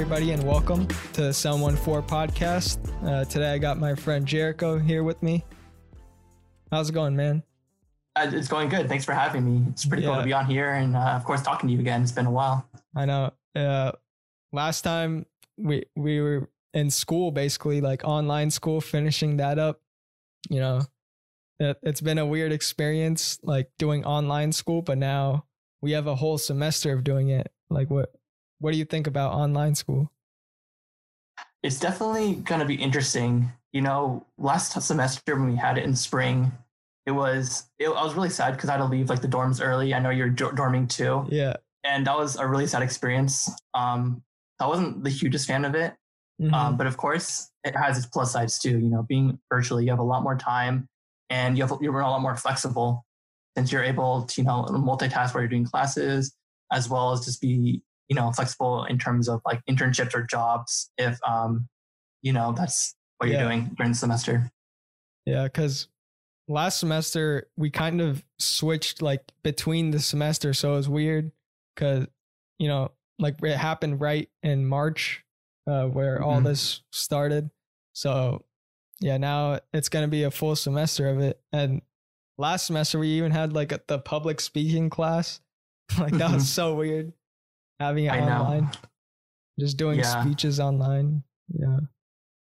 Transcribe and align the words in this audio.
everybody, 0.00 0.30
and 0.30 0.42
welcome 0.44 0.88
to 1.12 1.24
the 1.24 1.32
714 1.32 2.08
podcast. 2.08 2.78
Uh, 3.06 3.22
today 3.26 3.52
I 3.52 3.58
got 3.58 3.76
my 3.76 3.94
friend 3.94 4.24
Jericho 4.24 4.78
here 4.78 5.04
with 5.04 5.22
me. 5.22 5.44
How's 6.72 6.88
it 6.88 6.94
going, 6.94 7.14
man? 7.14 7.42
Uh, 8.16 8.30
it's 8.32 8.48
going 8.48 8.70
good. 8.70 8.88
Thanks 8.88 9.04
for 9.04 9.12
having 9.12 9.44
me. 9.44 9.66
It's 9.68 9.84
pretty 9.84 10.04
cool 10.04 10.16
to 10.16 10.22
be 10.22 10.32
on 10.32 10.46
here 10.46 10.70
and, 10.70 10.96
uh, 10.96 11.00
of 11.00 11.24
course, 11.24 11.42
talking 11.42 11.68
to 11.68 11.74
you 11.74 11.80
again. 11.80 12.00
It's 12.00 12.12
been 12.12 12.24
a 12.24 12.30
while. 12.30 12.66
I 12.96 13.04
know. 13.04 13.34
Uh, 13.54 13.92
last 14.54 14.80
time 14.80 15.26
we 15.58 15.84
we 15.94 16.18
were 16.22 16.48
in 16.72 16.88
school, 16.88 17.30
basically 17.30 17.82
like 17.82 18.02
online 18.02 18.50
school, 18.50 18.80
finishing 18.80 19.36
that 19.36 19.58
up. 19.58 19.82
You 20.48 20.60
know, 20.60 20.80
it, 21.58 21.76
it's 21.82 22.00
been 22.00 22.16
a 22.16 22.24
weird 22.24 22.52
experience, 22.52 23.38
like 23.42 23.70
doing 23.78 24.06
online 24.06 24.52
school, 24.52 24.80
but 24.80 24.96
now 24.96 25.44
we 25.82 25.90
have 25.90 26.06
a 26.06 26.14
whole 26.14 26.38
semester 26.38 26.90
of 26.94 27.04
doing 27.04 27.28
it. 27.28 27.52
Like, 27.68 27.90
what 27.90 28.14
what 28.60 28.72
do 28.72 28.78
you 28.78 28.84
think 28.84 29.06
about 29.06 29.32
online 29.32 29.74
school? 29.74 30.10
It's 31.62 31.80
definitely 31.80 32.34
going 32.36 32.60
to 32.60 32.66
be 32.66 32.76
interesting. 32.76 33.52
You 33.72 33.82
know, 33.82 34.26
last 34.38 34.80
semester 34.80 35.36
when 35.36 35.50
we 35.50 35.56
had 35.56 35.78
it 35.78 35.84
in 35.84 35.94
spring, 35.96 36.52
it 37.06 37.12
was, 37.12 37.64
it, 37.78 37.88
I 37.88 38.04
was 38.04 38.14
really 38.14 38.30
sad 38.30 38.54
because 38.54 38.68
I 38.68 38.72
had 38.72 38.78
to 38.78 38.84
leave 38.84 39.10
like 39.10 39.20
the 39.22 39.28
dorms 39.28 39.64
early. 39.64 39.94
I 39.94 39.98
know 39.98 40.10
you're 40.10 40.30
dor- 40.30 40.52
dorming 40.52 40.88
too. 40.88 41.26
Yeah. 41.28 41.54
And 41.84 42.06
that 42.06 42.16
was 42.16 42.36
a 42.36 42.46
really 42.46 42.66
sad 42.66 42.82
experience. 42.82 43.50
Um, 43.74 44.22
I 44.60 44.66
wasn't 44.66 45.02
the 45.02 45.10
hugest 45.10 45.46
fan 45.46 45.64
of 45.64 45.74
it. 45.74 45.94
Mhm. 46.40 46.52
Um, 46.52 46.76
but 46.76 46.86
of 46.86 46.96
course, 46.96 47.50
it 47.64 47.76
has 47.76 47.98
its 47.98 48.06
plus 48.06 48.32
sides 48.32 48.58
too. 48.58 48.78
You 48.78 48.88
know, 48.88 49.02
being 49.02 49.38
virtually, 49.50 49.84
you 49.84 49.90
have 49.90 49.98
a 49.98 50.04
lot 50.04 50.22
more 50.22 50.36
time 50.36 50.88
and 51.28 51.56
you 51.56 51.66
have, 51.66 51.76
you're 51.80 52.00
a 52.00 52.10
lot 52.10 52.22
more 52.22 52.36
flexible 52.36 53.04
since 53.56 53.72
you're 53.72 53.84
able 53.84 54.22
to, 54.22 54.40
you 54.40 54.46
know, 54.46 54.64
multitask 54.70 55.34
while 55.34 55.42
you're 55.42 55.48
doing 55.48 55.64
classes, 55.64 56.34
as 56.72 56.88
well 56.88 57.12
as 57.12 57.24
just 57.24 57.40
be, 57.40 57.82
you 58.10 58.16
know, 58.16 58.30
flexible 58.32 58.84
in 58.84 58.98
terms 58.98 59.28
of 59.28 59.40
like 59.46 59.62
internships 59.70 60.14
or 60.14 60.22
jobs 60.24 60.90
if, 60.98 61.18
um, 61.26 61.68
you 62.22 62.32
know, 62.32 62.52
that's 62.52 62.94
what 63.18 63.30
you're 63.30 63.40
doing 63.40 63.70
during 63.78 63.92
the 63.92 63.98
semester. 63.98 64.50
Yeah, 65.24 65.44
because 65.44 65.88
last 66.48 66.80
semester 66.80 67.48
we 67.56 67.70
kind 67.70 68.00
of 68.00 68.24
switched 68.38 69.00
like 69.00 69.22
between 69.42 69.92
the 69.92 70.00
semester, 70.00 70.52
so 70.52 70.72
it 70.72 70.76
was 70.76 70.88
weird 70.88 71.30
because 71.74 72.06
you 72.58 72.66
know 72.68 72.90
like 73.18 73.36
it 73.42 73.56
happened 73.56 74.00
right 74.00 74.28
in 74.42 74.66
March 74.66 75.24
uh, 75.68 75.84
where 75.84 76.22
all 76.22 76.40
Mhm. 76.40 76.44
this 76.44 76.82
started. 76.90 77.50
So 77.92 78.44
yeah, 79.00 79.18
now 79.18 79.60
it's 79.72 79.88
gonna 79.88 80.08
be 80.08 80.24
a 80.24 80.30
full 80.30 80.56
semester 80.56 81.08
of 81.08 81.20
it. 81.20 81.40
And 81.52 81.82
last 82.38 82.66
semester 82.66 82.98
we 82.98 83.08
even 83.08 83.30
had 83.30 83.52
like 83.52 83.70
a, 83.72 83.80
the 83.86 83.98
public 83.98 84.40
speaking 84.40 84.90
class. 84.90 85.40
like 85.98 86.14
that 86.14 86.32
was 86.32 86.48
so 86.52 86.74
weird 86.74 87.12
having 87.80 88.04
it 88.04 88.12
I 88.12 88.20
know. 88.20 88.42
online, 88.42 88.70
just 89.58 89.76
doing 89.76 89.98
Yeah. 89.98 90.22
speeches 90.22 90.60
online. 90.60 91.22
Yeah. 91.48 91.78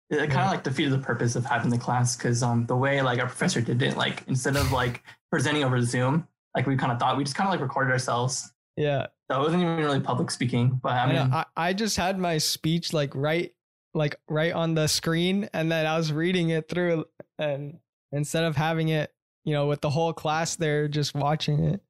It 0.09 0.19
kind 0.19 0.33
Yeah. 0.33 0.45
of 0.47 0.51
like 0.53 0.63
defeated 0.63 0.93
the 0.93 0.99
purpose 1.01 1.35
of 1.37 1.45
having 1.45 1.71
the 1.71 1.79
class 1.79 2.17
because 2.17 2.43
um, 2.43 2.65
the 2.67 2.77
way 2.77 3.03
like 3.03 3.19
our 3.19 3.27
professor 3.27 3.61
did 3.61 3.83
it, 3.83 3.97
like 3.97 4.23
instead 4.29 4.57
of 4.57 4.71
like 4.73 5.03
presenting 5.31 5.65
over 5.65 5.83
Zoom, 5.83 6.27
like 6.55 6.67
we 6.67 6.77
kind 6.77 6.93
of 6.93 6.99
thought 6.99 7.17
we 7.17 7.25
just 7.25 7.37
kind 7.37 7.49
of 7.49 7.53
like 7.53 7.61
recorded 7.61 7.91
ourselves. 7.91 8.53
Yeah. 8.77 9.07
So 9.31 9.41
it 9.41 9.43
wasn't 9.43 9.63
even 9.65 9.77
really 9.79 10.01
public 10.01 10.31
speaking, 10.31 10.79
but 10.83 10.93
I 10.93 10.99
I, 11.01 11.07
mean, 11.07 11.17
know, 11.31 11.37
I, 11.37 11.45
I 11.57 11.73
just 11.73 11.97
had 11.97 12.19
my 12.19 12.39
speech 12.39 12.93
like 12.93 13.15
right 13.15 13.53
like 13.95 14.15
right 14.29 14.53
on 14.53 14.75
the 14.75 14.87
screen 14.87 15.49
and 15.55 15.73
then 15.73 15.87
I 15.87 15.97
was 15.97 16.13
reading 16.13 16.51
it 16.51 16.69
through 16.69 17.07
and 17.39 17.79
instead 18.13 18.45
of 18.45 18.55
having 18.55 18.91
it, 18.91 19.11
you 19.45 19.55
know, 19.55 19.67
with 19.67 19.81
the 19.81 19.91
whole 19.91 20.13
class 20.13 20.55
there 20.55 20.87
just 20.87 21.15
watching 21.15 21.65
it. 21.65 21.81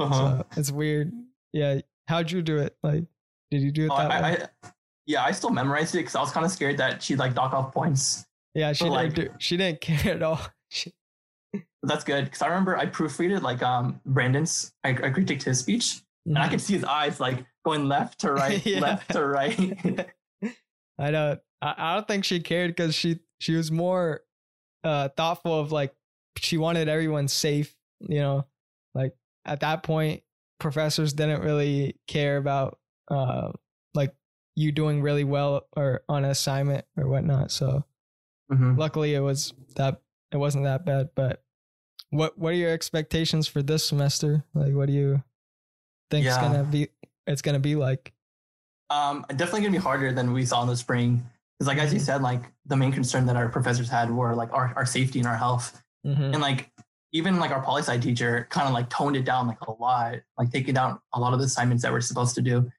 uh-huh. 0.00 0.38
So 0.38 0.46
it's 0.56 0.72
weird. 0.72 1.12
Yeah. 1.52 1.80
How'd 2.12 2.30
you 2.30 2.42
do 2.42 2.58
it? 2.58 2.76
Like 2.82 3.04
did 3.50 3.62
you 3.62 3.72
do 3.72 3.86
it 3.86 3.90
Oh, 3.90 3.96
that 3.96 4.08
way? 4.10 4.16
I, 4.16 4.30
I, 4.66 4.70
yeah, 5.06 5.24
I 5.24 5.30
still 5.32 5.48
memorized 5.50 5.94
it 5.94 5.98
because 5.98 6.14
I 6.14 6.20
was 6.20 6.30
kind 6.30 6.44
of 6.44 6.52
scared 6.52 6.76
that 6.76 7.02
she'd 7.02 7.18
like 7.18 7.34
dock 7.34 7.52
off 7.54 7.72
points. 7.72 8.26
yeah, 8.54 8.72
she 8.74 8.84
but, 8.84 8.90
didn't 9.00 9.04
like- 9.08 9.14
do, 9.14 9.34
she 9.38 9.56
didn't 9.56 9.80
care 9.86 10.14
at 10.16 10.22
all. 10.22 10.40
She, 10.70 10.92
that's 11.82 12.04
good 12.04 12.26
because 12.26 12.42
I 12.42 12.48
remember 12.48 12.76
I 12.76 12.84
proofreaded 12.86 13.42
like 13.42 13.62
um 13.62 13.98
Brandon's. 14.04 14.72
I, 14.84 14.90
I 14.90 14.94
critiqued 15.10 15.42
his 15.42 15.58
speech, 15.58 16.02
and 16.26 16.38
I 16.38 16.48
could 16.48 16.60
see 16.60 16.74
his 16.74 16.84
eyes 16.84 17.18
like 17.18 17.44
going 17.64 17.88
left 17.88 18.20
to 18.20 18.32
right, 18.32 18.58
Mm-hmm. 18.60 18.68
Yeah. 18.74 18.80
left 18.80 19.10
to 19.12 19.24
right. 19.26 19.58
I 20.98 21.10
know. 21.10 21.38
I, 21.62 21.74
I 21.78 21.94
don't 21.94 22.06
think 22.06 22.24
she 22.24 22.40
cared 22.40 22.70
because 22.70 22.94
she 22.94 23.20
she 23.40 23.54
was 23.56 23.70
more 23.72 24.20
uh 24.84 25.08
thoughtful 25.16 25.58
of 25.58 25.72
like 25.72 25.92
she 26.36 26.58
wanted 26.58 26.88
everyone 26.88 27.26
safe. 27.28 27.74
You 28.00 28.20
know, 28.20 28.46
like 28.94 29.14
at 29.44 29.60
that 29.60 29.82
point, 29.82 30.22
professors 30.62 31.12
didn't 31.12 31.42
really 31.42 31.96
care 32.06 32.36
about 32.38 32.78
uh 33.08 33.50
like 33.94 34.14
you 34.56 34.72
doing 34.72 35.02
really 35.02 35.24
well 35.24 35.66
or 35.76 36.02
on 36.08 36.24
an 36.24 36.30
assignment 36.30 36.84
or 36.96 37.08
whatnot. 37.08 37.50
So 37.50 37.84
Mhm. 38.50 38.78
luckily, 38.78 39.14
it 39.14 39.20
was 39.20 39.52
that 39.76 40.00
it 40.30 40.36
wasn't 40.36 40.64
that 40.64 40.84
bad. 40.86 41.10
But 41.14 41.42
what 42.10 42.38
what 42.38 42.52
are 42.52 42.56
your 42.56 42.70
expectations 42.70 43.48
for 43.48 43.62
this 43.62 43.86
semester? 43.86 44.44
Like, 44.54 44.74
what 44.74 44.86
do 44.86 44.92
you 44.92 45.22
think 46.10 46.26
it's 46.26 46.36
gonna 46.38 46.64
be? 46.64 46.88
It's 47.26 47.42
gonna 47.42 47.58
be 47.60 47.74
like. 47.76 48.12
Um, 48.90 49.24
definitely 49.30 49.62
gonna 49.62 49.72
be 49.72 49.78
harder 49.78 50.12
than 50.12 50.32
we 50.34 50.44
saw 50.44 50.62
in 50.62 50.68
the 50.68 50.76
spring 50.76 51.24
because, 51.58 51.66
like 51.66 51.78
as 51.78 51.92
you 51.94 51.98
Mhm. 52.00 52.04
said, 52.04 52.22
like 52.22 52.42
the 52.66 52.76
main 52.76 52.92
concern 52.92 53.24
that 53.26 53.36
our 53.36 53.48
professors 53.48 53.88
had 53.88 54.10
were 54.10 54.34
like 54.34 54.52
our, 54.52 54.72
our 54.76 54.84
safety 54.84 55.18
and 55.18 55.26
our 55.26 55.36
health, 55.36 55.82
Mhm. 56.06 56.34
and 56.34 56.40
like 56.42 56.70
even 57.12 57.38
like 57.38 57.50
our 57.50 57.62
poli 57.62 57.82
sci 57.82 57.98
teacher 57.98 58.46
kind 58.50 58.66
of 58.66 58.74
like 58.74 58.88
toned 58.88 59.16
it 59.16 59.24
down 59.24 59.46
like 59.46 59.60
a 59.62 59.72
lot, 59.72 60.14
like 60.38 60.50
taking 60.50 60.74
down 60.74 60.98
a 61.14 61.20
lot 61.20 61.32
of 61.32 61.38
the 61.38 61.44
assignments 61.44 61.82
that 61.82 61.92
we're 61.92 62.00
supposed 62.00 62.34
to 62.34 62.42
do, 62.42 62.70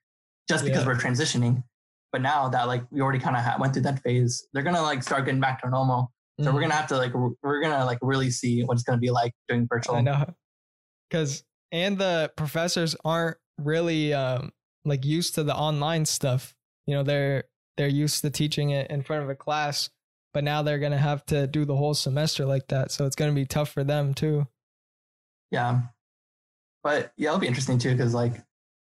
just 0.48 0.64
because 0.64 0.82
Yeah. 0.82 0.88
we're 0.88 0.96
transitioning. 0.96 1.62
But 2.12 2.20
now 2.22 2.48
that 2.48 2.66
like 2.66 2.84
we 2.90 3.00
already 3.00 3.18
kind 3.18 3.36
of 3.36 3.42
ha- 3.42 3.56
went 3.60 3.72
through 3.74 3.82
that 3.82 4.02
phase, 4.02 4.46
they're 4.52 4.62
gonna 4.62 4.82
like 4.82 5.02
start 5.02 5.24
getting 5.24 5.40
back 5.40 5.62
to 5.62 5.70
normal. 5.70 6.12
So 6.40 6.46
Mhm. 6.50 6.54
we're 6.54 6.60
gonna 6.62 6.74
have 6.74 6.88
to 6.88 6.96
like 6.96 7.14
r- 7.14 7.30
we're 7.42 7.60
gonna 7.60 7.84
like 7.84 7.98
really 8.02 8.30
see 8.30 8.62
what 8.64 8.74
it's 8.74 8.82
gonna 8.82 8.98
be 8.98 9.10
like 9.10 9.32
doing 9.48 9.66
virtual. 9.68 9.96
I 9.96 10.00
know. 10.00 10.34
Cause 11.10 11.44
and 11.72 11.98
the 11.98 12.32
professors 12.36 12.96
aren't 13.04 13.36
really 13.58 14.12
um 14.12 14.52
like 14.84 15.04
used 15.04 15.34
to 15.36 15.44
the 15.44 15.54
online 15.54 16.04
stuff. 16.06 16.54
You 16.86 16.94
know, 16.94 17.02
they're 17.02 17.44
they're 17.76 17.88
used 17.88 18.22
to 18.22 18.30
teaching 18.30 18.70
it 18.70 18.90
in 18.90 19.02
front 19.02 19.22
of 19.24 19.30
a 19.30 19.34
class, 19.34 19.90
but 20.34 20.44
now 20.44 20.60
they're 20.62 20.78
gonna 20.78 20.98
have 20.98 21.24
to 21.26 21.46
do 21.46 21.64
the 21.64 21.76
whole 21.76 21.94
semester 21.94 22.44
like 22.44 22.68
that. 22.68 22.90
So 22.90 23.06
it's 23.06 23.16
gonna 23.16 23.32
be 23.32 23.46
tough 23.46 23.70
for 23.70 23.84
them 23.84 24.12
too. 24.12 24.46
Yeah, 25.50 25.80
but 26.82 27.12
yeah, 27.16 27.28
it'll 27.30 27.40
be 27.40 27.46
interesting 27.46 27.78
too 27.78 27.92
because 27.92 28.12
like 28.12 28.34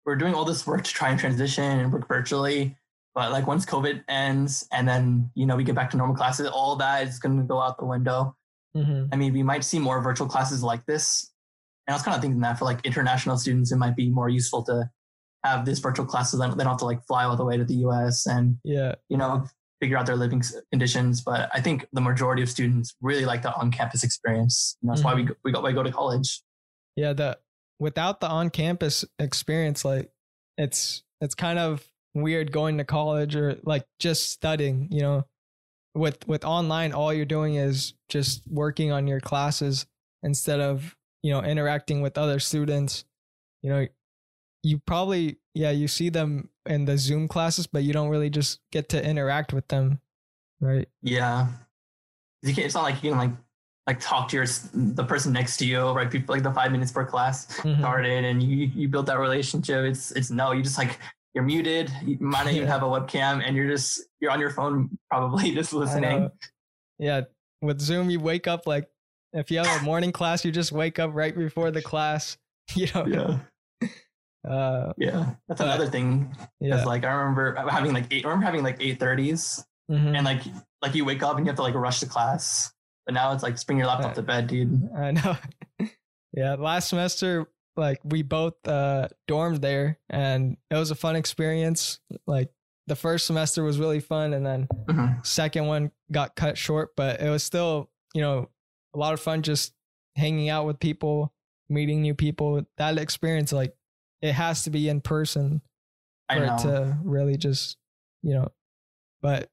we're 0.05 0.15
doing 0.15 0.33
all 0.33 0.45
this 0.45 0.65
work 0.65 0.83
to 0.83 0.91
try 0.91 1.09
and 1.09 1.19
transition 1.19 1.63
and 1.63 1.91
work 1.91 2.07
virtually. 2.07 2.77
But 3.13 3.31
like 3.31 3.45
once 3.45 3.65
COVID 3.65 4.03
ends 4.07 4.67
and 4.71 4.87
then 4.87 5.29
you 5.35 5.45
know 5.45 5.57
we 5.57 5.63
get 5.65 5.75
back 5.75 5.89
to 5.91 5.97
normal 5.97 6.15
classes, 6.15 6.47
all 6.47 6.77
that 6.77 7.07
is 7.07 7.19
gonna 7.19 7.43
go 7.43 7.59
out 7.59 7.77
the 7.77 7.85
window. 7.85 8.35
Mm-hmm. 8.77 9.07
I 9.11 9.15
mean, 9.17 9.33
we 9.33 9.43
might 9.43 9.65
see 9.65 9.79
more 9.79 10.01
virtual 10.01 10.27
classes 10.27 10.63
like 10.63 10.85
this. 10.85 11.29
And 11.87 11.93
I 11.93 11.95
was 11.95 12.03
kind 12.03 12.15
of 12.15 12.21
thinking 12.21 12.39
that 12.41 12.57
for 12.57 12.65
like 12.65 12.85
international 12.85 13.37
students, 13.37 13.71
it 13.71 13.77
might 13.77 13.97
be 13.97 14.09
more 14.09 14.29
useful 14.29 14.63
to 14.63 14.89
have 15.43 15.65
this 15.65 15.79
virtual 15.79 16.05
classes. 16.05 16.39
Don't 16.39 16.57
they 16.57 16.63
don't 16.63 16.71
have 16.73 16.79
to 16.79 16.85
like 16.85 17.05
fly 17.05 17.25
all 17.25 17.35
the 17.35 17.43
way 17.43 17.57
to 17.57 17.65
the 17.65 17.73
US 17.87 18.27
and, 18.27 18.57
Yeah. 18.63 18.95
you 19.09 19.17
know, 19.17 19.45
figure 19.81 19.97
out 19.97 20.05
their 20.05 20.15
living 20.15 20.41
conditions. 20.71 21.21
But 21.21 21.49
I 21.53 21.59
think 21.59 21.87
the 21.91 22.01
majority 22.01 22.43
of 22.43 22.49
students 22.49 22.95
really 23.01 23.25
like 23.25 23.41
the 23.41 23.53
on 23.55 23.71
campus 23.71 24.03
experience. 24.03 24.77
You 24.81 24.87
know, 24.87 24.93
that's 24.93 25.03
why 25.03 25.13
we, 25.13 25.23
mm-hmm. 25.23 25.29
go- 25.29 25.35
we, 25.43 25.51
go, 25.51 25.61
we 25.61 25.73
go 25.73 25.83
to 25.83 25.91
college. 25.91 26.41
Yeah. 26.95 27.13
The 27.13 27.37
without 27.79 28.19
the 28.19 28.27
on 28.27 28.49
campus 28.51 29.03
experience, 29.19 29.83
like 29.83 30.11
it's 30.57 31.03
it's 31.19 31.35
kind 31.35 31.59
of 31.59 31.85
weird 32.13 32.51
going 32.51 32.77
to 32.77 32.83
college 32.83 33.35
or 33.35 33.57
like 33.63 33.85
just 33.99 34.29
studying, 34.29 34.87
you 34.91 35.01
know. 35.01 35.25
With 35.93 36.25
with 36.25 36.45
online, 36.45 36.93
all 36.93 37.13
you're 37.13 37.25
doing 37.25 37.55
is 37.55 37.93
just 38.07 38.43
working 38.47 38.93
on 38.93 39.07
your 39.07 39.19
classes 39.19 39.85
instead 40.23 40.61
of, 40.61 40.95
you 41.21 41.33
know, 41.33 41.41
interacting 41.41 42.01
with 42.01 42.17
other 42.17 42.39
students. 42.39 43.03
You 43.61 43.71
know, 43.71 43.87
you 44.63 44.79
probably 44.79 45.37
yeah, 45.53 45.71
you 45.71 45.87
see 45.87 46.09
them 46.09 46.49
in 46.65 46.85
the 46.85 46.97
Zoom 46.97 47.27
classes, 47.27 47.67
but 47.67 47.83
you 47.83 47.93
don't 47.93 48.09
really 48.09 48.29
just 48.29 48.59
get 48.71 48.89
to 48.89 49.03
interact 49.05 49.53
with 49.53 49.67
them. 49.67 49.99
Right. 50.59 50.87
Yeah. 51.01 51.47
You 52.43 52.53
can't, 52.53 52.65
it's 52.65 52.75
not 52.75 52.83
like 52.83 53.03
you 53.03 53.09
can 53.11 53.17
like 53.19 53.31
like 53.87 53.99
talk 53.99 54.29
to 54.29 54.37
your 54.37 54.45
the 54.73 55.03
person 55.03 55.33
next 55.33 55.57
to 55.57 55.65
you, 55.65 55.89
right? 55.91 56.09
People 56.09 56.33
like 56.35 56.43
the 56.43 56.53
five 56.53 56.71
minutes 56.71 56.91
per 56.91 57.05
class 57.05 57.47
Mhm. 57.59 57.79
started 57.79 58.23
and 58.25 58.41
you 58.41 58.67
you 58.75 58.87
build 58.87 59.07
that 59.07 59.19
relationship. 59.19 59.83
It's 59.85 60.11
it's 60.11 60.29
no, 60.31 60.51
you 60.51 60.61
just 60.63 60.77
like 60.77 60.99
you're 61.33 61.43
muted. 61.43 61.91
You 62.05 62.17
might 62.19 62.45
not 62.45 62.53
even 62.53 62.67
have 62.75 62.83
a 62.83 62.85
webcam, 62.85 63.43
and 63.45 63.55
you're 63.55 63.69
just 63.69 64.01
you're 64.19 64.31
on 64.31 64.39
your 64.39 64.51
phone 64.51 64.89
probably 65.09 65.51
just 65.55 65.73
listening. 65.73 66.29
Yeah, 66.99 67.21
with 67.61 67.79
Zoom, 67.81 68.09
you 68.09 68.19
wake 68.19 68.47
up 68.47 68.67
like 68.67 68.87
if 69.33 69.49
you 69.49 69.57
have 69.59 69.81
a 69.81 69.83
morning 69.83 70.11
class, 70.11 70.45
you 70.45 70.51
just 70.51 70.71
wake 70.71 70.99
up 70.99 71.11
right 71.13 71.35
before 71.35 71.71
the 71.71 71.81
class. 71.81 72.37
You 72.75 72.87
know. 72.93 73.05
Yeah, 73.07 73.39
Uh, 74.47 74.93
yeah. 74.97 75.35
That's 75.47 75.61
another 75.61 75.87
thing. 75.87 76.35
yeah. 76.59 76.83
Like 76.83 77.03
I 77.05 77.11
remember 77.13 77.55
having 77.69 77.93
like 77.93 78.05
eight. 78.11 78.25
I 78.25 78.29
remember 78.29 78.45
having 78.45 78.63
like 78.63 78.77
eight 78.79 78.99
thirties, 78.99 79.63
Mhm. 79.89 80.15
and 80.15 80.25
like 80.25 80.41
like 80.81 80.95
you 80.95 81.05
wake 81.05 81.21
up 81.23 81.37
and 81.37 81.45
you 81.45 81.49
have 81.49 81.57
to 81.57 81.61
like 81.61 81.75
rush 81.75 81.99
to 81.99 82.05
class. 82.07 82.73
But 83.05 83.13
now 83.13 83.33
it's 83.33 83.43
like 83.43 83.53
just 83.53 83.67
bring 83.67 83.77
your 83.79 83.87
laptop 83.87 84.11
Uh, 84.11 84.15
to 84.15 84.21
bed, 84.23 84.47
dude. 84.47 84.89
I 84.95 85.11
know. 85.11 85.37
yeah, 86.33 86.55
last 86.55 86.89
semester, 86.89 87.47
like 87.75 87.99
we 88.03 88.21
both 88.23 88.55
uh 88.67 89.07
dormed 89.27 89.61
there, 89.61 89.99
and 90.09 90.57
it 90.69 90.75
was 90.75 90.91
a 90.91 90.95
fun 90.95 91.15
experience. 91.15 91.99
Like 92.25 92.49
the 92.87 92.95
first 92.95 93.27
semester 93.27 93.63
was 93.63 93.77
really 93.79 93.99
fun, 93.99 94.33
and 94.33 94.45
then 94.45 94.67
Mhm. 94.87 95.25
second 95.25 95.67
one 95.67 95.91
got 96.11 96.35
cut 96.35 96.57
short, 96.57 96.95
but 96.97 97.21
it 97.21 97.29
was 97.29 97.43
still, 97.43 97.89
you 98.13 98.21
know, 98.21 98.49
a 98.93 98.97
lot 98.97 99.13
of 99.13 99.19
fun 99.19 99.43
just 99.43 99.73
hanging 100.15 100.49
out 100.49 100.65
with 100.65 100.79
people, 100.79 101.31
meeting 101.69 102.01
new 102.01 102.13
people. 102.15 102.61
That 102.77 102.97
experience, 102.97 103.53
like, 103.53 103.75
it 104.21 104.33
has 104.33 104.63
to 104.63 104.69
be 104.69 104.87
in 104.87 105.01
person 105.01 105.61
I 106.29 106.35
for 106.37 106.45
know. 106.45 106.55
it 106.55 106.59
to 106.59 106.97
really 107.03 107.37
just, 107.37 107.77
you 108.23 108.33
know, 108.33 108.49
but 109.21 109.49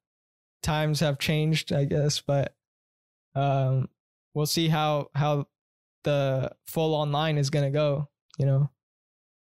times 0.62 1.00
have 1.00 1.18
changed, 1.18 1.72
I 1.72 1.84
guess. 1.84 2.20
But 2.20 2.54
um, 3.34 3.88
we'll 4.34 4.46
see 4.46 4.68
how 4.68 5.08
how 5.14 5.46
the 6.04 6.52
full 6.66 6.94
online 6.94 7.38
is 7.38 7.50
gonna 7.50 7.70
go. 7.70 8.08
You 8.38 8.46
know, 8.46 8.70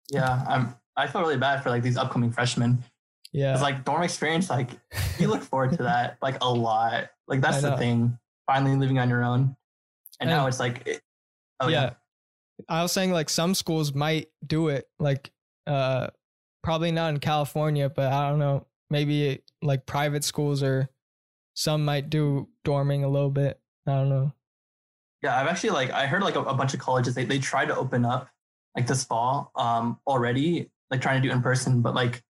yeah, 0.10 0.44
I'm. 0.48 0.76
I 0.98 1.08
feel 1.08 1.22
really 1.22 1.38
bad 1.38 1.64
for 1.64 1.70
like 1.70 1.84
these 1.84 1.98
upcoming 1.98 2.32
freshmen. 2.32 2.84
yeah, 3.32 3.54
It's 3.54 3.62
like 3.62 3.86
dorm 3.86 4.04
experience. 4.04 4.50
Like 4.50 4.72
you 5.20 5.28
look 5.28 5.42
forward 5.42 5.72
to 5.78 5.84
that 5.84 6.18
like 6.22 6.38
a 6.42 6.52
lot. 6.52 7.10
Like 7.28 7.42
that's 7.42 7.62
the 7.62 7.78
thing. 7.78 8.18
Finally 8.46 8.76
living 8.76 9.00
on 9.00 9.08
your 9.08 9.24
own, 9.24 9.56
and 10.20 10.30
now 10.30 10.48
it's 10.48 10.60
like, 10.60 10.86
it, 10.86 11.02
oh 11.62 11.70
yeah. 11.70 11.84
yeah, 11.84 11.90
I 12.70 12.82
was 12.82 12.92
saying 12.92 13.12
like 13.12 13.30
some 13.30 13.54
schools 13.56 13.94
might 13.94 14.28
do 14.46 14.68
it, 14.70 14.88
like 15.00 15.32
uh, 15.68 16.08
probably 16.64 16.92
not 16.92 17.14
in 17.14 17.20
California, 17.20 17.90
but 17.90 18.12
I 18.12 18.30
don't 18.30 18.40
know, 18.40 18.66
maybe 18.90 19.42
like 19.62 19.86
private 19.86 20.24
schools 20.24 20.64
or 20.64 20.90
some 21.54 21.86
might 21.86 22.10
do 22.10 22.48
dorming 22.66 23.04
a 23.04 23.08
little 23.08 23.30
bit. 23.30 23.60
I 23.88 23.92
don't 23.94 24.10
know. 24.10 24.32
yeah. 25.22 25.40
I've 25.40 25.48
actually 25.48 25.72
like 25.72 25.92
I 25.92 26.06
heard 26.08 26.24
like 26.24 26.36
a, 26.36 26.42
a 26.42 26.54
bunch 26.54 26.74
of 26.74 26.80
colleges 26.80 27.16
they 27.16 27.26
they 27.26 27.40
tried 27.40 27.66
to 27.68 27.76
open 27.76 28.06
up 28.06 28.30
like 28.76 28.88
this 28.88 29.04
fall 29.04 29.52
um 29.56 30.00
already 30.08 30.70
like 30.90 31.02
trying 31.02 31.22
to 31.22 31.28
do 31.28 31.34
in 31.34 31.42
person, 31.42 31.82
but 31.82 31.94
like 31.96 32.22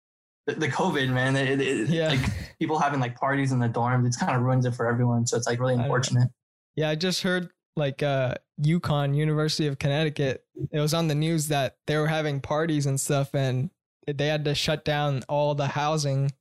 the, 0.46 0.54
the 0.54 0.68
COVID 0.68 1.08
man, 1.10 1.36
it, 1.36 1.60
it, 1.60 1.88
Yeah. 1.88 2.08
like 2.08 2.20
people 2.58 2.78
having 2.78 3.00
like 3.00 3.16
parties 3.16 3.52
in 3.52 3.58
the 3.60 3.68
dorms, 3.68 4.06
it's 4.06 4.16
kind 4.16 4.34
of 4.36 4.42
ruins 4.42 4.66
it 4.66 4.74
for 4.74 4.86
everyone. 4.86 5.26
So 5.26 5.36
it's 5.36 5.46
like 5.46 5.60
really 5.60 5.74
unfortunate. 5.74 6.28
Yeah, 6.74 6.88
I 6.88 6.94
just 6.96 7.22
heard 7.22 7.50
like 7.76 8.02
uh 8.02 8.34
UConn, 8.60 9.16
University 9.16 9.66
of 9.66 9.78
Connecticut, 9.78 10.44
it 10.70 10.80
was 10.80 10.94
on 10.94 11.08
the 11.08 11.14
news 11.14 11.48
that 11.48 11.78
they 11.86 11.96
were 11.96 12.06
having 12.06 12.40
parties 12.40 12.86
and 12.86 13.00
stuff 13.00 13.34
and 13.34 13.70
they 14.06 14.26
had 14.26 14.44
to 14.44 14.54
shut 14.54 14.84
down 14.84 15.22
all 15.28 15.54
the 15.54 15.66
housing 15.66 16.32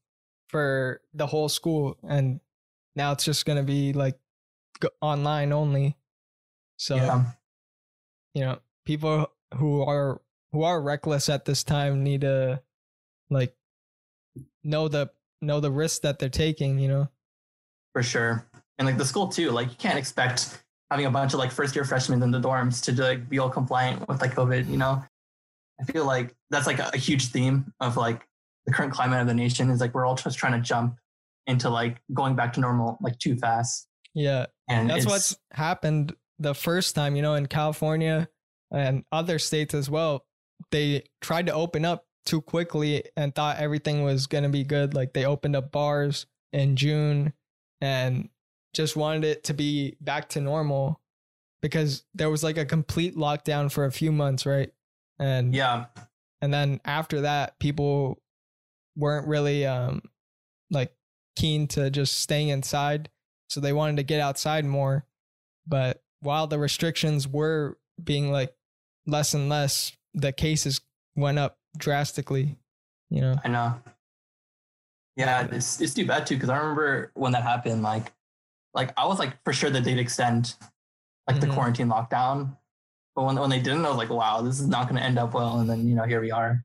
for 0.50 1.02
the 1.14 1.28
whole 1.28 1.50
school 1.50 1.98
and 2.08 2.40
now 2.96 3.12
it's 3.12 3.24
just 3.24 3.46
going 3.46 3.58
to 3.58 3.64
be 3.64 3.94
like 3.94 4.20
online 5.02 5.54
only. 5.54 5.96
So, 6.78 6.96
yeah. 6.96 7.24
you 8.34 8.42
know, 8.42 8.60
people 8.86 9.32
who 9.56 9.84
are 9.84 10.22
who 10.52 10.64
are 10.64 10.82
reckless 10.82 11.30
at 11.30 11.46
this 11.46 11.64
time 11.64 12.04
need 12.04 12.22
to 12.22 12.62
like 13.30 13.56
know 14.64 14.88
the 14.88 15.12
know 15.42 15.60
the 15.60 15.72
risk 15.72 16.02
that 16.02 16.20
they're 16.20 16.30
taking, 16.30 16.80
you 16.80 16.88
know. 16.88 17.10
for 17.94 18.04
sure. 18.04 18.46
And 18.78 18.88
like 18.88 18.98
the 18.98 19.06
school 19.06 19.28
too, 19.28 19.52
like 19.52 19.70
you 19.70 19.76
can't 19.78 19.98
expect 19.98 20.64
having 20.92 21.06
a 21.06 21.10
bunch 21.10 21.34
of 21.34 21.40
like 21.40 21.52
first 21.52 21.74
year 21.74 21.86
freshmen 21.86 22.22
in 22.22 22.32
the 22.32 22.40
dorms 22.40 22.84
to 22.84 23.02
like 23.02 23.30
be 23.30 23.40
all 23.40 23.50
compliant 23.50 24.06
with 24.10 24.22
like 24.22 24.36
COVID, 24.36 24.70
you 24.70 24.76
know? 24.76 25.02
I 25.80 25.86
feel 25.86 26.06
like 26.06 26.36
that's 26.52 26.68
like 26.68 26.80
a, 26.80 26.98
huge 26.98 27.28
theme 27.28 27.74
of 27.80 27.96
like 27.96 28.28
the 28.66 28.74
current 28.74 28.92
climate 28.92 29.22
of 29.22 29.26
the 29.26 29.34
nation 29.34 29.70
is 29.70 29.80
like 29.80 29.96
we're 29.96 30.06
all 30.06 30.16
just 30.16 30.38
trying 30.38 30.52
to 30.52 30.60
jump 30.60 30.98
into 31.48 31.70
like 31.70 32.02
going 32.14 32.36
back 32.36 32.54
to 32.54 32.60
normal 32.60 32.98
like 33.02 33.18
too 33.18 33.38
fast. 33.38 33.88
Yeah. 34.14 34.48
And 34.68 34.90
That's 34.90 35.06
what's 35.06 35.38
happened 35.54 36.14
the 36.40 36.54
first 36.54 36.94
time, 36.94 37.16
you 37.16 37.22
know, 37.22 37.36
in 37.36 37.48
California 37.48 38.28
and 38.70 39.06
other 39.14 39.40
states 39.40 39.74
as 39.74 39.90
well. 39.90 40.26
They 40.72 41.04
tried 41.22 41.48
to 41.48 41.54
open 41.54 41.86
up 41.86 42.06
too 42.26 42.42
quickly 42.42 43.04
and 43.16 43.34
thought 43.34 43.58
everything 43.58 44.04
was 44.04 44.28
going 44.28 44.44
to 44.44 44.50
be 44.50 44.66
good. 44.66 44.94
Like 44.94 45.14
they 45.14 45.26
opened 45.26 45.56
up 45.56 45.72
bars 45.72 46.28
in 46.52 46.76
June 46.76 47.34
and 47.80 48.30
just 48.74 48.96
wanted 48.96 49.24
it 49.24 49.44
to 49.46 49.54
be 49.54 49.96
back 50.02 50.30
to 50.30 50.42
normal 50.42 51.00
because 51.62 52.04
there 52.14 52.30
was 52.30 52.44
like 52.44 52.58
a 52.58 52.66
complete 52.66 53.16
lockdown 53.16 53.72
for 53.72 53.86
a 53.86 53.92
few 53.92 54.12
months, 54.12 54.46
right? 54.46 54.72
And 55.20 55.54
yeah, 55.54 55.86
and 56.42 56.54
then 56.54 56.80
after 56.86 57.22
that 57.22 57.60
people 57.60 58.22
weren't 58.96 59.28
really 59.28 59.66
um 59.66 60.02
like 60.70 60.94
keen 61.36 61.68
to 61.68 61.90
just 61.90 62.20
staying 62.20 62.50
inside 62.50 63.10
so 63.48 63.60
they 63.60 63.72
wanted 63.72 63.96
to 63.96 64.04
get 64.04 64.20
outside 64.20 64.66
more 64.66 65.06
but 65.66 66.04
while 66.20 66.46
the 66.46 66.60
restrictions 66.60 67.26
were 67.26 67.78
being 68.04 68.32
like 68.32 68.54
less 69.08 69.34
and 69.34 69.48
less 69.48 69.94
the 70.14 70.34
cases 70.34 70.82
went 71.16 71.40
up 71.40 71.58
drastically 71.78 72.58
you 73.10 73.22
know 73.22 73.36
I 73.44 73.48
know. 73.50 73.76
Yeah, 75.18 75.48
it's 75.52 75.82
it's 75.82 75.94
too 75.94 76.06
bad 76.06 76.26
too 76.26 76.36
because 76.36 76.50
I 76.50 76.58
remember 76.58 77.12
when 77.14 77.34
that 77.34 77.44
happened, 77.44 77.84
like, 77.84 78.12
like 78.74 78.94
I 78.98 79.06
was 79.06 79.20
like 79.20 79.44
for 79.44 79.54
sure 79.54 79.70
that 79.70 79.84
they'd 79.84 80.00
extend 80.00 80.56
like 81.28 81.40
the 81.40 81.48
Mhm. 81.48 81.54
quarantine 81.54 81.88
lockdown, 81.88 82.58
but 83.16 83.24
when 83.26 83.36
when 83.36 83.50
they 83.50 83.60
didn't, 83.60 83.86
I 83.86 83.90
was 83.90 83.98
like, 83.98 84.10
wow, 84.10 84.42
this 84.42 84.60
is 84.60 84.68
not 84.68 84.88
going 84.88 84.96
to 85.00 85.04
end 85.04 85.20
up 85.20 85.34
well. 85.34 85.60
And 85.60 85.70
then 85.70 85.88
you 85.88 85.96
know 85.96 86.04
here 86.04 86.22
we 86.22 86.32
are. 86.32 86.64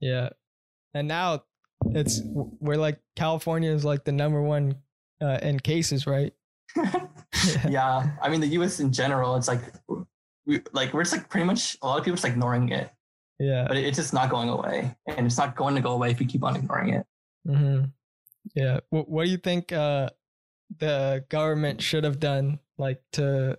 yeah 0.00 0.28
and 0.94 1.06
now 1.08 1.42
it's 1.92 2.20
we're 2.60 2.76
like 2.76 2.98
california 3.16 3.70
is 3.70 3.84
like 3.84 4.04
the 4.04 4.12
number 4.12 4.40
one 4.40 4.74
uh, 5.20 5.38
in 5.42 5.58
cases 5.60 6.06
right 6.06 6.32
yeah, 7.68 8.10
I 8.22 8.28
mean 8.28 8.40
the 8.40 8.46
U.S. 8.58 8.80
in 8.80 8.92
general, 8.92 9.36
it's 9.36 9.48
like 9.48 9.60
we 10.46 10.60
like 10.72 10.92
we're 10.92 11.02
just 11.02 11.14
like 11.16 11.28
pretty 11.28 11.46
much 11.46 11.76
a 11.82 11.86
lot 11.86 11.98
of 11.98 12.04
people 12.04 12.16
just 12.16 12.24
ignoring 12.26 12.68
it, 12.70 12.90
yeah 13.38 13.66
but 13.68 13.76
it, 13.76 13.84
it's 13.84 13.96
just 13.96 14.12
not 14.12 14.30
going 14.30 14.48
away, 14.48 14.94
and 15.06 15.26
it's 15.26 15.36
not 15.38 15.56
going 15.56 15.74
to 15.74 15.80
go 15.80 15.92
away 15.92 16.10
if 16.10 16.20
you 16.20 16.26
keep 16.26 16.44
on 16.44 16.56
ignoring 16.56 16.94
it. 16.94 17.06
hmm 17.46 17.84
Yeah. 18.54 18.80
What, 18.90 19.08
what 19.08 19.24
do 19.24 19.30
you 19.30 19.38
think 19.38 19.72
uh, 19.72 20.10
the 20.78 21.24
government 21.28 21.82
should 21.82 22.04
have 22.04 22.20
done? 22.20 22.58
Like 22.76 23.02
to, 23.12 23.58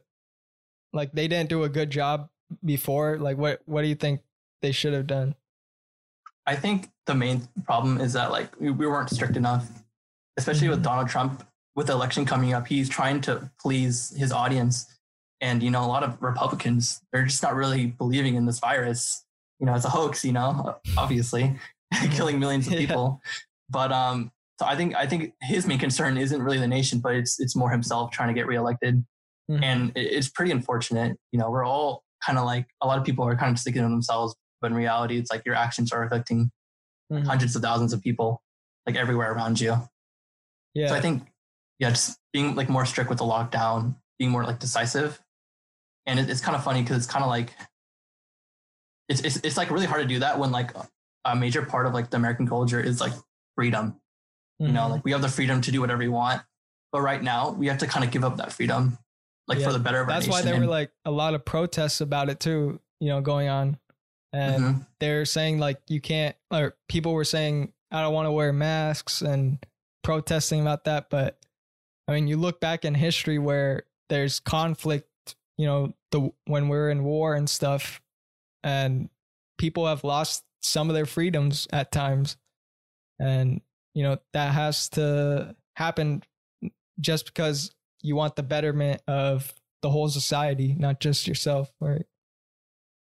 like 0.93 1.11
they 1.11 1.27
didn't 1.27 1.49
do 1.49 1.63
a 1.63 1.69
good 1.69 1.89
job 1.89 2.29
before. 2.63 3.17
Like 3.17 3.37
what 3.37 3.61
what 3.65 3.81
do 3.81 3.87
you 3.87 3.95
think 3.95 4.21
they 4.61 4.71
should 4.71 4.93
have 4.93 5.07
done? 5.07 5.35
I 6.45 6.55
think 6.55 6.89
the 7.05 7.13
main 7.15 7.47
problem 7.65 7.99
is 8.01 8.13
that 8.13 8.31
like 8.31 8.59
we, 8.59 8.71
we 8.71 8.87
weren't 8.87 9.09
strict 9.09 9.37
enough, 9.37 9.69
especially 10.37 10.67
Mhm. 10.67 10.71
with 10.71 10.83
Donald 10.83 11.09
Trump. 11.09 11.45
With 11.75 11.87
the 11.87 11.93
election 11.93 12.25
coming 12.25 12.53
up, 12.53 12.67
he's 12.67 12.89
trying 12.89 13.21
to 13.21 13.49
please 13.61 14.09
his 14.17 14.31
audience, 14.33 14.87
and 15.39 15.61
you 15.63 15.69
know 15.71 15.85
a 15.85 15.87
lot 15.87 16.03
of 16.03 16.21
Republicans 16.21 17.01
they're 17.13 17.23
just 17.25 17.41
not 17.43 17.55
really 17.55 17.85
believing 17.87 18.35
in 18.35 18.45
this 18.45 18.59
virus. 18.59 19.23
You 19.59 19.65
know, 19.65 19.75
it's 19.75 19.85
a 19.85 19.89
hoax. 19.89 20.25
You 20.25 20.33
know, 20.33 20.75
obviously, 20.97 21.55
killing 22.11 22.39
millions 22.39 22.67
of 22.67 22.73
Yeah. 22.79 22.79
people. 22.79 23.21
But 23.69 23.91
um, 23.93 24.31
so 24.59 24.65
I 24.65 24.75
think 24.75 24.93
I 24.93 25.07
think 25.07 25.33
his 25.41 25.65
main 25.65 25.79
concern 25.79 26.17
isn't 26.17 26.41
really 26.43 26.57
the 26.57 26.67
nation, 26.67 26.99
but 26.99 27.15
it's 27.15 27.39
it's 27.39 27.55
more 27.55 27.69
himself 27.69 28.11
trying 28.11 28.27
to 28.27 28.33
get 28.33 28.45
reelected, 28.45 29.05
Mhm. 29.49 29.63
and 29.63 29.91
it, 29.95 30.01
it's 30.01 30.27
pretty 30.27 30.51
unfortunate. 30.51 31.17
You 31.31 31.39
know, 31.39 31.49
we're 31.49 31.63
all 31.65 32.03
kind 32.25 32.37
of 32.37 32.43
like 32.43 32.67
a 32.81 32.87
lot 32.87 32.97
of 32.97 33.05
people 33.05 33.23
are 33.25 33.37
kind 33.37 33.53
of 33.53 33.57
sticking 33.59 33.81
to 33.83 33.87
themselves, 33.87 34.35
but 34.59 34.69
in 34.71 34.75
reality, 34.75 35.17
it's 35.17 35.31
like 35.31 35.43
your 35.45 35.55
actions 35.55 35.93
are 35.93 36.03
affecting 36.03 36.51
Mhm. 37.09 37.25
hundreds 37.25 37.55
of 37.55 37.61
thousands 37.61 37.93
of 37.93 38.01
people 38.01 38.43
like 38.85 38.97
everywhere 38.97 39.31
around 39.31 39.61
you. 39.61 39.77
Yeah. 40.73 40.89
So 40.89 40.95
I 40.95 40.99
think, 41.01 41.31
yeah, 41.79 41.91
just 41.91 42.19
being 42.33 42.55
like 42.55 42.67
more 42.67 42.85
strict 42.85 43.09
with 43.09 43.19
the 43.19 43.23
lockdown, 43.25 43.95
being 44.17 44.29
more 44.29 44.43
like 44.43 44.59
decisive. 44.59 45.21
And 46.05 46.19
it, 46.19 46.29
it's 46.29 46.41
kind 46.41 46.55
of 46.57 46.63
funny 46.65 46.81
because 46.81 46.97
it's 46.97 47.07
kind 47.07 47.23
of 47.23 47.29
like, 47.29 47.55
it's, 49.07 49.21
it's, 49.21 49.37
it's 49.37 49.57
like 49.57 49.71
really 49.71 49.85
hard 49.85 50.01
to 50.01 50.07
do 50.07 50.19
that 50.19 50.37
when 50.37 50.51
like 50.51 50.71
a 51.25 51.35
major 51.35 51.65
part 51.65 51.85
of 51.87 51.93
like 51.93 52.09
the 52.09 52.17
American 52.17 52.45
culture 52.47 52.79
is 52.81 52.99
like 52.99 53.13
freedom. 53.55 53.99
You 54.59 54.67
know, 54.73 54.81
Mhm. 54.87 54.89
like 54.91 55.05
we 55.05 55.11
have 55.11 55.21
the 55.21 55.29
freedom 55.29 55.61
to 55.61 55.71
do 55.71 55.79
whatever 55.81 55.99
we 55.99 56.09
want. 56.09 56.43
But 56.91 57.01
right 57.01 57.21
now 57.23 57.51
we 57.51 57.67
have 57.67 57.77
to 57.79 57.87
kind 57.87 58.03
of 58.03 58.11
give 58.11 58.23
up 58.23 58.37
that 58.37 58.51
freedom, 58.51 58.97
like 59.47 59.59
Yeah, 59.59 59.67
for 59.67 59.73
the 59.73 59.79
better 59.79 60.01
of 60.01 60.07
our 60.09 60.13
that's 60.13 60.27
why 60.27 60.41
there 60.41 60.59
were 60.59 60.65
like 60.65 60.91
a 61.05 61.11
lot 61.11 61.33
of 61.33 61.45
protests 61.45 62.01
about 62.01 62.29
it 62.29 62.39
too. 62.39 62.81
You 62.99 63.09
know, 63.09 63.21
going 63.21 63.47
on, 63.47 63.79
and 64.33 64.63
Mhm. 64.63 64.87
they're 64.99 65.23
saying 65.25 65.59
like 65.59 65.81
you 65.87 66.01
can't, 66.01 66.35
or 66.51 66.75
people 66.89 67.13
were 67.13 67.23
saying 67.25 67.73
I 67.91 68.01
don't 68.01 68.13
want 68.13 68.25
to 68.27 68.31
wear 68.31 68.51
masks 68.53 69.21
and 69.21 69.65
protesting 70.03 70.61
about 70.61 70.83
that. 70.83 71.09
But 71.09 71.39
I 72.07 72.13
mean, 72.13 72.27
you 72.27 72.37
look 72.37 72.59
back 72.59 72.83
in 72.85 72.95
history 72.95 73.39
where 73.39 73.83
there's 74.09 74.39
conflict. 74.39 75.07
You 75.57 75.65
know, 75.67 75.93
the 76.11 76.31
when 76.45 76.67
we're 76.69 76.89
in 76.89 77.03
war 77.03 77.35
and 77.35 77.49
stuff, 77.49 78.01
and 78.63 79.09
people 79.57 79.85
have 79.87 80.03
lost 80.03 80.43
some 80.61 80.89
of 80.89 80.95
their 80.95 81.05
freedoms 81.05 81.67
at 81.71 81.91
times, 81.91 82.35
and 83.19 83.61
you 83.99 84.03
know 84.05 84.17
that 84.31 84.53
has 84.53 84.87
to 84.87 85.53
happen 85.75 86.23
just 87.01 87.25
because 87.25 87.75
you 88.01 88.15
want 88.15 88.37
the 88.37 88.43
betterment 88.43 89.01
of 89.09 89.53
the 89.81 89.89
whole 89.89 90.07
society, 90.07 90.73
not 90.79 91.01
just 91.01 91.27
yourself, 91.27 91.69
right? 91.81 92.05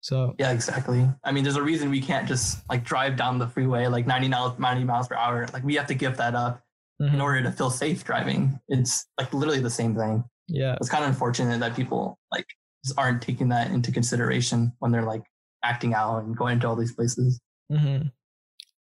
So 0.03 0.35
Yeah, 0.39 0.53
exactly. 0.53 1.09
I 1.25 1.33
mean, 1.33 1.45
there's 1.45 1.57
a 1.57 1.63
reason 1.63 1.89
we 1.89 2.03
can't 2.03 2.29
just 2.29 2.69
like 2.69 2.85
drive 2.85 3.17
down 3.17 3.39
the 3.39 3.49
freeway 3.49 3.87
like 3.87 4.07
90 4.07 4.29
miles, 4.29 4.59
90 4.59 4.85
miles 4.85 5.09
per 5.09 5.15
hour. 5.15 5.47
Like 5.55 5.65
we 5.65 5.77
have 5.77 5.87
to 5.87 5.95
give 5.95 6.19
that 6.19 6.35
up 6.35 6.63
in 7.01 7.09
mhm, 7.09 7.23
order 7.23 7.43
to 7.43 7.53
feel 7.53 7.71
safe 7.71 8.05
driving. 8.05 8.61
It's 8.69 9.07
like 9.19 9.33
literally 9.33 9.61
the 9.61 9.71
same 9.71 9.95
thing. 9.97 10.25
yeah, 10.47 10.77
It's 10.77 10.91
kind 10.91 11.05
of 11.05 11.09
unfortunate 11.11 11.61
that 11.61 11.75
people 11.75 12.19
like 12.31 12.47
just 12.85 12.99
aren't 12.99 13.23
taking 13.23 13.49
that 13.49 13.71
into 13.71 13.93
consideration 13.93 14.73
when 14.81 14.93
they're 14.93 15.07
like 15.15 15.25
acting 15.65 15.95
out 15.95 16.19
and 16.25 16.37
going 16.37 16.61
to 16.61 16.69
all 16.69 16.77
these 16.77 16.93
places. 16.93 17.41
hmm 17.71 18.09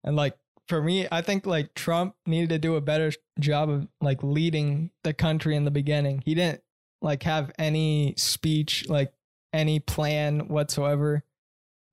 and 0.04 0.16
like 0.16 0.36
for 0.70 0.84
me, 0.84 1.08
I 1.12 1.22
think 1.22 1.48
like 1.48 1.74
Trump 1.74 2.16
needed 2.28 2.50
to 2.50 2.60
do 2.60 2.76
a 2.76 2.82
better 2.82 3.12
job 3.40 3.70
of 3.72 3.88
like 4.00 4.22
leading 4.22 4.92
the 5.04 5.14
country 5.14 5.56
in 5.56 5.66
the 5.66 5.72
beginning. 5.72 6.22
He 6.24 6.36
didn't 6.36 6.62
like 7.02 7.24
have 7.24 7.52
any 7.58 8.14
speech, 8.18 8.88
like 8.88 9.12
any 9.52 9.80
plan 9.80 10.48
whatsoever. 10.48 11.24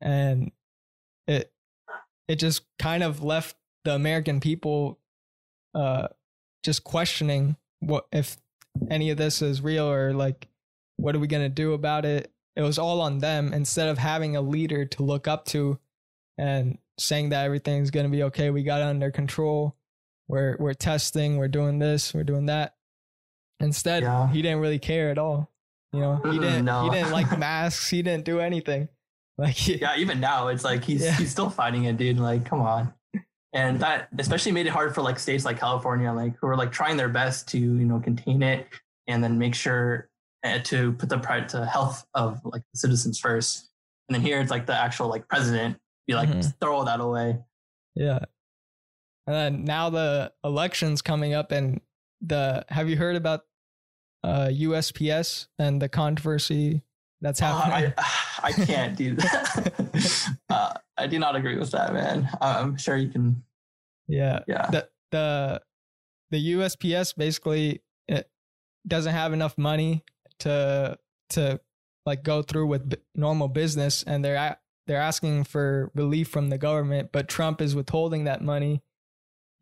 And 0.03 0.53
it 1.27 1.51
it 2.29 2.37
just 2.37 2.65
kind 2.79 3.03
of 3.03 3.25
left 3.25 3.57
the 3.85 3.95
American 3.95 4.41
people 4.41 4.99
uh 5.75 6.09
just 6.63 6.85
questioning 6.85 7.57
what 7.81 8.07
if 8.13 8.37
any 8.91 9.11
of 9.11 9.17
this 9.17 9.41
is 9.41 9.63
real 9.63 9.91
or 9.91 10.13
like 10.13 10.49
what 10.97 11.15
are 11.15 11.19
we 11.19 11.27
going 11.27 11.43
to 11.43 11.49
do 11.49 11.73
about 11.73 12.05
it? 12.05 12.31
It 12.57 12.63
was 12.63 12.79
all 12.79 13.01
on 13.01 13.19
them 13.19 13.55
instead 13.55 13.89
of 13.89 13.99
having 13.99 14.37
a 14.37 14.41
leader 14.43 14.85
to 14.85 15.03
look 15.03 15.27
up 15.27 15.47
to 15.47 15.79
and 16.39 16.79
saying 16.99 17.31
that 17.31 17.45
everything's 17.45 17.91
going 17.91 18.07
to 18.07 18.11
be 18.11 18.23
okay. 18.25 18.51
We 18.51 18.63
got 18.63 18.81
it 18.81 18.85
under 18.85 19.11
control. 19.11 19.77
We're 20.29 20.57
we're 20.59 20.75
testing, 20.75 21.37
we're 21.37 21.49
doing 21.49 21.79
this, 21.79 22.13
we're 22.13 22.25
doing 22.25 22.47
that. 22.47 22.75
Instead, 23.61 24.03
Yeah. 24.03 24.31
he 24.31 24.43
didn't 24.43 24.61
really 24.61 24.79
care 24.79 25.11
at 25.11 25.19
all. 25.19 25.51
You 25.93 26.01
know, 26.01 26.21
he 26.31 26.39
didn't 26.39 26.65
no. 26.65 26.85
he 26.85 26.91
didn't 26.91 27.13
like 27.13 27.39
masks, 27.39 27.89
he 27.89 28.03
didn't 28.03 28.25
do 28.25 28.41
anything. 28.41 28.89
Like 29.39 29.69
yeah, 29.69 29.97
even 29.99 30.19
now 30.19 30.49
it's 30.49 30.65
like 30.65 30.83
he's 30.85 31.05
Yeah. 31.05 31.13
he's 31.13 31.31
still 31.31 31.51
fighting 31.51 31.85
it, 31.85 31.97
dude. 31.99 32.19
Like, 32.19 32.45
come 32.47 32.61
on. 32.61 32.93
And 33.53 33.79
that 33.81 34.09
especially 34.19 34.53
made 34.53 34.67
it 34.67 34.71
hard 34.71 34.95
for 34.95 35.03
like 35.03 35.19
states 35.19 35.45
like 35.45 35.59
California, 35.61 36.11
like 36.13 36.35
who 36.41 36.47
are 36.49 36.57
like 36.57 36.73
trying 36.73 36.97
their 36.97 37.09
best 37.11 37.47
to 37.49 37.59
you 37.59 37.85
know 37.85 38.01
contain 38.01 38.43
it 38.43 38.67
and 39.07 39.23
then 39.23 39.39
make 39.39 39.55
sure 39.55 40.09
uh, 40.43 40.59
to 40.65 40.93
put 40.95 41.09
the 41.09 41.19
pride 41.19 41.49
to 41.51 41.65
health 41.67 42.05
of 42.15 42.41
like 42.45 42.63
the 42.73 42.79
citizens 42.79 43.19
first. 43.21 43.69
And 44.09 44.15
then 44.15 44.23
here 44.23 44.41
it's 44.41 44.51
like 44.51 44.67
the 44.67 44.75
actual 44.75 45.09
like 45.09 45.29
president 45.29 45.77
be 46.07 46.15
like 46.15 46.29
Mhm. 46.29 46.55
throw 46.61 46.77
all 46.77 46.85
that 46.85 47.01
away. 47.01 47.43
Yeah. 47.95 48.21
And 49.27 49.35
then 49.35 49.65
now 49.65 49.91
the 49.91 50.33
elections 50.45 51.03
coming 51.03 51.35
up 51.35 51.51
and 51.53 51.81
the 52.21 52.65
have 52.69 52.89
you 52.89 52.97
heard 52.97 53.17
about 53.17 53.45
uh 54.25 54.49
USPS 54.53 55.49
and 55.59 55.81
the 55.83 55.89
controversy 55.89 56.83
that's 57.21 57.43
Uh, 57.43 57.47
happening? 57.53 57.93
I 57.99 58.13
I 58.49 58.53
can't, 58.53 58.97
dude. 58.97 59.21
uh, 60.51 60.75
I 60.97 61.07
do 61.07 61.19
not 61.19 61.35
agree 61.37 61.59
with 61.59 61.71
that, 61.73 61.93
man. 61.93 62.29
I'm 62.41 62.77
sure 62.77 62.97
you 62.97 63.09
can. 63.09 63.43
yeah. 64.09 64.41
Yeah. 64.47 64.71
The 64.71 64.89
the 65.11 65.63
the 66.31 66.53
USPS 66.53 67.15
basically 67.17 67.83
it 68.09 68.31
doesn't 68.87 69.13
have 69.13 69.33
enough 69.33 69.57
money 69.59 70.05
to 70.41 70.99
to 71.31 71.61
like 72.05 72.23
go 72.23 72.43
through 72.43 72.67
with 72.69 72.89
b- 72.91 72.97
normal 73.15 73.49
business 73.49 74.03
and 74.05 74.25
they're 74.25 74.37
they're 74.87 75.01
asking 75.01 75.45
for 75.45 75.91
relief 75.95 76.29
from 76.29 76.49
the 76.51 76.59
government 76.59 77.11
but 77.13 77.29
Trump 77.29 77.61
is 77.61 77.75
withholding 77.75 78.25
that 78.25 78.43
money 78.43 78.83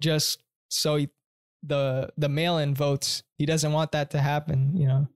just 0.00 0.42
so 0.68 0.96
he, 0.96 1.08
the 1.62 2.10
the 2.18 2.28
mail-in 2.28 2.74
votes 2.74 3.22
he 3.38 3.46
doesn't 3.46 3.72
want 3.72 3.92
that 3.92 4.10
to 4.10 4.18
happen 4.18 4.76
you 4.76 4.86
know 4.86 5.08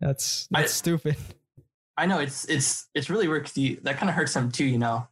that's 0.00 0.48
I- 0.54 0.60
that's 0.62 0.72
stupid 0.74 1.16
I 1.98 2.04
know 2.04 2.18
it's 2.18 2.44
it's 2.44 2.88
it's 2.94 3.08
really 3.08 3.26
weird 3.26 3.44
because 3.50 3.82
that 3.84 3.96
kind 3.96 4.10
of 4.10 4.14
hurts 4.14 4.36
him 4.36 4.52
too, 4.52 4.66
you 4.66 4.76
know, 4.76 5.08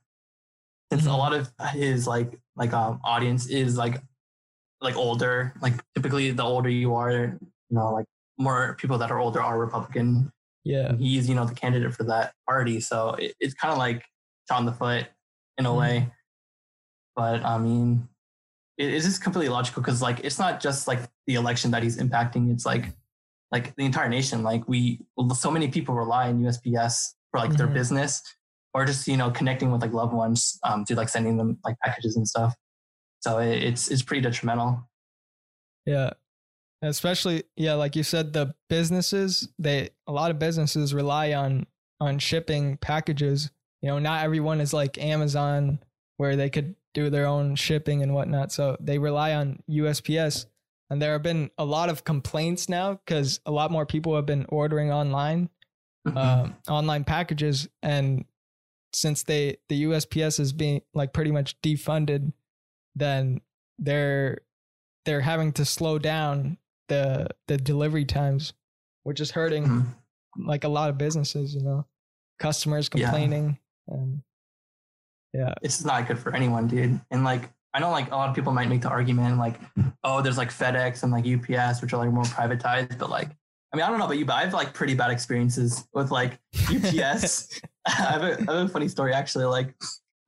since 0.92 1.06
a 1.06 1.08
Mhm. 1.08 1.16
lot 1.18 1.32
of 1.32 1.50
his 1.72 2.06
like 2.06 2.38
like 2.56 2.74
um 2.74 3.00
audience 3.02 3.46
is 3.46 3.78
like 3.78 4.02
like 4.82 4.94
older. 4.94 5.54
Like 5.62 5.82
typically, 5.94 6.30
the 6.32 6.42
older 6.42 6.68
you 6.68 6.94
are, 6.94 7.10
you 7.12 7.40
know, 7.70 7.90
like 7.94 8.04
more 8.36 8.74
people 8.78 8.98
that 8.98 9.10
are 9.10 9.18
older 9.18 9.40
are 9.40 9.58
Republican. 9.58 10.30
yeah 10.64 10.94
he's 10.98 11.26
you 11.26 11.34
know 11.34 11.46
the 11.46 11.54
candidate 11.54 11.94
for 11.94 12.04
that 12.04 12.34
party, 12.46 12.80
so 12.80 13.14
it, 13.14 13.34
it's 13.40 13.54
kind 13.54 13.72
of 13.72 13.78
like 13.78 14.04
in 14.50 14.66
the 14.66 14.72
foot 14.72 15.06
in 15.58 15.66
a 15.66 15.70
Mhm. 15.70 15.78
way. 15.78 16.12
But 17.16 17.44
I 17.44 17.58
mean, 17.58 18.08
it 18.76 18.92
is 18.92 19.04
just 19.04 19.22
completely 19.22 19.48
logical 19.48 19.82
because 19.82 20.02
like 20.02 20.20
it's 20.20 20.38
not 20.38 20.60
just 20.60 20.88
like 20.88 21.00
the 21.26 21.34
election 21.34 21.70
that 21.70 21.82
he's 21.82 21.96
impacting. 21.96 22.52
It's 22.52 22.66
like 22.66 22.86
like 23.52 23.74
the 23.76 23.84
entire 23.84 24.08
nation. 24.08 24.42
Like 24.42 24.66
we, 24.68 25.00
so 25.34 25.50
many 25.50 25.68
people 25.68 25.94
rely 25.94 26.28
on 26.28 26.40
USPS 26.40 27.14
for 27.30 27.38
like 27.38 27.52
their 27.56 27.68
Mhm. 27.68 27.74
business 27.74 28.22
or 28.72 28.84
just 28.84 29.06
you 29.06 29.16
know 29.16 29.30
connecting 29.30 29.70
with 29.70 29.80
like 29.80 29.92
loved 29.92 30.12
ones 30.12 30.58
um, 30.64 30.84
to 30.86 30.96
like 30.96 31.08
sending 31.08 31.36
them 31.36 31.58
like 31.64 31.78
packages 31.80 32.16
and 32.16 32.26
stuff. 32.26 32.54
So 33.20 33.38
it, 33.38 33.62
it's 33.62 33.88
it's 33.90 34.02
pretty 34.02 34.22
detrimental. 34.22 34.88
Yeah. 35.86 36.10
Especially 36.82 37.44
yeah, 37.56 37.74
like 37.74 37.96
you 37.96 38.02
said 38.02 38.32
the 38.32 38.54
businesses, 38.68 39.48
they 39.58 39.90
a 40.06 40.12
lot 40.12 40.30
of 40.30 40.38
businesses 40.38 40.92
rely 40.92 41.32
on 41.32 41.66
on 42.00 42.18
shipping 42.18 42.76
packages. 42.78 43.50
You 43.84 43.90
know, 43.90 43.98
not 43.98 44.24
everyone 44.24 44.60
is 44.62 44.72
like 44.72 44.96
Amazon 44.96 45.78
where 46.16 46.36
they 46.36 46.48
could 46.48 46.74
do 46.94 47.10
their 47.10 47.26
own 47.26 47.54
shipping 47.54 48.02
and 48.02 48.14
whatnot. 48.14 48.50
So 48.50 48.76
they 48.80 48.98
rely 48.98 49.34
on 49.34 49.62
USPS. 49.68 50.46
And 50.88 51.02
there 51.02 51.12
have 51.12 51.22
been 51.22 51.50
a 51.58 51.64
lot 51.66 51.88
of 51.90 52.02
complaints 52.04 52.68
now 52.68 52.94
because 52.94 53.40
a 53.44 53.50
lot 53.50 53.70
more 53.70 53.84
people 53.84 54.14
have 54.16 54.26
been 54.26 54.46
ordering 54.48 54.90
online, 54.90 55.50
Mm-hmm. 56.06 56.16
um, 56.18 56.56
online 56.68 57.04
packages. 57.04 57.68
And 57.82 58.24
since 58.92 59.22
they 59.24 59.56
the 59.68 59.84
USPS 59.84 60.38
is 60.40 60.52
being 60.52 60.80
like 60.94 61.12
pretty 61.12 61.32
much 61.32 61.60
defunded, 61.62 62.32
then 62.94 63.40
they're 63.78 64.38
they're 65.04 65.20
having 65.22 65.52
to 65.54 65.64
slow 65.64 65.98
down 65.98 66.56
the 66.88 67.28
the 67.48 67.56
delivery 67.58 68.04
times, 68.04 68.52
which 69.02 69.20
is 69.20 69.30
hurting 69.32 69.66
Mhm. 69.66 69.94
like 70.46 70.64
a 70.64 70.68
lot 70.68 70.90
of 70.90 70.96
businesses. 70.98 71.54
You 71.54 71.62
know, 71.62 71.86
customers 72.38 72.88
Yeah. 72.94 73.10
Complaining 73.86 74.22
and 75.34 75.40
yeah, 75.40 75.54
it's 75.62 75.84
not 75.84 76.06
good 76.06 76.18
for 76.18 76.34
anyone, 76.34 76.68
dude. 76.68 77.00
And 77.10 77.24
like, 77.24 77.50
I 77.74 77.80
know 77.80 77.90
like 77.90 78.10
a 78.12 78.16
lot 78.16 78.28
of 78.28 78.36
people 78.36 78.52
might 78.52 78.68
make 78.68 78.82
the 78.82 78.88
argument 78.88 79.38
like, 79.38 79.58
oh, 80.04 80.22
there's 80.22 80.38
like 80.38 80.50
FedEx 80.50 81.02
and 81.02 81.10
like 81.12 81.26
UPS, 81.26 81.82
which 81.82 81.92
are 81.92 81.98
like 81.98 82.12
more 82.12 82.22
privatized, 82.24 82.98
but 82.98 83.10
like, 83.10 83.30
I 83.72 83.76
mean, 83.76 83.84
I 83.84 83.88
don't 83.88 83.98
know 83.98 84.04
about 84.04 84.18
you, 84.18 84.24
but 84.24 84.34
I 84.34 84.44
have 84.44 84.54
like 84.54 84.72
pretty 84.72 84.94
bad 84.94 85.10
experiences 85.10 85.88
with 85.92 86.12
like 86.12 86.38
UPS. 86.70 87.60
I, 87.86 87.90
have 87.90 88.22
a, 88.22 88.32
I 88.48 88.56
have 88.58 88.66
a 88.66 88.68
funny 88.68 88.86
story 88.88 89.12
actually. 89.12 89.46
Like, 89.46 89.74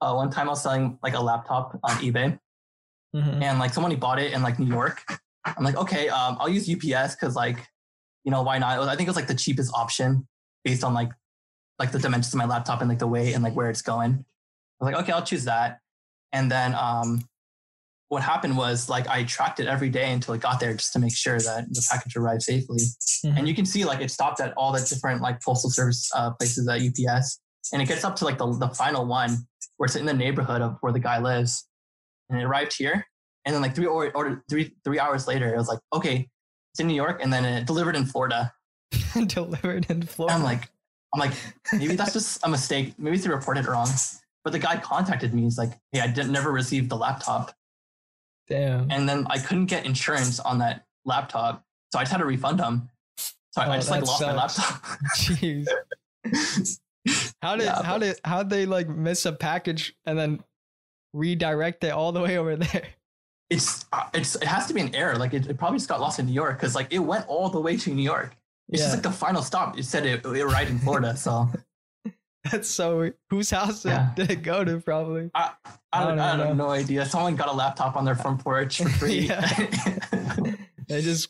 uh, 0.01 0.13
one 0.15 0.31
time 0.31 0.49
I 0.49 0.51
was 0.51 0.63
selling 0.63 0.99
like 1.03 1.15
a 1.15 1.21
laptop 1.21 1.79
on 1.85 1.91
eBay, 1.99 2.39
Mhm. 3.15 3.41
and 3.43 3.59
like 3.59 3.73
someone 3.73 3.95
bought 3.97 4.19
it 4.19 4.33
in 4.33 4.43
like 4.43 4.59
New 4.59 4.67
York. 4.67 5.01
I'm 5.45 5.65
like, 5.65 5.77
okay, 5.77 6.09
um, 6.09 6.37
I'll 6.41 6.49
use 6.49 6.69
UPS 6.69 7.15
because 7.15 7.35
like, 7.37 7.57
you 8.25 8.31
know, 8.33 8.43
why 8.43 8.59
not? 8.59 8.79
Was- 8.79 8.89
I 8.89 8.97
think 8.97 9.07
it 9.07 9.11
was 9.11 9.17
like 9.17 9.29
the 9.29 9.35
cheapest 9.35 9.73
option 9.73 10.27
based 10.65 10.83
on 10.85 10.93
like, 10.93 11.11
like 11.78 11.92
the 11.92 11.99
dimensions 11.99 12.33
of 12.33 12.38
my 12.38 12.47
laptop 12.47 12.80
and 12.80 12.88
like 12.88 12.99
the 12.99 13.06
weight 13.06 13.35
and 13.35 13.42
like 13.42 13.54
where 13.54 13.71
it's 13.71 13.83
going. 13.83 14.25
I 14.80 14.85
was 14.85 14.92
like, 14.92 15.02
okay, 15.02 15.12
I'll 15.12 15.23
choose 15.23 15.45
that. 15.45 15.80
And 16.33 16.50
then 16.50 16.75
um, 16.75 17.26
what 18.09 18.23
happened 18.23 18.56
was 18.56 18.88
like 18.88 19.09
I 19.09 19.25
tracked 19.25 19.61
it 19.61 19.66
every 19.66 19.88
day 19.88 20.12
until 20.12 20.35
it 20.35 20.40
got 20.40 20.61
there 20.61 20.73
just 20.75 20.92
to 20.92 20.99
make 20.99 21.14
sure 21.16 21.38
that 21.38 21.66
the 21.68 21.87
package 21.90 22.16
arrived 22.16 22.42
safely. 22.42 22.78
Mhm. 23.25 23.38
And 23.38 23.49
you 23.49 23.54
can 23.54 23.66
see 23.66 23.85
like 23.85 24.00
it 24.00 24.11
stopped 24.11 24.40
at 24.40 24.52
all 24.56 24.73
the 24.73 24.80
different 24.80 25.23
like 25.23 25.42
postal 25.42 25.71
service 25.71 26.11
uh, 26.14 26.33
places 26.33 26.68
at 26.68 26.80
UPS, 26.80 27.40
and 27.73 27.83
it 27.83 27.87
gets 27.87 28.04
up 28.04 28.16
to 28.16 28.25
like 28.25 28.38
the 28.38 28.52
the 28.59 28.68
final 28.68 29.06
one 29.06 29.47
where 29.76 29.87
it's 29.87 29.97
in 29.97 30.06
the 30.06 30.14
neighborhood 30.14 30.62
of 30.62 30.76
where 30.80 30.92
the 30.92 31.00
guy 31.00 31.18
lives, 31.18 31.66
and 32.30 32.40
it 32.40 32.45
arrived 32.45 32.76
here. 32.76 33.06
And 33.45 33.54
then 33.54 33.62
like 33.62 33.75
three 33.75 33.87
or, 33.87 34.11
or 34.14 34.45
three 34.49 34.75
three 34.85 34.99
hours 34.99 35.26
later, 35.26 35.52
it 35.52 35.56
was 35.56 35.68
like 35.68 35.80
okay, 35.92 36.28
it's 36.73 36.80
in 36.80 36.87
New 36.87 36.95
York, 36.95 37.21
and 37.23 37.33
then 37.33 37.45
it 37.45 37.66
delivered 37.66 37.97
in 37.97 38.04
Florida. 38.04 38.52
delivered 39.26 39.87
in 39.88 40.02
Florida. 40.02 40.37
I'm 40.37 40.45
like, 40.45 40.71
I'm 41.17 41.21
like, 41.31 41.33
maybe 41.73 41.97
that's 41.97 42.13
just 42.13 42.45
a 42.45 42.49
mistake. 42.49 42.93
Maybe 42.99 43.17
they 43.17 43.31
reported 43.31 43.65
wrong. 43.67 43.89
But 44.45 44.53
the 44.53 44.59
guy 44.59 44.77
contacted 44.77 45.33
me. 45.33 45.43
He's 45.43 45.57
like, 45.57 45.73
hey, 45.93 46.01
I 46.01 46.07
didn't 46.09 46.31
never 46.31 46.53
received 46.53 46.91
the 46.91 46.97
laptop, 46.97 47.53
Damn. 48.49 48.91
and 48.91 49.09
then 49.09 49.27
I 49.31 49.39
couldn't 49.39 49.67
get 49.67 49.87
insurance 49.87 50.39
on 50.41 50.59
that 50.59 50.85
laptop, 51.07 51.65
so 51.93 51.99
I 51.99 52.03
just 52.03 52.13
had 52.13 52.19
to 52.19 52.27
refund 52.27 52.61
him. 52.61 52.89
So 53.53 53.63
I, 53.63 53.65
I 53.65 53.69
Oh, 53.71 53.75
just 53.77 53.91
like 53.91 54.05
lost 54.07 54.21
my 54.23 54.35
laptop. 54.35 54.83
Jeez. 55.17 55.67
How 57.41 57.57
did 57.57 57.65
Yeah, 57.65 57.83
how 57.83 57.99
but- 57.99 58.05
did 58.05 58.21
how 58.25 58.43
they 58.43 58.67
like 58.67 58.89
miss 58.89 59.25
a 59.27 59.33
package 59.33 59.95
and 60.05 60.19
then 60.19 60.43
redirect 61.13 61.83
it 61.85 61.91
all 61.93 62.13
the 62.13 62.21
way 62.21 62.37
over 62.37 62.57
there? 62.57 62.83
it's 63.49 63.87
uh, 63.93 64.09
it's 64.13 64.35
it 64.37 64.45
has 64.45 64.67
to 64.67 64.75
be 64.75 64.81
an 64.81 64.93
error. 64.95 65.17
Like 65.17 65.33
it, 65.33 65.47
it 65.47 65.57
probably 65.57 65.79
just 65.79 65.89
got 65.89 66.01
lost 66.01 66.19
in 66.19 66.27
New 66.27 66.33
York 66.33 66.59
because 66.59 66.75
like 66.75 66.89
it 66.93 66.99
went 66.99 67.27
all 67.29 67.49
the 67.49 67.61
way 67.61 67.77
to 67.77 67.91
New 67.95 68.03
York. 68.03 68.37
It's 68.69 68.81
Yeah. 68.81 68.87
just 68.87 68.95
like 68.97 69.03
the 69.03 69.11
final 69.13 69.43
stop. 69.43 69.77
You 69.77 69.83
said 69.83 70.05
it, 70.07 70.25
it 70.27 70.41
arrived 70.41 70.71
in 70.71 70.79
Florida. 70.79 71.17
So 71.17 71.49
That's 72.51 72.69
so. 72.69 73.11
Whose 73.31 73.51
house 73.51 73.83
did- 73.83 73.89
Yeah. 73.91 74.11
did 74.15 74.31
it 74.31 74.43
go 74.43 74.65
to? 74.65 74.81
Probably. 74.81 75.31
I, 75.35 75.51
I 75.65 75.71
I, 75.93 75.99
don't, 76.05 76.09
don't 76.17 76.19
I, 76.21 76.29
have 76.29 76.39
know. 76.57 76.65
no 76.67 76.71
idea. 76.71 77.05
Someone 77.07 77.35
got 77.37 77.49
a 77.49 77.53
laptop 77.53 77.97
on 77.97 78.05
their 78.05 78.15
front 78.15 78.43
porch 78.43 78.79
for 78.83 78.89
free. 79.01 79.31
They 80.89 81.03
just 81.03 81.29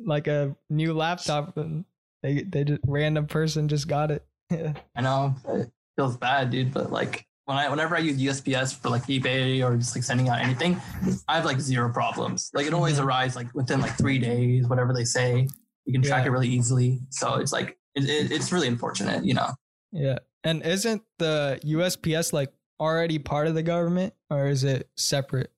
like 0.00 0.26
a 0.26 0.56
new 0.68 0.92
laptop 0.92 1.56
and 1.56 1.84
they 2.22 2.42
they 2.42 2.64
just 2.64 2.80
random 2.86 3.26
person 3.28 3.68
just 3.68 3.86
got 3.86 4.10
it. 4.10 4.24
Yeah. 4.50 4.72
I 4.96 5.00
know 5.02 5.36
it 5.48 5.70
feels 5.96 6.16
bad, 6.16 6.50
dude. 6.50 6.74
But 6.74 6.90
like 6.90 7.24
when 7.44 7.56
I 7.56 7.68
whenever 7.68 7.94
I 7.96 8.00
use 8.00 8.18
USPS 8.20 8.74
for 8.76 8.88
like 8.90 9.04
eBay 9.04 9.62
or 9.64 9.76
just 9.76 9.94
like 9.94 10.02
sending 10.02 10.28
out 10.28 10.40
anything, 10.40 10.80
I 11.28 11.36
have 11.36 11.44
like 11.44 11.60
zero 11.60 11.92
problems. 11.92 12.50
Like 12.52 12.66
it 12.66 12.74
always 12.74 12.98
Mhm. 12.98 13.04
arrives 13.04 13.36
like 13.36 13.54
within 13.54 13.80
like 13.80 13.96
three 13.96 14.18
days, 14.18 14.66
whatever 14.66 14.92
they 14.92 15.04
say. 15.04 15.46
You 15.86 15.92
can 15.92 16.02
track 16.02 16.24
Yeah. 16.24 16.28
it 16.28 16.32
really 16.32 16.48
easily. 16.48 17.00
So 17.10 17.36
it's 17.36 17.52
like 17.52 17.78
it, 17.94 18.04
it, 18.08 18.30
it's 18.32 18.52
really 18.52 18.68
unfortunate, 18.68 19.24
you 19.24 19.34
know. 19.34 19.48
Yeah. 19.92 20.18
And 20.44 20.62
isn't 20.62 21.02
the 21.18 21.58
USPS 21.64 22.32
like 22.32 22.52
already 22.78 23.18
part 23.18 23.46
of 23.46 23.54
the 23.54 23.62
government 23.62 24.14
or 24.30 24.48
is 24.48 24.64
it 24.64 24.88
separate? 24.96 25.50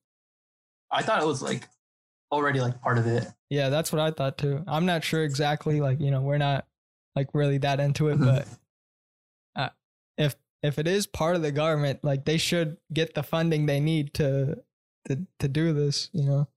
I 0.91 1.01
thought 1.01 1.21
it 1.21 1.25
was 1.27 1.41
like 1.41 1.67
already 2.31 2.61
like 2.61 2.79
part 2.81 2.97
of 2.97 3.07
it. 3.07 3.27
Yeah, 3.49 3.69
that's 3.69 3.91
what 3.91 3.99
I 3.99 4.11
thought 4.11 4.37
too. 4.37 4.63
I'm 4.67 4.85
not 4.85 5.03
sure 5.03 5.23
exactly. 5.23 5.81
Like 5.81 5.99
you 5.99 6.11
know, 6.11 6.21
we're 6.21 6.37
not 6.37 6.65
like 7.15 7.27
really 7.33 7.57
that 7.59 7.79
into 7.79 8.07
it, 8.09 8.17
Mhm. 8.19 8.25
but 8.25 8.47
uh, 9.55 9.69
if 10.17 10.35
if 10.61 10.77
it 10.79 10.87
is 10.87 11.07
part 11.07 11.35
of 11.35 11.41
the 11.41 11.51
government, 11.51 12.03
like 12.03 12.25
they 12.25 12.37
should 12.37 12.77
get 12.93 13.13
the 13.15 13.23
funding 13.23 13.65
they 13.65 13.79
need 13.79 14.13
to 14.15 14.63
to 15.07 15.25
to 15.39 15.47
do 15.47 15.73
this. 15.73 16.09
You 16.13 16.23
know. 16.23 16.47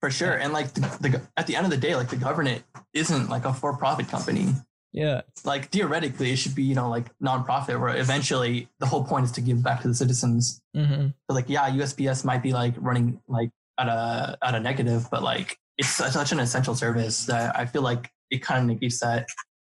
For 0.00 0.10
sure. 0.10 0.32
And 0.32 0.52
like 0.52 0.72
the, 0.72 0.80
the 1.00 1.22
at 1.36 1.46
the 1.46 1.56
end 1.56 1.66
of 1.66 1.70
the 1.70 1.76
day, 1.76 1.94
like 1.94 2.08
the 2.08 2.16
government 2.16 2.62
isn't 2.94 3.28
like 3.28 3.44
a 3.44 3.52
for-profit 3.52 4.08
company. 4.08 4.48
Yeah. 4.92 5.20
Like 5.44 5.70
theoretically, 5.70 6.32
it 6.32 6.36
should 6.36 6.54
be 6.54 6.62
you 6.64 6.74
know 6.74 6.88
like 6.88 7.06
nonprofit, 7.22 7.78
where 7.80 7.96
eventually 7.96 8.68
the 8.78 8.86
whole 8.86 9.04
point 9.04 9.26
is 9.26 9.32
to 9.32 9.40
give 9.40 9.62
back 9.62 9.82
to 9.82 9.88
the 9.88 9.94
citizens. 9.94 10.60
hmm 10.74 11.08
So 11.28 11.34
like 11.34 11.48
yeah, 11.48 11.68
USPS 11.70 12.24
might 12.24 12.42
be 12.42 12.52
like 12.52 12.74
running 12.78 13.20
like 13.28 13.50
at 13.78 13.88
a 13.88 14.38
at 14.42 14.54
a 14.54 14.60
negative, 14.60 15.08
but 15.10 15.22
like 15.22 15.58
it's 15.78 15.90
such, 15.90 16.12
such 16.12 16.32
an 16.32 16.40
essential 16.40 16.74
service 16.74 17.26
that 17.26 17.56
I 17.58 17.66
feel 17.66 17.82
like 17.82 18.10
it 18.30 18.42
kind 18.42 18.60
of 18.60 18.66
negates 18.66 19.00
that. 19.00 19.28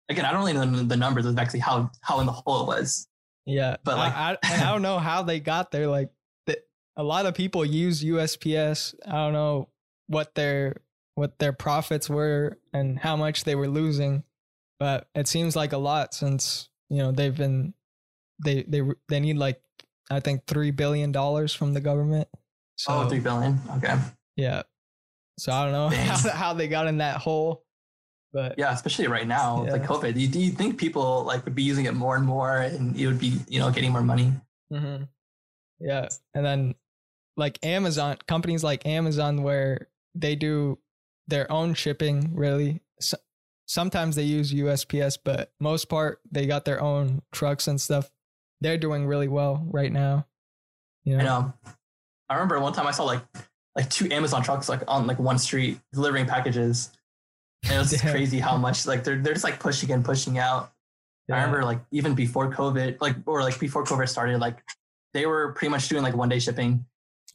Again, 0.10 0.26
I 0.26 0.32
don't 0.32 0.42
really 0.42 0.54
know 0.54 0.84
the 0.84 0.98
numbers 0.98 1.26
of 1.26 1.38
actually 1.40 1.60
how 1.62 1.90
how 2.02 2.20
in 2.20 2.26
the 2.26 2.32
hole 2.32 2.62
it 2.64 2.68
was. 2.68 3.08
Yeah, 3.48 3.78
But, 3.84 3.98
like- 3.98 4.14
I, 4.14 4.38
I, 4.44 4.68
I 4.68 4.72
don't 4.72 4.84
know 4.84 5.00
how 5.00 5.24
they 5.24 5.40
got 5.40 5.72
there. 5.72 5.88
Like, 5.88 6.12
a 6.98 7.04
lot 7.04 7.26
of 7.26 7.34
people 7.34 7.66
use 7.66 8.04
USPS. 8.04 8.94
I 9.06 9.12
don't 9.14 9.34
know 9.34 9.70
what 10.12 10.36
their 10.36 10.82
what 11.16 11.40
their 11.40 11.54
profits 11.54 12.10
were 12.10 12.58
and 12.74 13.00
how 13.00 13.16
much 13.16 13.44
they 13.44 13.56
were 13.56 13.68
losing, 13.68 14.24
but 14.80 15.08
it 15.16 15.28
seems 15.28 15.56
like 15.56 15.74
a 15.74 15.78
lot 15.78 16.14
since 16.14 16.70
you 16.90 16.98
know 16.98 17.12
they've 17.12 17.36
been 17.36 17.74
they 18.44 18.64
they 18.64 18.82
they 19.08 19.20
need 19.20 19.38
like 19.38 19.62
I 20.10 20.20
think 20.20 20.46
three 20.46 20.72
billion 20.72 21.12
dollars 21.12 21.54
from 21.54 21.74
the 21.74 21.82
government. 21.82 22.28
So 22.76 22.94
oh, 22.94 23.10
three 23.10 23.20
billion. 23.20 23.60
Okay. 23.78 23.98
yeah, 24.36 24.64
so 25.40 25.52
I 25.52 25.64
don't 25.64 25.74
know 25.74 25.90
how, 25.96 26.30
how 26.32 26.54
they 26.54 26.68
got 26.68 26.88
in 26.88 26.98
that 26.98 27.18
hole, 27.18 27.66
but 28.34 28.56
Yeah, 28.58 28.74
especially 28.74 29.08
right 29.08 29.28
now, 29.28 29.64
with 29.64 29.72
like 29.72 29.84
COVID. 29.84 30.14
Do 30.14 30.20
you, 30.20 30.28
do 30.28 30.40
you 30.40 30.52
think 30.52 30.78
people 30.78 31.24
like 31.24 31.46
would 31.46 31.56
be 31.56 31.64
using 31.64 31.86
it 31.86 31.94
more 31.94 32.16
and 32.16 32.26
more, 32.26 32.58
and 32.58 33.00
it 33.00 33.08
would 33.08 33.20
be 33.20 33.40
you 33.48 33.60
know 33.60 33.72
getting 33.72 33.92
more 33.92 34.04
money? 34.04 34.34
hmm 34.70 35.04
Yeah, 35.80 36.10
and 36.34 36.46
then 36.46 36.76
like 37.38 37.60
Amazon 37.64 38.18
companies 38.28 38.64
like 38.64 38.86
Amazon 38.86 39.44
where 39.44 39.88
they 40.16 40.36
do 40.36 40.80
their 41.28 41.52
own 41.52 41.74
shipping. 41.74 42.32
Really, 42.34 42.82
S- 43.00 43.16
sometimes 43.66 44.16
they 44.16 44.24
use 44.24 44.54
USPS, 44.54 45.18
but 45.24 45.52
most 45.60 45.86
part 45.90 46.20
they 46.32 46.46
got 46.46 46.66
their 46.66 46.82
own 46.82 47.22
trucks 47.32 47.68
and 47.68 47.80
stuff. 47.80 48.12
They're 48.60 48.78
doing 48.78 49.08
really 49.08 49.28
well 49.28 49.66
right 49.72 49.92
now. 49.92 50.28
You 51.04 51.20
I 51.20 51.24
know. 51.24 51.54
I 52.30 52.36
remember 52.36 52.60
one 52.60 52.74
time 52.74 52.88
I 52.88 52.92
saw 52.92 53.04
like 53.04 53.24
like 53.76 53.90
two 53.90 54.12
Amazon 54.12 54.44
trucks 54.44 54.70
like 54.70 54.82
on 54.88 55.08
like 55.08 55.20
one 55.20 55.38
street 55.38 55.80
delivering 55.94 56.26
packages. 56.26 56.92
And 57.64 57.74
it 57.74 57.78
was 57.78 57.90
just 57.92 58.06
crazy 58.06 58.40
how 58.40 58.58
much 58.58 58.86
like 58.86 59.04
they're 59.04 59.18
they're 59.18 59.34
just 59.34 59.44
like 59.44 59.60
pushing 59.60 59.92
and 59.92 60.04
pushing 60.04 60.38
out. 60.38 60.72
I 61.30 61.36
remember 61.36 61.64
like 61.64 61.80
even 61.92 62.14
before 62.14 62.52
COVID, 62.52 63.00
like 63.00 63.16
or 63.26 63.42
like 63.42 63.58
before 63.60 63.86
COVID 63.86 64.10
started, 64.10 64.40
like 64.40 64.58
they 65.14 65.26
were 65.26 65.54
pretty 65.54 65.72
much 65.72 65.88
doing 65.88 66.04
like 66.04 66.16
one 66.16 66.30
day 66.30 66.40
shipping. 66.40 66.86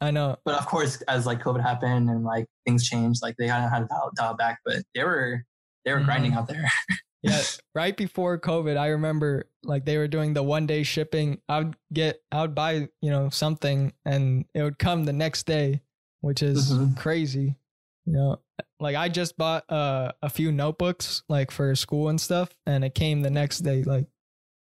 I 0.01 0.11
know. 0.11 0.37
But 0.45 0.55
of 0.59 0.67
course, 0.67 1.01
as 1.03 1.27
like 1.27 1.41
COVID 1.43 1.63
happened 1.63 2.11
and 2.11 2.23
like 2.25 2.47
things 2.67 2.89
changed, 2.89 3.21
like 3.23 3.37
they 3.39 3.49
kind 3.49 3.65
of 3.65 3.71
had 3.71 3.81
to 3.81 3.87
dial, 3.87 4.11
dial 4.17 4.35
back. 4.37 4.59
But 4.65 4.83
they 4.95 5.05
were 5.05 5.43
they 5.85 5.93
were 5.93 6.01
Mhm. 6.01 6.05
grinding 6.05 6.33
out 6.35 6.49
there. 6.49 6.71
Yeah, 7.23 7.43
right 7.75 7.97
before 7.97 8.39
COVID, 8.39 8.77
I 8.77 8.89
remember 8.89 9.49
like 9.65 9.85
they 9.85 9.97
were 9.99 10.07
doing 10.07 10.33
the 10.35 10.45
one 10.45 10.65
day 10.67 10.85
shipping. 10.85 11.41
I 11.49 11.59
would 11.59 11.77
get, 11.93 12.23
I 12.31 12.43
would 12.43 12.55
buy, 12.55 12.89
you 13.03 13.11
know, 13.11 13.31
something 13.31 13.95
and 14.05 14.45
it 14.55 14.63
would 14.63 14.79
come 14.79 15.07
the 15.07 15.13
next 15.13 15.45
day, 15.45 15.81
which 16.21 16.41
is 16.41 16.73
Mhm. 16.73 16.97
crazy. 16.97 17.57
You 18.05 18.13
know, 18.13 18.41
like 18.79 18.95
I 18.95 19.09
just 19.09 19.37
bought 19.37 19.65
uh, 19.73 20.13
a 20.23 20.31
few 20.31 20.53
notebooks 20.53 21.25
like 21.29 21.51
for 21.51 21.75
school 21.75 22.11
and 22.11 22.21
stuff, 22.21 22.51
and 22.65 22.85
it 22.85 22.95
came 22.95 23.23
the 23.23 23.31
next 23.31 23.61
day. 23.61 23.83
Like 23.83 24.07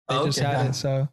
they 0.09 0.17
Oh, 0.17 0.25
just 0.25 0.41
had 0.41 0.55
yeah. 0.55 0.69
it. 0.71 0.75
So, 0.75 1.09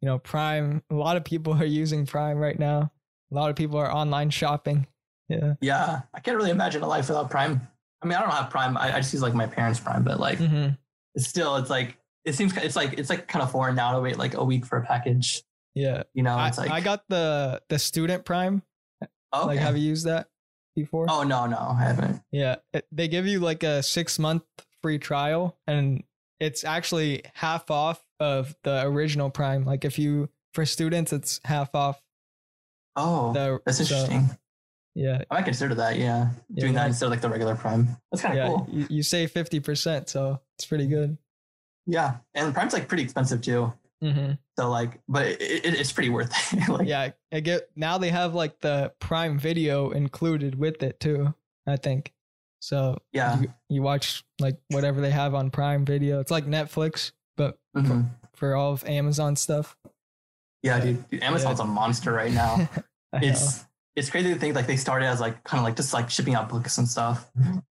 you 0.00 0.06
know, 0.06 0.18
Prime, 0.18 0.82
a 0.88 0.94
lot 0.94 1.18
of 1.18 1.24
people 1.24 1.52
are 1.60 1.66
using 1.66 2.06
Prime 2.06 2.38
right 2.38 2.58
now. 2.58 2.90
A 3.30 3.34
lot 3.34 3.50
of 3.50 3.56
people 3.56 3.78
are 3.78 3.90
online 3.92 4.30
shopping. 4.30 4.86
Yeah. 5.28 5.54
yeah, 5.60 6.00
I 6.12 6.18
can't 6.20 6.36
really 6.36 6.50
imagine 6.50 6.82
a 6.82 6.88
life 6.88 7.08
without 7.08 7.30
Prime. 7.30 7.60
I 8.02 8.06
mean, 8.06 8.16
I 8.18 8.20
don't 8.20 8.30
have 8.32 8.50
Prime. 8.50 8.76
I, 8.76 8.96
I 8.96 9.00
just 9.00 9.12
use 9.12 9.22
like 9.22 9.34
my 9.34 9.46
parents' 9.46 9.78
Prime, 9.78 10.02
but 10.02 10.18
like 10.18 10.38
hmm 10.38 10.68
it's 11.14 11.26
still 11.26 11.56
it's 11.56 11.70
like 11.70 11.96
it 12.24 12.34
seems 12.34 12.56
it's 12.56 12.76
like 12.76 12.94
it's 12.98 13.10
like 13.10 13.26
kind 13.28 13.42
of 13.42 13.50
foreign 13.50 13.74
now 13.76 13.92
to 13.94 14.00
wait 14.00 14.16
like 14.18 14.34
a 14.34 14.44
week 14.44 14.64
for 14.64 14.78
a 14.78 14.84
package. 14.84 15.42
Yeah. 15.74 16.02
You 16.14 16.22
know, 16.22 16.34
I, 16.36 16.50
like 16.56 16.70
I 16.70 16.80
got 16.80 17.04
the 17.08 17.62
the 17.68 17.78
student 17.78 18.24
Prime. 18.24 18.62
oh, 19.32 19.46
Like, 19.46 19.58
have 19.60 19.76
you 19.76 19.88
used 19.88 20.06
that 20.06 20.28
before? 20.74 21.06
oh 21.08 21.22
no 21.22 21.46
no 21.46 21.56
I 21.58 21.82
haven't. 21.82 22.22
Yeah, 22.32 22.56
it, 22.72 22.86
they 22.92 23.08
give 23.08 23.26
you 23.26 23.40
like 23.40 23.62
a 23.62 23.82
six 23.82 24.18
month 24.18 24.42
free 24.82 24.98
trial, 24.98 25.56
and 25.66 26.02
it's 26.40 26.64
actually 26.64 27.22
half 27.34 27.70
off 27.70 28.02
of 28.18 28.56
the 28.64 28.82
original 28.86 29.30
Prime. 29.30 29.64
Like 29.64 29.84
if 29.84 29.98
you 29.98 30.28
for 30.54 30.66
students, 30.66 31.12
it's 31.12 31.40
half 31.44 31.74
off. 31.74 32.00
Oh, 32.96 33.32
The 33.32 33.60
that's 33.64 33.78
so, 33.78 33.82
interesting. 33.82 34.30
yeah, 34.94 35.22
I 35.30 35.34
might 35.36 35.44
consider 35.44 35.74
that. 35.76 35.96
Yeah, 35.98 36.30
Yeah, 36.48 36.60
doing 36.60 36.74
that 36.74 36.82
like- 36.82 36.88
instead 36.90 37.06
of 37.06 37.10
like 37.12 37.20
the 37.20 37.28
regular 37.30 37.54
Prime. 37.56 37.88
That's 38.10 38.22
kind 38.22 38.38
of 38.38 38.38
yeah, 38.38 38.46
cool. 38.48 38.66
you, 38.70 38.86
you 38.90 39.02
save 39.02 39.30
fifty 39.30 39.60
percent, 39.60 40.08
so 40.08 40.40
it's 40.58 40.66
pretty 40.66 40.86
good. 40.86 41.16
Yeah, 41.86 42.16
and 42.34 42.52
Prime's 42.54 42.72
like 42.72 42.88
pretty 42.88 43.02
expensive 43.04 43.40
too. 43.42 43.72
hmm 44.02 44.32
So 44.56 44.68
like, 44.70 45.00
but 45.08 45.26
it, 45.26 45.40
it, 45.40 45.74
it's 45.74 45.92
pretty 45.92 46.10
worth 46.10 46.32
it. 46.52 46.68
like, 46.68 46.86
Yeah, 46.88 47.10
I 47.32 47.40
get 47.40 47.68
now 47.76 47.98
they 47.98 48.10
have 48.10 48.34
like 48.34 48.60
the 48.60 48.92
Prime 49.00 49.38
Video 49.38 49.90
included 49.90 50.56
with 50.56 50.82
it 50.82 51.00
too. 51.00 51.34
I 51.66 51.76
think 51.76 52.12
so. 52.60 52.98
yeah. 53.12 53.40
you, 53.40 53.52
you 53.68 53.82
watch 53.82 54.24
like 54.40 54.58
whatever 54.70 55.00
they 55.00 55.10
have 55.10 55.34
on 55.34 55.50
Prime 55.50 55.84
Video. 55.84 56.20
It's 56.20 56.30
like 56.30 56.46
Netflix, 56.46 57.12
but 57.36 57.58
mhm. 57.76 58.08
for 58.34 58.54
all 58.56 58.72
of 58.72 58.84
Amazon 58.86 59.36
stuff. 59.36 59.76
Yeah, 60.62 60.76
Yeah. 60.78 60.84
dude, 60.84 61.08
dude, 61.08 61.22
Amazon's 61.22 61.60
a 61.60 61.64
monster 61.64 62.12
right 62.12 62.32
now. 62.32 62.68
I 63.12 63.20
know. 63.20 63.28
it's 63.28 63.64
it's 63.96 64.08
crazy 64.10 64.32
to 64.32 64.38
think 64.38 64.54
like 64.54 64.66
they 64.66 64.76
started 64.76 65.06
as 65.06 65.20
like 65.20 65.42
kind 65.44 65.58
of 65.58 65.64
like 65.64 65.76
just 65.76 65.92
like 65.92 66.10
shipping 66.10 66.34
out 66.34 66.48
books 66.48 66.78
and 66.78 66.88
stuff, 66.88 67.30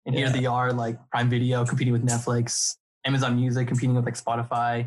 and 0.07 0.15
here 0.15 0.31
they 0.31 0.47
are 0.47 0.73
like 0.73 0.99
Prime 1.11 1.29
Video 1.29 1.65
competing 1.65 1.93
with 1.93 2.07
Netflix, 2.07 2.77
Amazon 3.05 3.37
Music 3.37 3.67
competing 3.69 3.95
with 3.97 4.05
like 4.05 4.15
Spotify. 4.15 4.87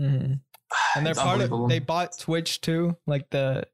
Mhm. 0.00 0.40
and 0.96 1.06
they're 1.06 1.14
part 1.14 1.40
of 1.40 1.68
they 1.68 1.78
bought 1.78 2.16
twitch 2.18 2.60
too 2.60 2.96
like 3.06 3.28
the 3.30 3.64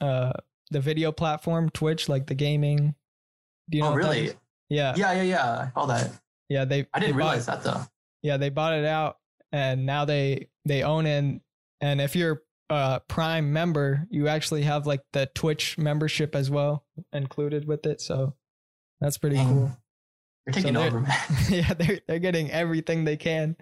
uh 0.00 0.32
the 0.70 0.80
video 0.80 1.10
platform 1.10 1.70
twitch 1.70 2.08
like 2.08 2.26
the 2.26 2.34
gaming 2.34 2.94
do 3.70 3.78
you 3.78 3.82
know 3.82 3.92
oh 3.92 3.94
really? 3.94 4.26
yeah 4.26 4.32
yeah 4.68 4.94
Yeah, 4.96 5.12
yeah, 5.14 5.22
yeah. 5.22 5.70
All 5.74 5.86
that. 5.86 6.10
Yeah, 6.50 6.64
they 6.66 6.86
I 6.92 7.00
didn't 7.00 7.12
they 7.12 7.16
realize 7.16 7.46
bought, 7.46 7.62
that 7.62 7.72
though. 7.74 7.86
yeah 8.22 8.36
they 8.36 8.50
bought 8.50 8.74
it 8.74 8.84
out 8.84 9.16
and 9.50 9.86
now 9.86 10.04
they 10.04 10.48
they 10.66 10.82
own 10.82 11.06
it 11.06 11.18
and, 11.18 11.40
and 11.80 12.00
if 12.00 12.14
you're 12.14 12.42
a 12.72 13.00
prime 13.08 13.52
member 13.52 14.06
you 14.10 14.28
actually 14.28 14.62
have 14.62 14.86
like 14.86 15.02
the 15.12 15.26
twitch 15.34 15.78
membership 15.78 16.34
as 16.34 16.50
well 16.50 16.84
included 17.12 17.66
with 17.66 17.86
it 17.86 18.00
so 18.00 18.34
that's 19.00 19.18
pretty 19.18 19.36
Dang. 19.36 19.48
cool 19.48 19.76
You're 20.46 20.52
taking 20.54 20.74
they're- 20.74 20.86
over, 20.86 21.00
man. 21.00 21.16
yeah 21.50 21.74
they're, 21.74 22.00
they're 22.08 22.18
getting 22.18 22.50
everything 22.50 23.04
they 23.04 23.16
can 23.16 23.56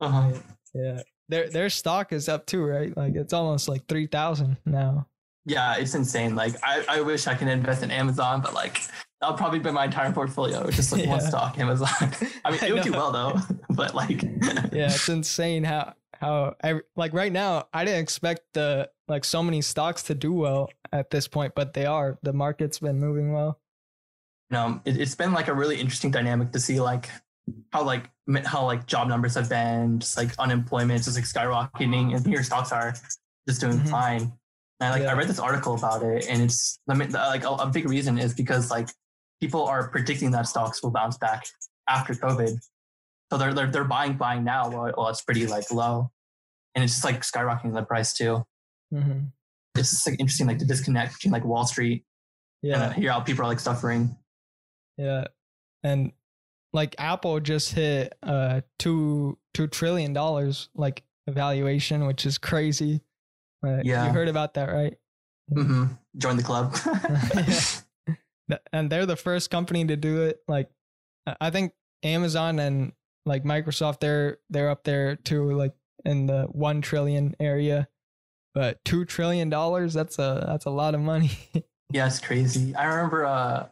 Uh-huh. 0.00 0.32
yeah 0.74 1.02
their 1.28 1.48
their 1.48 1.70
stock 1.70 2.12
is 2.12 2.28
up 2.28 2.46
too 2.46 2.64
right 2.64 2.96
like 2.96 3.14
it's 3.14 3.32
almost 3.32 3.68
like 3.68 3.86
3000 3.86 4.56
now 4.66 5.06
Yeah, 5.46 5.76
it's 5.76 5.94
insane. 5.94 6.34
Like 6.36 6.54
I, 6.62 6.84
I 6.88 7.00
wish 7.00 7.26
I 7.26 7.34
can 7.34 7.48
invest 7.48 7.82
in 7.82 7.90
Amazon, 7.90 8.40
but 8.42 8.52
like 8.52 8.78
that'll 9.20 9.36
probably 9.38 9.58
be 9.58 9.70
my 9.70 9.86
entire 9.86 10.12
portfolio, 10.12 10.68
just 10.70 10.92
like 10.92 11.06
one 11.08 11.20
stock, 11.32 11.58
Amazon. 11.58 11.88
I 12.44 12.50
mean, 12.50 12.60
it 12.62 12.72
would 12.74 12.82
do 12.82 12.92
well 12.92 13.10
though, 13.10 13.34
but 13.70 13.94
like 13.94 14.22
yeah 14.70 14.86
it's 14.92 15.08
insane 15.08 15.64
how 15.64 15.94
how 16.20 16.54
every, 16.62 16.82
like 16.96 17.12
right 17.12 17.32
now 17.32 17.66
i 17.72 17.84
didn't 17.84 18.00
expect 18.00 18.42
the 18.54 18.88
like 19.08 19.24
so 19.24 19.42
many 19.42 19.60
stocks 19.62 20.02
to 20.04 20.14
do 20.14 20.32
well 20.32 20.70
at 20.92 21.10
this 21.10 21.26
point 21.26 21.52
but 21.56 21.72
they 21.74 21.86
are 21.86 22.18
the 22.22 22.32
market's 22.32 22.78
been 22.78 22.98
moving 23.00 23.32
well 23.32 23.58
you 24.50 24.56
know, 24.56 24.80
it, 24.84 24.96
it's 25.00 25.14
been 25.14 25.32
like 25.32 25.46
a 25.46 25.54
really 25.54 25.78
interesting 25.80 26.10
dynamic 26.10 26.50
to 26.50 26.58
see 26.58 26.80
like 26.80 27.08
how 27.72 27.84
like 27.84 28.10
how 28.44 28.64
like 28.64 28.84
job 28.84 29.06
numbers 29.06 29.34
have 29.36 29.48
been, 29.48 30.00
just 30.00 30.16
like 30.16 30.36
unemployment 30.40 31.04
just 31.04 31.16
like 31.16 31.24
skyrocketing, 31.24 32.16
and 32.16 32.26
here 32.26 32.42
stocks 32.42 32.72
are 32.72 32.92
just 33.48 33.60
doing 33.60 33.78
Mhm. 33.78 33.88
fine. 33.88 34.22
And 34.22 34.88
I 34.88 34.90
like 34.90 35.02
Yeah. 35.02 35.12
I 35.12 35.14
read 35.14 35.28
this 35.28 35.38
article 35.38 35.74
about 35.74 36.02
it, 36.02 36.26
and 36.28 36.42
it's 36.42 36.80
I 36.88 36.94
like 36.94 37.44
a, 37.44 37.48
a 37.50 37.70
big 37.70 37.88
reason 37.88 38.18
is 38.18 38.34
because 38.34 38.72
like 38.72 38.88
people 39.40 39.64
are 39.66 39.88
predicting 39.88 40.32
that 40.32 40.48
stocks 40.48 40.82
will 40.82 40.90
bounce 40.90 41.16
back 41.16 41.46
after 41.88 42.12
COVID, 42.14 42.58
so 43.30 43.38
they're 43.38 43.54
they're 43.54 43.70
they're 43.70 43.84
buying 43.84 44.14
buying 44.14 44.44
now 44.44 44.70
while, 44.70 44.90
while 44.94 45.08
it's 45.08 45.22
pretty 45.22 45.46
like 45.46 45.70
low, 45.70 46.10
and 46.74 46.84
it's 46.84 46.94
just 46.94 47.04
like 47.04 47.20
skyrocketing 47.22 47.74
the 47.74 47.82
price 47.82 48.12
too. 48.12 48.44
mm-hmm. 48.92 49.20
It's 49.76 49.90
just 49.90 50.06
like 50.06 50.18
interesting 50.20 50.46
like 50.46 50.58
the 50.58 50.64
disconnect 50.64 51.14
between 51.14 51.32
like 51.32 51.44
Wall 51.44 51.64
Street 51.66 52.04
yeah 52.62 52.86
and 52.90 52.94
here 52.94 53.10
how 53.10 53.20
people 53.20 53.42
are 53.44 53.48
like 53.48 53.60
suffering. 53.60 54.14
yeah 54.98 55.24
and 55.82 56.12
like 56.74 56.94
apple 56.98 57.40
just 57.40 57.72
hit 57.72 58.12
uh 58.22 58.60
two 58.78 59.38
two 59.54 59.66
trillion 59.66 60.12
dollars 60.12 60.68
like 60.74 61.02
evaluation 61.26 62.06
which 62.06 62.26
is 62.26 62.36
crazy 62.36 63.00
uh, 63.66 63.78
Yeah. 63.82 64.06
you 64.06 64.12
heard 64.12 64.28
about 64.28 64.54
that 64.54 64.66
right 64.70 64.96
Mm-hmm. 65.52 65.84
Join 66.18 66.36
the 66.36 66.42
club. 66.42 66.76
Yeah. 68.48 68.58
and 68.72 68.90
they're 68.90 69.06
the 69.06 69.16
first 69.16 69.50
company 69.50 69.84
to 69.86 69.96
do 69.96 70.22
it. 70.22 70.40
Like, 70.48 70.68
I 71.40 71.50
think 71.50 71.72
Amazon 72.02 72.58
and 72.58 72.92
like 73.26 73.44
Microsoft, 73.44 74.00
they're 74.00 74.38
they're 74.50 74.70
up 74.70 74.84
there 74.84 75.16
too, 75.16 75.52
like 75.52 75.74
in 76.04 76.26
the 76.26 76.44
one 76.52 76.80
trillion 76.80 77.34
area. 77.40 77.88
But 78.54 78.84
two 78.84 79.04
trillion 79.04 79.48
dollars, 79.48 79.94
that's 79.94 80.18
a 80.18 80.44
that's 80.46 80.64
a 80.66 80.70
lot 80.70 80.94
of 80.94 81.00
money. 81.00 81.30
Yeah, 81.92 82.06
it's 82.06 82.20
crazy. 82.20 82.72
I 82.76 82.84
remember. 82.84 83.26
Uh, 83.26 83.66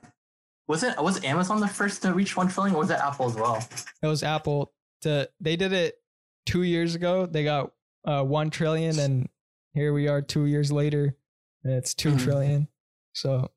was 0.66 0.82
it 0.82 1.00
was 1.00 1.22
Amazon 1.22 1.60
the 1.60 1.68
first 1.68 2.02
to 2.02 2.12
reach 2.12 2.36
one 2.36 2.48
trillion, 2.48 2.74
or 2.74 2.80
was 2.80 2.90
it 2.90 2.98
Apple 2.98 3.26
as 3.26 3.36
well? 3.36 3.64
it 4.02 4.06
was 4.08 4.24
Apple. 4.24 4.72
To 5.02 5.30
they 5.40 5.54
did 5.54 5.72
it 5.72 6.00
two 6.44 6.64
years 6.64 6.96
ago. 6.96 7.26
They 7.26 7.44
got 7.44 7.70
uh, 8.04 8.24
one 8.24 8.50
trillion, 8.50 8.98
and 8.98 9.28
here 9.72 9.92
we 9.92 10.08
are 10.08 10.20
two 10.20 10.46
years 10.46 10.72
later, 10.72 11.14
and 11.62 11.72
it's 11.72 11.94
two 11.94 12.10
Mhm. 12.10 12.18
trillion. 12.24 12.68
So 13.12 13.52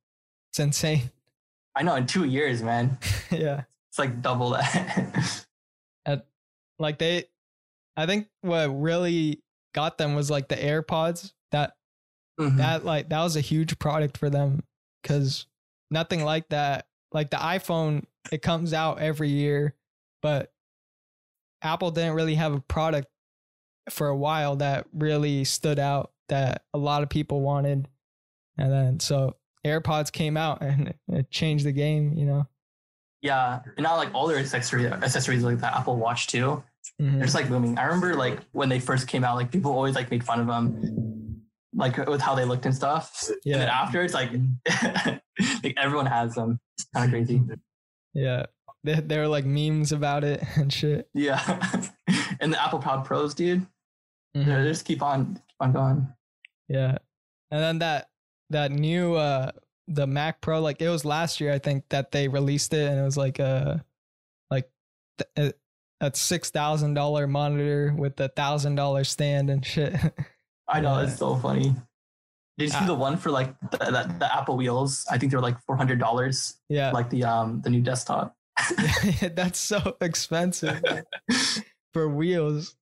it's 0.52 0.60
insane. 0.60 1.10
I 1.76 1.82
know 1.82 1.96
in 1.96 2.06
two 2.06 2.26
years, 2.26 2.62
man. 2.62 3.00
yeah. 3.32 3.64
It's 3.90 3.98
like 3.98 4.22
double 4.22 4.52
that. 4.52 5.44
like 6.82 6.98
they 6.98 7.26
i 7.96 8.06
think 8.06 8.28
what 8.42 8.68
really 8.68 9.42
got 9.74 9.98
them 9.98 10.16
was 10.16 10.30
like 10.30 10.48
the 10.48 10.56
airpods 10.56 11.34
that 11.52 11.76
Mhm. 12.40 12.58
that 12.58 12.86
like 12.86 13.10
that 13.10 13.22
was 13.22 13.36
a 13.36 13.42
huge 13.42 13.78
product 13.80 14.18
for 14.18 14.30
them 14.30 14.64
because 15.02 15.46
nothing 15.90 16.24
like 16.24 16.50
that 16.50 16.88
like 17.12 17.30
the 17.30 17.38
iphone 17.38 18.04
it 18.32 18.42
comes 18.42 18.74
out 18.74 19.00
every 19.00 19.30
year 19.30 19.76
but 20.22 20.52
apple 21.62 21.92
didn't 21.92 22.14
really 22.16 22.36
have 22.36 22.54
a 22.54 22.62
product 22.62 23.08
for 23.90 24.08
a 24.08 24.16
while 24.16 24.56
that 24.56 24.88
really 24.94 25.44
stood 25.44 25.78
out 25.80 26.12
that 26.30 26.64
a 26.74 26.78
lot 26.78 27.04
of 27.04 27.10
people 27.10 27.42
wanted 27.42 27.88
and 28.58 28.72
then 28.72 29.00
so 29.00 29.36
airpods 29.66 30.12
came 30.12 30.38
out 30.38 30.62
and 30.64 30.88
it, 30.90 31.00
it 31.10 31.30
changed 31.30 31.66
the 31.66 31.72
game 31.72 32.14
you 32.16 32.26
know 32.26 32.48
yeah, 33.24 33.60
and 33.78 33.84
now 33.84 33.98
like 33.98 34.12
all 34.16 34.26
their 34.26 34.40
accessories, 34.40 34.88
accessories 34.88 35.44
like 35.44 35.60
the 35.60 35.78
Apple 35.78 35.96
Watch 35.96 36.26
too. 36.26 36.64
Mhm. 37.02 37.14
They're 37.14 37.24
just 37.24 37.36
like 37.36 37.48
booming. 37.50 37.78
I 37.78 37.86
remember 37.86 38.16
like 38.16 38.40
when 38.52 38.70
they 38.70 38.80
first 38.80 39.08
came 39.08 39.24
out, 39.24 39.36
like 39.36 39.52
people 39.52 39.72
always 39.72 39.96
like 39.96 40.10
made 40.12 40.24
fun 40.24 40.40
of 40.40 40.48
them, 40.48 41.42
like 41.74 41.98
with 42.08 42.22
how 42.22 42.36
they 42.36 42.46
looked 42.46 42.66
and 42.66 42.76
stuff. 42.76 43.30
Yeah. 43.44 43.54
And 43.56 43.62
then 43.64 43.70
after, 43.70 44.04
it's 44.04 44.14
like 44.14 44.32
like 45.64 45.76
everyone 45.78 46.06
has 46.06 46.36
them. 46.36 46.60
It's 46.78 46.88
kind 46.94 47.06
of 47.06 47.12
crazy. 47.12 47.42
yeah 48.14 48.46
they, 48.84 48.96
they 48.96 49.18
were 49.18 49.28
like 49.28 49.46
memes 49.46 49.92
about 49.92 50.24
it 50.24 50.44
and 50.56 50.72
shit 50.74 51.08
Yeah. 51.14 51.40
and 52.40 52.52
the 52.54 52.62
Apple 52.62 52.80
Pod 52.80 53.06
Pros, 53.06 53.34
dude, 53.34 53.66
Mhm. 54.36 54.46
they 54.46 54.70
just 54.70 54.86
keep 54.86 55.02
on 55.02 55.36
keep 55.36 55.56
on 55.60 55.72
going. 55.74 56.08
Yeah. 56.68 56.98
And 57.52 57.62
then 57.62 57.80
that 57.80 58.10
that 58.50 58.72
new 58.72 59.16
uh 59.16 59.52
the 59.88 60.08
Mac 60.08 60.42
Pro 60.42 60.62
like 60.62 60.82
it 60.82 60.90
was 60.90 61.04
last 61.06 61.40
year 61.42 61.52
I 61.52 61.60
think 61.60 61.84
that 61.90 62.12
they 62.12 62.28
released 62.28 62.74
it 62.74 62.90
and 62.90 63.00
it 63.00 63.04
was 63.04 63.18
like 63.18 63.40
a 63.40 63.84
like 64.50 64.70
th- 65.36 65.54
a, 66.02 66.08
a 66.08 66.12
$6,000 66.12 67.30
monitor 67.30 67.94
with 67.98 68.20
a 68.20 68.30
$1,000 68.30 69.06
stand 69.06 69.50
and 69.50 69.66
shit. 69.66 69.96
I 70.68 70.82
know 70.82 71.00
it's 71.00 71.18
so 71.18 71.36
funny. 71.36 71.76
Did 72.58 72.66
you 72.66 72.70
see 72.70 72.78
Ah. 72.82 72.86
the 72.88 72.94
one 72.96 73.18
for 73.18 73.32
like 73.32 73.54
the, 73.72 73.78
the, 73.78 74.16
the 74.20 74.36
Apple 74.36 74.58
wheels? 74.58 75.06
I 75.10 75.18
think 75.18 75.32
they 75.32 75.36
were 75.38 75.42
like 75.42 75.60
four 75.66 75.76
hundred 75.78 76.00
dollars, 76.00 76.58
yeah. 76.70 76.92
like 76.92 77.10
the 77.10 77.24
um 77.24 77.62
the 77.62 77.70
new 77.70 77.82
desktop. 77.82 78.36
That's 79.34 79.58
so 79.58 79.96
expensive 80.02 80.82
for 81.94 82.08
wheels. 82.10 82.76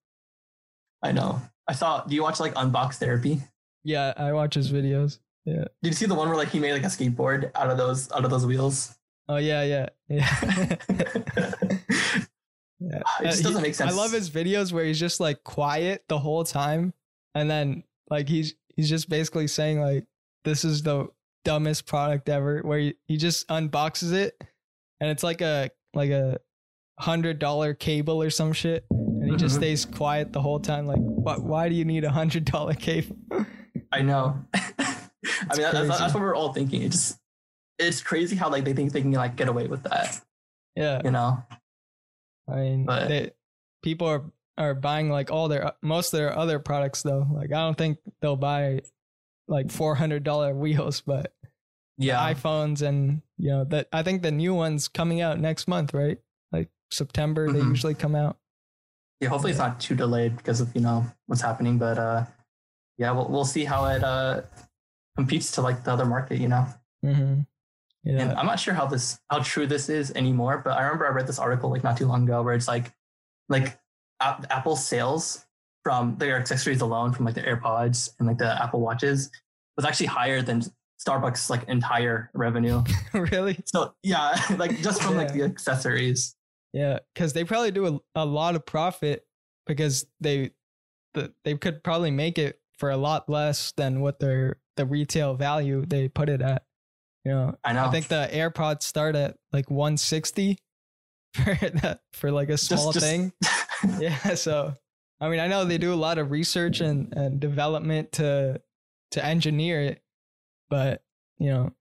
I 1.02 1.12
know. 1.12 1.40
I 1.66 1.72
saw. 1.72 2.02
Do 2.04 2.14
you 2.14 2.22
watch 2.22 2.40
like 2.40 2.52
Unbox 2.54 2.96
Therapy? 2.96 3.40
Yeah, 3.84 4.12
I 4.16 4.32
watch 4.32 4.54
his 4.54 4.70
videos. 4.70 5.18
Yeah. 5.46 5.64
Did 5.82 5.88
you 5.88 5.92
see 5.92 6.06
the 6.06 6.14
one 6.14 6.28
where 6.28 6.36
like 6.36 6.48
he 6.50 6.58
made 6.58 6.72
like 6.74 6.82
a 6.82 6.86
skateboard 6.86 7.50
out 7.54 7.70
of 7.70 7.78
those 7.78 8.10
out 8.12 8.24
of 8.24 8.30
those 8.30 8.44
wheels? 8.44 8.94
Oh 9.28 9.36
yeah, 9.36 9.62
yeah. 9.62 9.88
Yeah. 10.08 10.76
it 12.80 13.02
Yeah. 13.22 13.30
just 13.30 13.40
Uh, 13.40 13.48
doesn't 13.48 13.56
he- 13.56 13.62
make 13.62 13.74
sense. 13.74 13.92
I 13.92 13.96
love 13.96 14.12
his 14.12 14.30
videos 14.30 14.72
where 14.72 14.84
he's 14.84 14.98
just 15.00 15.20
like 15.20 15.42
quiet 15.44 16.04
the 16.08 16.18
whole 16.18 16.44
time, 16.44 16.92
and 17.34 17.50
then 17.50 17.84
like 18.10 18.28
he's 18.28 18.54
he's 18.76 18.88
just 18.88 19.08
basically 19.08 19.46
saying 19.46 19.80
like 19.80 20.06
this 20.44 20.64
is 20.64 20.82
the 20.82 21.08
dumbest 21.44 21.86
product 21.86 22.28
ever. 22.28 22.60
Where 22.62 22.78
he, 22.78 22.94
he 23.06 23.16
just 23.16 23.46
unboxes 23.48 24.12
it, 24.12 24.36
and 25.00 25.10
it's 25.10 25.22
like 25.22 25.40
a 25.40 25.70
like 25.94 26.10
a 26.10 26.38
hundred 26.98 27.38
dollar 27.38 27.74
cable 27.74 28.22
or 28.22 28.30
some 28.30 28.52
shit, 28.52 28.84
and 28.90 29.30
he 29.30 29.36
just 29.36 29.54
Mhm. 29.56 29.58
stays 29.58 29.84
quiet 29.84 30.32
the 30.32 30.40
whole 30.42 30.60
time. 30.60 30.86
Like, 30.86 30.98
what? 31.00 31.42
Why 31.42 31.68
do 31.68 31.74
you 31.74 31.84
need 31.84 32.04
a 32.04 32.10
hundred 32.10 32.44
dollar 32.46 32.74
cable? 32.74 33.16
I 33.92 34.02
know. 34.02 34.44
I 34.54 35.56
mean, 35.56 35.62
that's, 35.72 35.98
that's 35.98 36.14
what 36.14 36.20
we're 36.22 36.34
all 36.36 36.52
thinking. 36.52 36.82
It 36.82 36.90
just 36.92 37.18
it's 37.78 38.02
crazy 38.02 38.36
how 38.36 38.50
like 38.50 38.64
they 38.64 38.72
think 38.74 38.92
they 38.92 39.00
can 39.02 39.10
like 39.12 39.36
get 39.36 39.48
away 39.48 39.66
with 39.66 39.82
that. 39.84 40.20
yeah, 40.76 41.00
You 41.04 41.10
know? 41.10 41.42
I 42.52 42.56
mean, 42.56 42.84
But- 42.86 43.08
they, 43.08 43.30
people 43.82 44.06
are 44.08 44.22
are 44.58 44.74
buying 44.74 45.08
like 45.08 45.30
all 45.30 45.48
their 45.48 45.72
most 45.82 46.12
of 46.12 46.18
their 46.18 46.36
other 46.36 46.58
products 46.58 47.02
though. 47.02 47.26
Like, 47.32 47.50
I 47.52 47.56
don't 47.64 47.78
think 47.78 47.98
they'll 48.20 48.36
buy 48.36 48.82
like 49.48 49.70
four 49.70 49.94
hundred 49.94 50.22
dollar 50.24 50.54
wheels, 50.54 51.00
but 51.00 51.32
Yeah. 51.98 52.18
iPhones 52.32 52.82
and 52.82 53.22
you 53.38 53.48
know 53.50 53.64
that 53.64 53.88
I 53.92 54.02
think 54.02 54.22
the 54.22 54.30
new 54.30 54.54
one's 54.54 54.86
coming 54.88 55.20
out 55.22 55.38
next 55.40 55.66
month, 55.68 55.94
right? 55.94 56.18
Like 56.52 56.68
September 56.90 57.50
they 57.50 57.60
Mhm. 57.60 57.68
usually 57.70 57.94
come 57.94 58.14
out. 58.14 58.36
yeah. 59.20 59.28
Hopefully, 59.28 59.50
it's 59.52 59.58
not 59.58 59.80
too 59.80 59.94
delayed 59.94 60.36
because 60.36 60.60
of 60.60 60.74
you 60.74 60.80
know 60.82 61.06
what's 61.26 61.42
happening. 61.42 61.78
But 61.78 61.98
uh, 61.98 62.24
yeah, 62.98 63.12
we'll 63.12 63.28
we'll 63.28 63.44
see 63.46 63.64
how 63.64 63.86
it 63.86 64.04
uh 64.04 64.42
competes 65.16 65.52
to 65.52 65.62
like 65.62 65.84
the 65.84 65.92
other 65.92 66.04
market. 66.06 66.38
You 66.38 66.48
know. 66.48 66.66
Mm-hmm. 67.04 67.40
And 68.04 68.32
I'm 68.32 68.46
not 68.46 68.58
sure 68.58 68.74
how 68.74 68.86
this 68.86 69.18
how 69.30 69.40
true 69.40 69.66
this 69.66 69.88
is 69.88 70.10
anymore, 70.12 70.62
but 70.64 70.72
I 70.72 70.82
remember 70.84 71.06
I 71.06 71.10
read 71.10 71.26
this 71.26 71.38
article 71.38 71.70
like 71.70 71.84
not 71.84 71.96
too 71.96 72.06
long 72.06 72.24
ago 72.24 72.42
where 72.42 72.54
it's 72.54 72.68
like 72.68 72.92
like 73.48 73.78
A- 74.20 74.46
Apple 74.50 74.76
sales 74.76 75.44
from 75.84 76.16
their 76.18 76.38
accessories 76.38 76.80
alone 76.80 77.12
from 77.12 77.24
like 77.24 77.34
the 77.34 77.42
AirPods 77.42 78.10
and 78.18 78.28
like 78.28 78.38
the 78.38 78.62
Apple 78.62 78.80
Watches 78.80 79.30
was 79.76 79.84
actually 79.84 80.06
higher 80.06 80.42
than 80.42 80.62
Starbucks 81.06 81.50
like 81.50 81.68
entire 81.68 82.30
revenue. 82.34 82.82
really? 83.12 83.58
So 83.66 83.94
yeah, 84.02 84.40
like 84.56 84.80
just 84.80 85.02
from 85.02 85.16
like 85.16 85.32
the 85.32 85.42
accessories. 85.42 86.34
Yeah, 86.72 87.00
because 87.14 87.32
they 87.32 87.44
probably 87.44 87.70
do 87.70 87.86
a, 87.86 88.20
a 88.22 88.24
lot 88.24 88.54
of 88.54 88.64
profit 88.64 89.26
because 89.66 90.06
they 90.20 90.52
the, 91.14 91.32
they 91.44 91.56
could 91.56 91.82
probably 91.82 92.10
make 92.10 92.38
it 92.38 92.60
for 92.78 92.90
a 92.90 92.96
lot 92.96 93.28
less 93.28 93.72
than 93.76 94.00
what 94.00 94.20
their 94.20 94.56
the 94.76 94.86
retail 94.86 95.34
value 95.34 95.84
they 95.84 96.08
put 96.08 96.28
it 96.28 96.40
at. 96.40 96.64
You 97.24 97.32
know, 97.32 97.58
I 97.62 97.72
know. 97.72 97.84
I 97.84 97.90
think 97.90 98.08
the 98.08 98.28
AirPods 98.32 98.82
start 98.82 99.14
at 99.14 99.36
like 99.52 99.70
160 99.70 100.58
for 101.34 101.54
that 101.54 102.00
for 102.12 102.30
like 102.32 102.48
a 102.48 102.58
small 102.58 102.92
just- 102.92 103.04
thing. 103.04 103.32
yeah 103.98 104.34
so 104.34 104.74
i 105.22 105.28
mean 105.30 105.40
i 105.40 105.46
know 105.46 105.64
they 105.64 105.78
do 105.78 105.94
a 105.94 105.94
lot 105.94 106.18
of 106.18 106.30
research 106.30 106.80
and, 106.82 107.14
and 107.16 107.40
development 107.40 108.12
to 108.12 108.60
to 109.10 109.24
engineer 109.24 109.80
it 109.80 110.02
but 110.68 111.02
you 111.38 111.48
know 111.48 111.72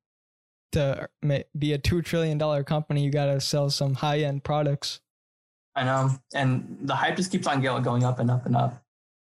to 0.71 1.09
be 1.57 1.73
a 1.73 1.77
two 1.77 2.01
trillion 2.01 2.37
dollar 2.37 2.63
company 2.63 3.03
you 3.03 3.11
got 3.11 3.25
to 3.25 3.41
sell 3.41 3.69
some 3.69 3.95
high 3.95 4.19
end 4.19 4.43
products 4.45 5.01
I 5.75 5.83
know, 5.83 6.09
and 6.33 6.77
the 6.81 6.95
hype 6.95 7.15
just 7.15 7.31
keeps 7.31 7.47
on 7.47 7.61
going 7.61 8.03
up 8.03 8.19
and 8.19 8.29
up 8.29 8.45
and 8.45 8.55
up. 8.55 8.81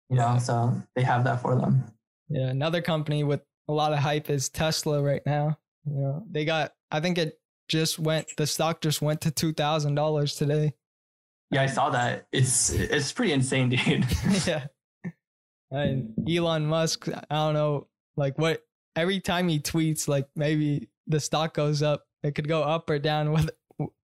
You 0.08 0.16
know, 0.16 0.38
so 0.40 0.72
they 0.94 1.02
have 1.02 1.24
that 1.24 1.40
for 1.42 1.54
them. 1.56 1.84
yeah 2.28 2.48
another 2.48 2.82
company 2.82 3.24
with 3.24 3.42
a 3.68 3.72
lot 3.72 3.92
of 3.92 4.00
hype 4.00 4.28
is 4.28 4.48
tesla 4.50 5.02
right 5.02 5.22
now 5.24 5.58
you 5.86 5.94
know 6.00 6.24
they 6.30 6.44
got 6.44 6.72
i 6.90 7.00
think 7.00 7.18
it 7.18 7.38
just 7.68 7.98
went 7.98 8.26
the 8.36 8.46
stock 8.46 8.80
just 8.80 9.02
went 9.02 9.20
to 9.20 9.30
two 9.30 9.52
thousand 9.52 9.94
dollars 9.94 10.34
today 10.34 10.72
Yeah, 11.50 11.62
I 11.62 11.66
saw 11.66 11.90
that. 11.90 12.26
It's 12.32 12.70
it's 12.70 13.12
pretty 13.12 13.32
insane, 13.32 13.68
dude. 13.70 14.04
yeah. 14.46 14.66
And 15.70 16.14
Elon 16.28 16.66
Musk, 16.66 17.08
I 17.08 17.34
don't 17.34 17.54
know, 17.54 17.88
like 18.16 18.38
what 18.38 18.62
every 18.94 19.20
time 19.20 19.48
he 19.48 19.58
tweets, 19.60 20.08
like 20.08 20.28
maybe 20.36 20.88
the 21.06 21.20
stock 21.20 21.54
goes 21.54 21.82
up. 21.82 22.04
It 22.22 22.34
could 22.34 22.48
go 22.48 22.62
up 22.62 22.88
or 22.90 22.98
down 22.98 23.32
with 23.32 23.50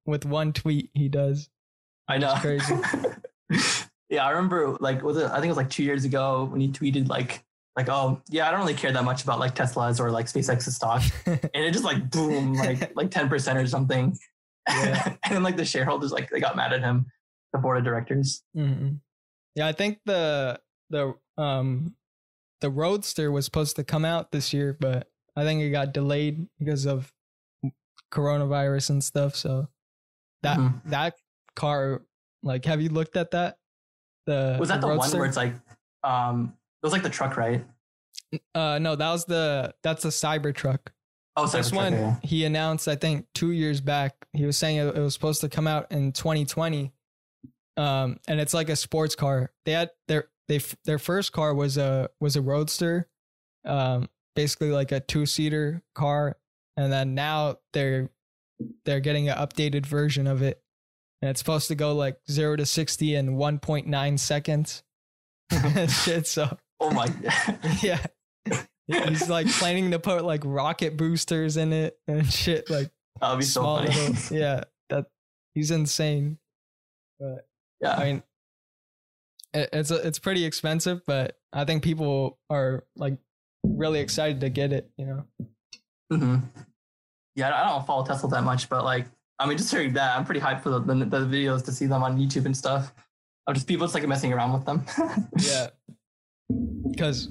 with 0.07 0.25
one 0.25 0.53
tweet 0.53 0.91
he 0.95 1.09
does. 1.09 1.49
I 2.09 2.19
know. 2.19 2.33
It's 2.33 2.41
crazy. 2.41 3.87
yeah, 4.09 4.25
I 4.27 4.31
remember 4.31 4.77
like 4.81 5.03
was 5.03 5.17
it 5.17 5.27
I 5.27 5.35
think 5.35 5.47
it 5.47 5.49
was 5.49 5.57
like 5.57 5.71
two 5.71 5.85
years 5.85 6.05
ago 6.05 6.45
when 6.45 6.61
he 6.61 6.69
tweeted 6.69 7.09
like 7.09 7.45
like 7.77 7.89
oh 7.89 8.21
yeah 8.29 8.47
I 8.49 8.51
don't 8.51 8.61
really 8.61 8.75
care 8.75 8.93
that 8.93 9.05
much 9.05 9.23
about 9.25 9.39
like 9.39 9.55
Tesla's 9.55 9.99
or 10.01 10.11
like 10.11 10.27
SpaceX's 10.27 10.77
stock 10.77 11.03
and 11.27 11.51
it 11.55 11.73
just 11.73 11.85
like 11.85 12.11
boom 12.11 12.55
like 12.55 12.93
like 12.97 13.11
ten 13.11 13.29
percent 13.29 13.59
or 13.59 13.67
something. 13.67 14.17
Yeah. 14.69 15.17
and 15.25 15.35
then 15.35 15.43
like 15.43 15.57
the 15.57 15.65
shareholders 15.65 16.13
like 16.13 16.31
they 16.31 16.41
got 16.41 16.55
mad 16.57 16.73
at 16.73 16.81
him, 16.81 17.07
the 17.53 17.59
board 17.59 17.79
of 17.79 17.85
directors. 17.85 18.43
Mhm. 18.57 19.01
Yeah, 19.55 19.67
I 19.67 19.73
think 19.73 19.99
the 20.05 20.61
the 20.91 21.15
um 21.39 21.95
the 22.61 22.71
Roadster 22.71 23.33
was 23.33 23.45
supposed 23.45 23.77
to 23.77 23.85
come 23.85 24.05
out 24.05 24.31
this 24.33 24.53
year, 24.53 24.77
but 24.79 25.09
I 25.35 25.43
think 25.45 25.63
it 25.63 25.71
got 25.71 25.93
delayed 25.93 26.47
because 26.59 26.87
of 26.87 27.13
coronavirus 28.13 28.91
and 28.91 29.05
stuff. 29.05 29.35
So 29.35 29.69
that 30.43 30.59
Mhm. 30.59 30.81
that 30.91 31.15
car, 31.57 32.03
like, 32.43 32.65
have 32.67 32.81
you 32.81 32.89
looked 32.91 33.17
at 33.17 33.31
that? 33.33 33.59
The 34.27 34.57
Was 34.61 34.69
that 34.69 34.81
the, 34.81 34.89
one 34.89 35.11
where 35.11 35.25
it's 35.27 35.37
like 35.37 35.55
um 36.05 36.55
it 36.83 36.87
was 36.87 36.93
like 36.93 37.03
the 37.03 37.11
truck 37.11 37.37
right? 37.37 37.65
Uh, 38.55 38.79
no, 38.81 38.97
that 38.97 39.11
was 39.11 39.25
the 39.27 39.75
that's 39.83 40.03
the 40.03 40.09
Cybertruck. 40.09 40.89
Oh, 41.37 41.47
this 41.47 41.71
Cybertruck, 41.71 41.77
one 41.77 41.93
yeah. 41.93 42.17
he 42.23 42.45
announced 42.45 42.89
i 42.89 42.95
think 42.95 43.27
two 43.35 43.53
years 43.53 43.81
back 43.81 44.27
he 44.35 44.45
was 44.45 44.59
saying 44.59 44.77
it, 44.77 44.95
it 44.95 45.01
was 45.01 45.15
supposed 45.15 45.41
to 45.41 45.49
come 45.49 45.67
out 45.67 45.91
in 45.91 46.13
2020 46.13 46.93
um 47.79 48.19
and 48.29 48.39
it's 48.39 48.53
like 48.53 48.69
a 48.69 48.77
sports 48.77 49.15
car 49.15 49.51
they 49.65 49.73
had 49.73 49.91
their 50.09 50.29
they 50.49 50.61
their 50.85 50.99
first 50.99 51.33
car 51.33 51.55
was 51.55 51.79
a 51.79 52.11
was 52.21 52.37
a 52.37 52.43
roadster 52.43 53.09
um 53.65 54.11
basically 54.37 54.71
like 54.71 54.93
a 54.93 55.01
two-seater 55.01 55.83
car 55.95 56.37
and 56.77 56.93
then 56.93 57.15
now 57.15 57.57
they're 57.73 58.11
they're 58.85 59.01
getting 59.01 59.31
an 59.31 59.37
updated 59.37 59.87
version 59.87 60.27
of 60.27 60.43
it 60.43 60.63
and 61.23 61.31
it's 61.31 61.41
supposed 61.41 61.69
to 61.69 61.75
go 61.75 61.95
like 61.95 62.19
0 62.31 62.57
to 62.57 62.67
60 62.67 63.15
in 63.15 63.37
1.9 63.37 64.19
seconds 64.19 64.83
shit 65.89 66.27
so 66.27 66.59
Oh 66.83 66.91
my. 66.91 67.07
god. 67.09 67.59
yeah. 67.83 68.05
He's 68.87 69.29
like 69.31 69.47
planning 69.49 69.93
to 69.93 69.99
put 69.99 70.25
like 70.25 70.43
rocket 70.45 70.97
boosters 70.97 71.57
in 71.57 71.73
it 71.73 71.97
and 72.09 72.31
shit 72.31 72.69
like 72.69 72.91
that 73.21 73.31
would 73.31 73.39
be 73.39 73.45
so 73.45 73.63
funny. 73.63 73.89
little 73.89 74.15
yeah 74.37 74.65
that 74.91 75.07
he's 75.55 75.71
insane 75.71 76.37
But 77.21 77.47
yeah. 77.81 77.95
i 77.97 78.05
mean 78.05 78.23
it, 79.55 79.71
it's 79.73 79.91
a, 79.91 80.07
it's 80.07 80.19
pretty 80.19 80.45
expensive 80.45 81.01
but 81.07 81.39
i 81.53 81.65
think 81.65 81.83
people 81.85 82.39
are 82.51 82.85
like 82.97 83.17
really 83.65 84.01
excited 84.01 84.41
to 84.41 84.51
get 84.51 84.73
it 84.73 84.91
you 84.99 85.07
know 85.07 85.25
hmm 86.11 86.37
Yeah, 87.37 87.55
I 87.55 87.69
don't 87.71 87.87
follow 87.87 88.05
Tesla 88.05 88.29
that 88.31 88.43
much, 88.45 88.69
but 88.69 88.85
like, 88.85 89.07
I 89.39 89.47
mean, 89.47 89.57
just 89.57 89.71
hearing 89.71 89.95
that, 89.95 90.15
I'm 90.19 90.27
pretty 90.27 90.41
hyped 90.41 90.61
for 90.63 90.69
the, 90.69 90.81
the, 90.81 90.95
the 91.07 91.19
videos 91.21 91.65
to 91.65 91.73
see 91.73 91.87
them 91.87 92.03
on 92.03 92.19
YouTube 92.19 92.45
and 92.45 92.55
stuff. 92.55 92.93
Of 93.47 93.55
just 93.55 93.67
people 93.67 93.87
just 93.87 93.95
like 93.95 94.07
messing 94.07 94.35
around 94.35 94.53
with 94.53 94.67
them. 94.67 94.85
yeah 95.39 95.69
because 96.49 97.29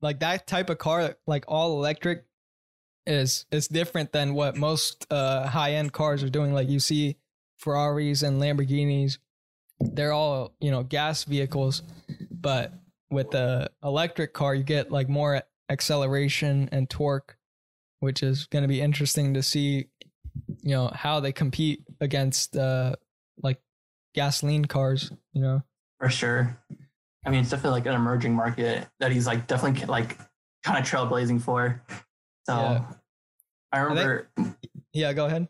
like 0.00 0.20
that 0.20 0.46
type 0.46 0.70
of 0.70 0.78
car 0.78 1.16
like 1.26 1.44
all 1.48 1.76
electric 1.76 2.24
is 3.06 3.46
is 3.50 3.68
different 3.68 4.12
than 4.12 4.34
what 4.34 4.56
most 4.56 5.06
uh 5.10 5.46
high 5.46 5.72
end 5.72 5.92
cars 5.92 6.22
are 6.22 6.28
doing 6.28 6.52
like 6.52 6.68
you 6.68 6.78
see 6.78 7.16
ferraris 7.58 8.22
and 8.22 8.40
lamborghinis 8.40 9.18
they're 9.80 10.12
all 10.12 10.54
you 10.60 10.70
know 10.70 10.82
gas 10.82 11.24
vehicles 11.24 11.82
but 12.30 12.72
with 13.10 13.30
the 13.30 13.70
electric 13.82 14.32
car 14.32 14.54
you 14.54 14.62
get 14.62 14.90
like 14.90 15.08
more 15.08 15.42
acceleration 15.68 16.68
and 16.72 16.88
torque 16.88 17.36
which 18.00 18.22
is 18.22 18.46
going 18.46 18.62
to 18.62 18.68
be 18.68 18.80
interesting 18.80 19.34
to 19.34 19.42
see 19.42 19.86
you 20.62 20.74
know 20.74 20.90
how 20.94 21.18
they 21.20 21.32
compete 21.32 21.82
against 22.00 22.56
uh 22.56 22.94
like 23.42 23.60
gasoline 24.14 24.64
cars 24.64 25.10
you 25.32 25.42
know 25.42 25.62
for 26.02 26.08
sure. 26.08 26.58
I 27.24 27.30
mean, 27.30 27.40
it's 27.40 27.50
definitely 27.50 27.78
like 27.80 27.86
an 27.86 27.94
emerging 27.94 28.34
market 28.34 28.88
that 29.00 29.12
he's 29.12 29.26
like 29.26 29.46
definitely 29.46 29.84
like 29.86 30.18
kind 30.64 30.78
of 30.78 30.84
trailblazing 30.90 31.40
for. 31.42 31.82
So 32.46 32.54
Yeah. 32.56 32.84
I 33.72 33.78
remember. 33.78 34.28
yeah 34.92 35.12
go 35.12 35.26
ahead 35.26 35.48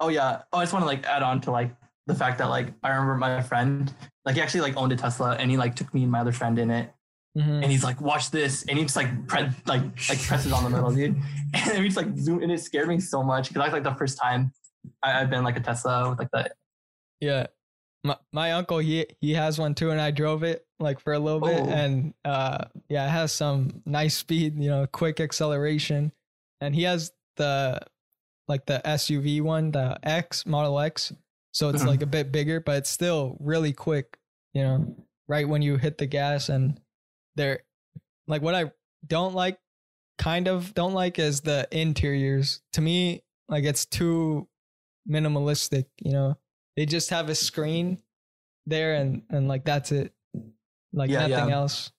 oh 0.00 0.08
yeah. 0.08 0.42
Oh, 0.52 0.58
I 0.58 0.62
just 0.62 0.72
want 0.72 0.82
to 0.82 0.86
like 0.86 1.04
add 1.06 1.22
on 1.22 1.40
to 1.42 1.50
like 1.50 1.74
the 2.06 2.14
fact 2.14 2.38
that 2.38 2.46
like 2.48 2.68
I 2.82 2.90
remember 2.90 3.14
my 3.16 3.40
friend 3.42 3.92
like 4.24 4.34
he 4.36 4.40
actually 4.42 4.60
like 4.62 4.76
owned 4.76 4.92
a 4.92 4.96
Tesla 4.96 5.32
and 5.36 5.50
he 5.50 5.56
like 5.56 5.74
took 5.76 5.92
me 5.94 6.02
and 6.02 6.12
my 6.12 6.20
other 6.20 6.32
friend 6.32 6.58
in 6.58 6.70
it 6.70 6.90
Mhm. 7.36 7.62
and 7.62 7.64
he's 7.64 7.82
like, 7.82 8.00
watch 8.00 8.30
this, 8.30 8.64
and 8.68 8.78
he 8.78 8.84
just 8.84 8.94
like 8.94 9.26
pre- 9.26 9.48
like 9.66 9.82
like 10.08 10.22
presses 10.22 10.52
on 10.52 10.62
the 10.62 10.70
middle, 10.70 10.92
dude, 10.92 11.16
and 11.54 11.78
we 11.80 11.86
just 11.86 11.96
like 11.96 12.16
zoom, 12.16 12.40
and 12.44 12.52
it 12.52 12.60
scared 12.60 12.86
me 12.86 13.00
so 13.00 13.24
much 13.24 13.48
because 13.48 13.60
that's 13.62 13.72
like 13.72 13.82
the 13.82 13.94
first 13.96 14.16
time 14.18 14.52
I, 15.02 15.20
I've 15.20 15.30
been 15.30 15.42
like 15.42 15.56
a 15.56 15.60
Tesla 15.60 16.10
with 16.10 16.20
like 16.20 16.30
the 16.32 16.48
Yeah. 17.20 17.46
My 18.06 18.16
my 18.32 18.52
uncle 18.52 18.78
he 18.78 19.06
he 19.20 19.32
has 19.34 19.58
one 19.58 19.74
too 19.74 19.90
and 19.90 20.00
I 20.00 20.10
drove 20.10 20.42
it 20.42 20.66
like 20.78 21.00
for 21.00 21.14
a 21.14 21.18
little 21.18 21.40
bit 21.40 21.62
Oh. 21.62 21.70
and 21.70 22.12
uh 22.24 22.66
yeah, 22.88 23.06
it 23.06 23.10
has 23.10 23.32
some 23.32 23.82
nice 23.86 24.16
speed, 24.16 24.58
you 24.58 24.68
know, 24.68 24.86
quick 24.86 25.20
acceleration. 25.20 26.12
And 26.60 26.74
he 26.74 26.82
has 26.82 27.12
the 27.36 27.80
like 28.46 28.66
the 28.66 28.82
SUV 28.84 29.40
one, 29.40 29.70
the 29.72 29.98
X 30.02 30.44
Model 30.44 30.78
X. 30.80 31.12
So 31.52 31.70
it's 31.70 31.82
Mhm. 31.82 31.86
like 31.86 32.02
a 32.02 32.06
bit 32.06 32.30
bigger, 32.30 32.60
but 32.60 32.76
it's 32.76 32.90
still 32.90 33.36
really 33.40 33.72
quick, 33.72 34.18
you 34.52 34.62
know, 34.62 34.94
right 35.26 35.48
when 35.48 35.62
you 35.62 35.78
hit 35.78 35.96
the 35.98 36.06
gas 36.06 36.48
and 36.50 36.78
they're 37.36 37.62
like 38.26 38.42
what 38.42 38.54
I 38.54 38.70
don't 39.06 39.34
like 39.34 39.58
kind 40.18 40.46
of 40.46 40.74
don't 40.74 40.92
like 40.94 41.18
is 41.18 41.40
the 41.40 41.66
interiors. 41.72 42.60
To 42.74 42.80
me, 42.82 43.22
like 43.48 43.64
it's 43.64 43.86
too 43.86 44.46
minimalistic, 45.08 45.86
you 45.98 46.12
know. 46.12 46.36
They 46.76 46.86
just 46.86 47.10
have 47.10 47.28
a 47.28 47.34
screen 47.34 47.98
there 48.66 48.94
and 48.94 49.22
and 49.30 49.48
like 49.48 49.64
that's 49.64 49.92
it. 49.92 50.12
Like 50.92 51.10
Yeah, 51.10 51.26
nothing 51.26 51.48
yeah. 51.50 51.54
else. 51.56 51.92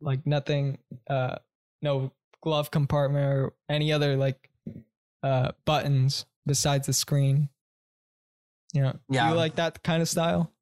Like 0.00 0.26
nothing 0.26 0.78
uh 1.08 1.36
no 1.82 2.12
glove 2.42 2.70
compartment 2.70 3.24
or 3.26 3.52
any 3.68 3.92
other 3.92 4.16
like 4.16 4.50
uh 5.22 5.52
buttons 5.64 6.26
besides 6.46 6.86
the 6.86 6.92
screen. 6.92 7.48
You 8.72 8.82
know, 8.82 8.92
do 8.92 8.98
Yeah. 9.10 9.30
you 9.30 9.36
like 9.36 9.56
that 9.56 9.82
kind 9.82 10.00
of 10.02 10.08
style? 10.08 10.52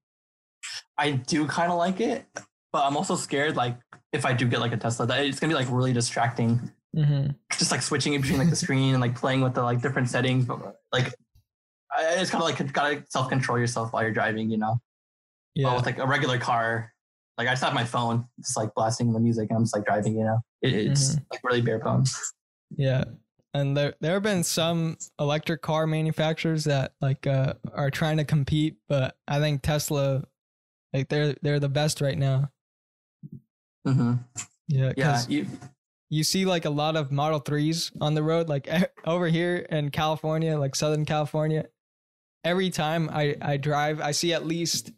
I 0.97 1.13
do 1.13 1.47
kind 1.47 1.71
of 1.71 1.79
like 1.79 2.01
it, 2.01 2.27
but 2.73 2.85
I'm 2.85 2.97
also 2.97 3.17
scared 3.17 3.57
like 3.57 3.77
if 4.13 4.25
I 4.25 4.33
do 4.33 4.47
get 4.49 4.61
like 4.61 4.73
a 4.73 4.77
Tesla 4.77 5.07
that 5.07 5.25
it's 5.25 5.39
gonna 5.41 5.51
be 5.53 5.55
like 5.55 5.71
really 5.71 5.93
distracting. 5.93 6.71
Mm-hmm. 6.97 7.31
Just 7.53 7.71
like 7.71 7.83
switching 7.83 8.15
in 8.15 8.21
between 8.23 8.39
like 8.39 8.51
the 8.51 8.57
screen 8.65 8.95
and 8.95 9.01
like 9.01 9.15
playing 9.15 9.41
with 9.43 9.55
the 9.55 9.63
like 9.63 9.83
different 9.83 10.09
settings, 10.09 10.47
but 10.47 10.81
like 10.93 11.15
it's 12.01 12.31
kind 12.31 12.43
of 12.43 12.49
like 12.49 12.73
gotta 12.73 13.05
self 13.09 13.29
control 13.29 13.59
yourself 13.59 13.93
while 13.93 14.03
you're 14.03 14.13
driving, 14.13 14.51
you 14.51 14.59
know. 14.59 14.81
But 15.57 15.63
Yeah. 15.63 15.77
with 15.77 15.87
like 15.87 15.99
a 15.99 16.07
regular 16.07 16.39
car, 16.39 16.93
like 17.37 17.49
I 17.49 17.53
just 17.53 17.63
have 17.65 17.75
my 17.75 17.85
phone 17.85 18.27
just 18.41 18.57
like 18.57 18.75
blasting 18.75 19.13
the 19.13 19.21
music 19.21 19.49
and 19.51 19.57
I'm 19.57 19.65
just 19.65 19.75
like 19.75 19.85
driving, 19.85 20.17
you 20.17 20.25
know. 20.25 20.39
It, 20.63 20.73
it's 20.75 21.11
Mm-hmm. 21.15 21.25
like 21.33 21.41
really 21.45 21.61
bare 21.61 21.79
bones. 21.79 22.17
Yeah. 22.77 23.05
And 23.55 23.77
there 23.77 23.95
there 24.01 24.13
have 24.15 24.23
been 24.23 24.45
some 24.45 24.99
electric 25.19 25.63
car 25.63 25.87
manufacturers 25.87 26.65
that 26.65 26.93
like 27.01 27.27
uh 27.27 27.55
are 27.73 27.91
trying 27.91 28.19
to 28.19 28.25
compete, 28.25 28.77
but 28.89 29.17
I 29.27 29.39
think 29.41 29.63
Tesla 29.63 30.25
like 30.93 31.09
they're 31.09 31.35
they're 31.43 31.59
the 31.61 31.69
best 31.69 32.01
right 32.01 32.19
now. 32.19 32.51
hmm 33.87 34.15
Yeah, 34.69 34.93
Yeah, 34.97 35.23
you, 35.29 35.47
you 36.11 36.25
see 36.25 36.45
like 36.45 36.67
a 36.67 36.71
lot 36.71 36.95
of 36.97 37.11
Model 37.11 37.41
3s 37.41 37.91
on 38.01 38.15
the 38.15 38.23
road 38.23 38.49
like 38.49 38.69
over 39.07 39.29
here 39.29 39.57
in 39.71 39.91
California, 39.91 40.59
like 40.59 40.75
Southern 40.77 41.05
California. 41.05 41.67
Every 42.49 42.71
time 42.71 43.11
I 43.13 43.37
I 43.43 43.59
drive, 43.59 44.01
I 44.01 44.13
see 44.13 44.33
at 44.33 44.47
least 44.47 44.91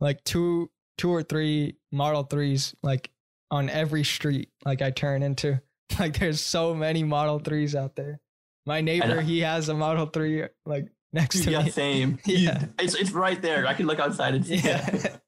like 0.00 0.24
two 0.24 0.70
two 0.96 1.10
or 1.10 1.22
three 1.22 1.76
Model 1.92 2.24
3s 2.24 2.74
like 2.82 3.10
on 3.50 3.68
every 3.68 4.04
street 4.04 4.48
like 4.64 4.80
I 4.82 4.90
turn 4.90 5.22
into. 5.22 5.60
Like 5.98 6.18
there's 6.18 6.40
so 6.40 6.74
many 6.74 7.04
Model 7.04 7.38
3s 7.38 7.74
out 7.74 7.94
there. 7.94 8.18
My 8.66 8.80
neighbor, 8.80 9.20
he 9.20 9.40
has 9.40 9.68
a 9.68 9.74
Model 9.74 10.06
3 10.06 10.44
like 10.64 10.88
next 11.12 11.44
to 11.44 11.50
yeah, 11.50 11.62
me. 11.62 11.70
same. 11.70 12.18
Yeah. 12.26 12.64
it's 12.78 12.94
it's 12.94 13.10
right 13.12 13.40
there. 13.42 13.66
I 13.66 13.74
can 13.74 13.86
look 13.86 14.00
outside 14.00 14.34
and 14.34 14.46
see 14.46 14.56
Yeah. 14.56 14.88
it. 14.90 15.20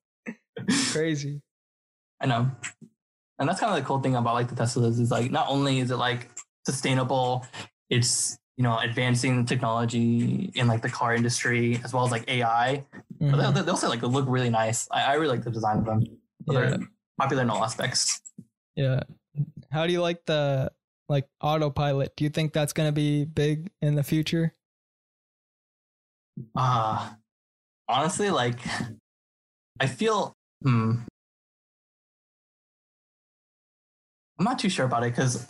Crazy. 0.92 1.42
I 2.22 2.26
know. 2.26 2.50
And 3.38 3.46
that's 3.48 3.60
kind 3.60 3.70
of 3.76 3.78
the 3.78 3.86
cool 3.86 4.00
thing 4.00 4.16
about 4.16 4.32
like 4.34 4.48
the 4.48 4.54
Teslas 4.54 4.98
is 4.98 5.10
like 5.10 5.30
not 5.30 5.48
only 5.48 5.78
is 5.80 5.90
it 5.90 5.96
like 5.98 6.30
sustainable, 6.64 7.44
it's 7.90 8.38
you 8.56 8.62
know 8.62 8.78
advancing 8.78 9.44
technology 9.44 10.50
in 10.54 10.66
like 10.66 10.82
the 10.82 10.88
car 10.88 11.14
industry 11.14 11.80
as 11.84 11.92
well 11.92 12.04
as 12.04 12.10
like 12.10 12.28
AI. 12.28 12.84
But 13.20 13.30
Mhm. 13.36 13.54
they, 13.54 13.62
they 13.62 13.70
also 13.70 13.88
like 13.88 14.00
they 14.00 14.06
look 14.06 14.26
really 14.28 14.50
nice. 14.50 14.88
I, 14.90 15.02
I 15.02 15.14
really 15.14 15.36
like 15.36 15.44
the 15.44 15.50
design 15.50 15.78
of 15.78 15.84
them. 15.84 16.02
Yeah. 16.46 16.60
They're 16.60 16.78
popular 17.18 17.42
in 17.42 17.50
all 17.50 17.62
aspects. 17.64 18.20
Yeah. 18.74 19.00
How 19.70 19.86
do 19.86 19.92
you 19.92 20.02
like 20.02 20.24
the 20.26 20.70
like 21.08 21.28
autopilot? 21.40 22.16
Do 22.16 22.24
you 22.24 22.30
think 22.30 22.52
that's 22.52 22.72
gonna 22.72 22.92
be 22.92 23.24
big 23.24 23.70
in 23.80 23.94
the 23.94 24.02
future? 24.02 24.52
Uh 26.54 27.10
honestly, 27.88 28.30
like 28.30 28.58
I 29.80 29.86
feel 29.86 30.34
hmm. 30.62 30.96
I'm 34.38 34.44
not 34.44 34.58
too 34.58 34.68
sure 34.68 34.84
about 34.84 35.02
it 35.02 35.12
because 35.16 35.46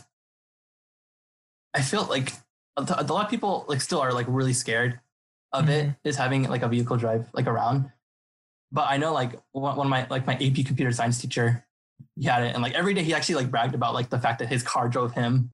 I 1.75 1.83
feel 1.83 2.05
like 2.05 2.33
a 2.77 2.83
lot 3.05 3.25
of 3.25 3.31
people 3.31 3.65
like 3.69 3.81
still 3.81 4.01
are 4.01 4.13
like 4.13 4.27
really 4.29 4.53
scared 4.53 5.01
of 5.53 5.69
it 5.69 5.95
is 6.05 6.17
having 6.17 6.43
like 6.45 6.63
a 6.63 6.69
vehicle 6.69 6.97
drive 6.97 7.27
like 7.33 7.47
around. 7.47 7.91
But 8.73 8.89
I 8.91 8.97
know 8.99 9.13
like 9.13 9.33
one 9.53 9.79
of 9.79 9.87
my 9.87 10.07
like 10.11 10.27
my 10.27 10.35
AP 10.35 10.67
computer 10.67 10.93
science 10.93 11.21
teacher, 11.21 11.65
he 12.17 12.27
had 12.27 12.43
it, 12.43 12.53
and 12.55 12.63
like 12.63 12.75
every 12.75 12.93
day 12.95 13.03
he 13.05 13.15
actually 13.15 13.37
like 13.37 13.51
bragged 13.51 13.75
about 13.75 13.95
like 13.95 14.11
the 14.11 14.19
fact 14.19 14.41
that 14.41 14.49
his 14.49 14.63
car 14.63 14.89
drove 14.89 15.13
him. 15.13 15.53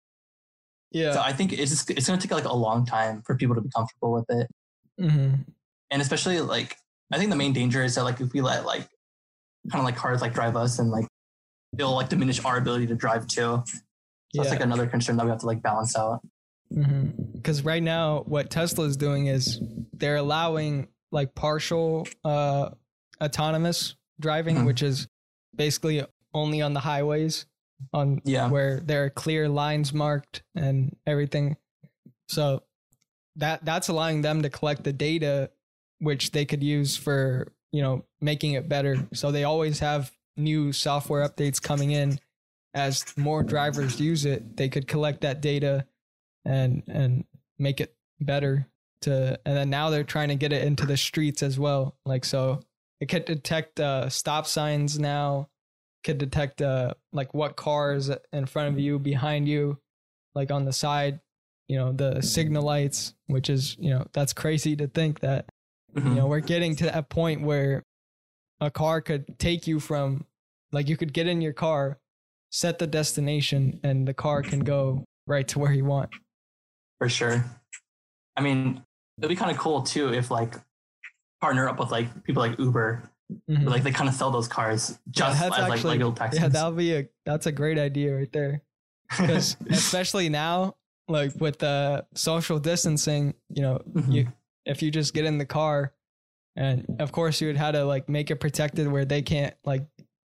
Yeah. 0.91 1.13
So 1.13 1.21
I 1.21 1.33
think 1.33 1.53
it's 1.53 1.71
just 1.71 1.91
it's 1.91 2.07
gonna 2.09 2.21
take 2.21 2.31
like 2.33 2.45
a 2.45 2.55
long 2.55 2.85
time 2.85 3.23
for 3.23 3.37
people 3.37 3.55
to 3.55 3.61
be 3.61 3.71
comfortable 3.75 4.13
with 4.13 4.27
it. 4.31 4.49
hmm 4.99 5.35
and 5.91 6.01
especially 6.01 6.41
like 6.41 6.77
I 7.13 7.19
think 7.19 7.29
the 7.29 7.37
main 7.37 7.53
danger 7.53 7.83
is 7.85 7.95
that 7.97 8.05
like 8.05 8.19
if 8.21 8.33
we 8.33 8.41
let 8.41 8.65
like 8.65 8.89
kind 9.71 9.81
of 9.81 9.85
like 9.85 9.95
cars 9.97 10.23
like 10.23 10.33
drive 10.33 10.57
us 10.57 10.79
and 10.79 10.91
like 10.91 11.07
it'll 11.79 11.95
like 11.95 12.09
diminish 12.09 12.43
our 12.45 12.57
ability 12.57 12.87
to 12.89 12.95
drive 12.95 13.27
too. 13.27 13.63
So 13.65 13.65
Yeah. 14.33 14.43
that's 14.43 14.51
like 14.51 14.61
another 14.63 14.87
concern 14.87 15.17
that 15.19 15.25
we 15.25 15.31
have 15.31 15.41
to 15.41 15.47
like 15.47 15.63
balance 15.63 15.95
out. 15.97 16.21
Because 17.35 17.63
right 17.65 17.83
now, 17.83 18.23
what 18.27 18.51
Tesla 18.51 18.85
is 18.87 18.97
doing 18.97 19.27
is 19.27 19.61
they're 19.93 20.17
allowing 20.17 20.89
like 21.11 21.35
partial 21.35 22.07
uh, 22.25 22.71
autonomous 23.21 23.95
driving, 24.21 24.59
Mhm. 24.59 24.67
which 24.67 24.83
is 24.83 25.09
basically 25.55 26.05
only 26.33 26.63
on 26.63 26.73
the 26.73 26.81
highways, 26.81 27.47
on 27.93 28.21
Yeah. 28.25 28.49
where 28.49 28.81
there 28.81 29.05
are 29.05 29.11
clear 29.11 29.49
lines 29.49 29.93
marked 29.93 30.43
and 30.55 30.97
everything. 31.07 31.57
So 32.29 32.63
that 33.37 33.65
that's 33.65 33.89
allowing 33.89 34.23
them 34.23 34.43
to 34.43 34.51
collect 34.51 34.85
the 34.85 34.93
data 34.93 35.51
which 35.99 36.33
they 36.33 36.45
could 36.45 36.63
use 36.63 36.97
for, 36.97 37.53
you 37.71 37.81
know, 37.83 38.05
making 38.21 38.53
it 38.53 38.69
better. 38.69 39.07
So 39.15 39.31
they 39.31 39.45
always 39.45 39.79
have 39.81 40.13
new 40.37 40.73
software 40.73 41.27
updates 41.29 41.61
coming 41.63 41.91
in 41.93 42.19
as 42.75 43.05
more 43.19 43.43
drivers 43.43 44.01
use 44.01 44.25
it, 44.25 44.57
they 44.57 44.69
could 44.69 44.89
collect 44.89 45.21
that 45.21 45.41
data 45.43 45.87
and 46.45 46.83
and 46.89 47.25
make 47.59 47.81
it 47.81 47.95
better 48.21 48.67
to 49.03 49.39
and 49.45 49.57
then 49.57 49.71
now 49.71 49.91
they're 49.91 50.05
trying 50.05 50.29
to 50.29 50.35
get 50.37 50.53
it 50.53 50.65
into 50.65 50.87
the 50.87 50.97
streets 50.97 51.43
as 51.43 51.59
well. 51.59 51.97
Like 52.05 52.25
so 52.25 52.61
it 53.01 53.09
could 53.09 53.25
detect 53.25 53.81
uh, 53.81 54.09
stop 54.09 54.47
signs 54.47 54.99
now, 54.99 55.49
could 56.05 56.19
detect 56.19 56.63
uh, 56.63 56.95
like 57.13 57.35
what 57.35 57.57
cars 57.57 58.11
in 58.33 58.47
front 58.47 58.69
of 58.69 58.79
you, 58.79 59.01
behind 59.01 59.49
you, 59.49 59.79
like 60.37 60.53
on 60.53 60.65
the 60.65 60.73
side, 60.73 61.19
you 61.67 61.77
know, 61.77 61.91
the 61.91 62.23
signal 62.23 62.63
lights, 62.63 63.15
which 63.27 63.51
is, 63.51 63.77
you 63.81 63.91
know, 63.91 64.07
that's 64.13 64.33
crazy 64.33 64.77
to 64.77 64.87
think 64.87 65.19
that 65.19 65.47
you 65.95 66.03
know, 66.03 66.27
we're 66.27 66.41
getting 66.41 66.75
to 66.77 66.85
that 66.85 67.09
point 67.09 67.43
where 67.43 67.83
a 68.61 68.71
car 68.71 69.01
could 69.01 69.39
take 69.39 69.67
you 69.67 69.81
from 69.81 70.25
like 70.71 70.89
you 70.89 70.97
could 70.97 71.13
get 71.13 71.27
in 71.27 71.41
your 71.41 71.53
car, 71.53 71.99
set 72.51 72.79
the 72.79 72.87
destination, 72.87 73.81
and 73.83 74.09
the 74.09 74.15
car 74.15 74.43
can 74.43 74.61
go 74.61 75.05
right 75.27 75.47
to 75.49 75.59
where 75.59 75.73
you 75.73 75.85
want. 75.85 76.11
For 77.03 77.09
sure. 77.09 77.45
I 78.37 78.43
mean, 78.43 78.81
it'd 79.19 79.29
be 79.29 79.35
kind 79.35 79.51
of 79.51 79.59
cool 79.59 79.83
too 79.83 80.15
if 80.15 80.31
like 80.31 80.55
partner 81.41 81.69
up 81.69 81.81
with 81.81 81.91
like 81.91 82.23
people 82.23 82.41
like 82.41 82.57
Uber, 82.61 83.11
Mhm. 83.51 83.65
like 83.65 83.83
they 83.83 83.91
kind 83.91 84.09
of 84.09 84.15
sell 84.15 84.31
those 84.31 84.47
cars 84.47 85.01
just 85.11 85.41
that's 85.41 85.57
as 85.57 85.63
like 85.63 85.73
actually- 85.73 85.91
regular 85.95 86.15
taxis. 86.15 86.41
yeah, 86.41 86.49
that'll 86.49 86.71
be 86.73 86.95
a 86.95 87.09
that's 87.27 87.47
a 87.47 87.53
great 87.53 87.77
idea 87.79 88.15
right 88.15 88.31
there. 88.33 88.63
Because 89.11 89.57
especially 89.69 90.29
now, 90.29 90.77
like 91.09 91.33
with 91.41 91.59
the 91.59 92.07
social 92.15 92.61
distancing, 92.61 93.35
you 93.49 93.63
know, 93.63 93.81
Mhm. 93.91 94.13
you 94.13 94.33
if 94.65 94.81
you 94.81 94.93
just 94.93 95.13
get 95.13 95.25
in 95.25 95.39
the 95.39 95.47
car, 95.47 95.93
and 96.55 96.87
of 97.01 97.11
course 97.11 97.41
you 97.41 97.49
would 97.49 97.57
have 97.57 97.75
to 97.75 97.85
like 97.85 98.09
make 98.09 98.31
it 98.31 98.37
protected 98.37 98.87
where 98.87 99.05
they 99.05 99.23
can't 99.23 99.55
like 99.65 99.85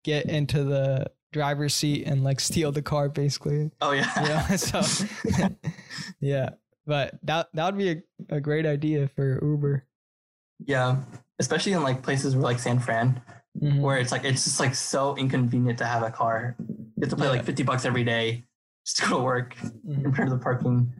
get 0.03 0.24
into 0.31 0.64
the 0.64 1.11
driver's 1.34 1.74
seat 1.74 2.06
and 2.06 2.24
like 2.24 2.40
steal 2.40 2.72
the 2.72 2.80
car 2.80 3.08
basically. 3.10 3.70
oh 3.82 3.90
yeah. 3.92 4.08
yeah. 4.24 4.56
so 4.56 4.80
yeah 6.20 6.50
but 6.86 7.18
that 7.22 7.48
that 7.54 7.66
would 7.66 7.76
be 7.78 7.90
a, 7.90 8.02
a 8.36 8.40
great 8.40 8.64
idea 8.66 9.08
for 9.08 9.38
uber 9.42 9.84
yeah, 10.66 11.02
especially 11.40 11.72
in 11.72 11.82
like 11.82 12.02
places 12.02 12.34
where 12.36 12.44
like 12.44 12.60
San 12.60 12.78
Fran, 12.78 13.20
Mhm. 13.60 13.80
where 13.80 13.98
it's 13.98 14.12
like 14.12 14.24
it's 14.24 14.44
just 14.44 14.60
like 14.60 14.74
so 14.74 15.16
inconvenient 15.16 15.78
to 15.78 15.84
have 15.84 16.02
a 16.04 16.10
car. 16.12 16.54
You 16.60 17.00
have 17.02 17.10
to 17.10 17.16
pay 17.16 17.24
Yeah. 17.24 17.30
like 17.30 17.44
fifty 17.44 17.64
bucks 17.64 17.84
every 17.84 18.04
day 18.04 18.44
just 18.86 18.98
to 18.98 19.08
go 19.10 19.18
to 19.18 19.22
work 19.24 19.56
Mhm. 19.56 20.04
compared 20.04 20.28
to 20.28 20.34
the 20.36 20.40
parking. 20.40 20.92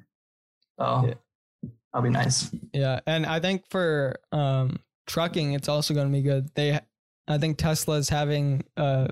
So 0.79 1.07
Yeah. 1.07 1.15
that'll 1.93 2.03
be 2.03 2.11
nice. 2.11 2.51
yeah 2.73 2.99
and 3.07 3.25
i 3.25 3.39
think 3.39 3.63
for 3.71 4.17
um 4.33 4.81
trucking 5.07 5.53
it's 5.55 5.69
also 5.69 5.95
going 5.95 6.09
to 6.09 6.13
be 6.13 6.23
good 6.23 6.51
they 6.57 6.81
i 7.29 7.39
think 7.39 7.57
tesla's 7.57 8.09
having 8.09 8.65
uh 8.77 9.07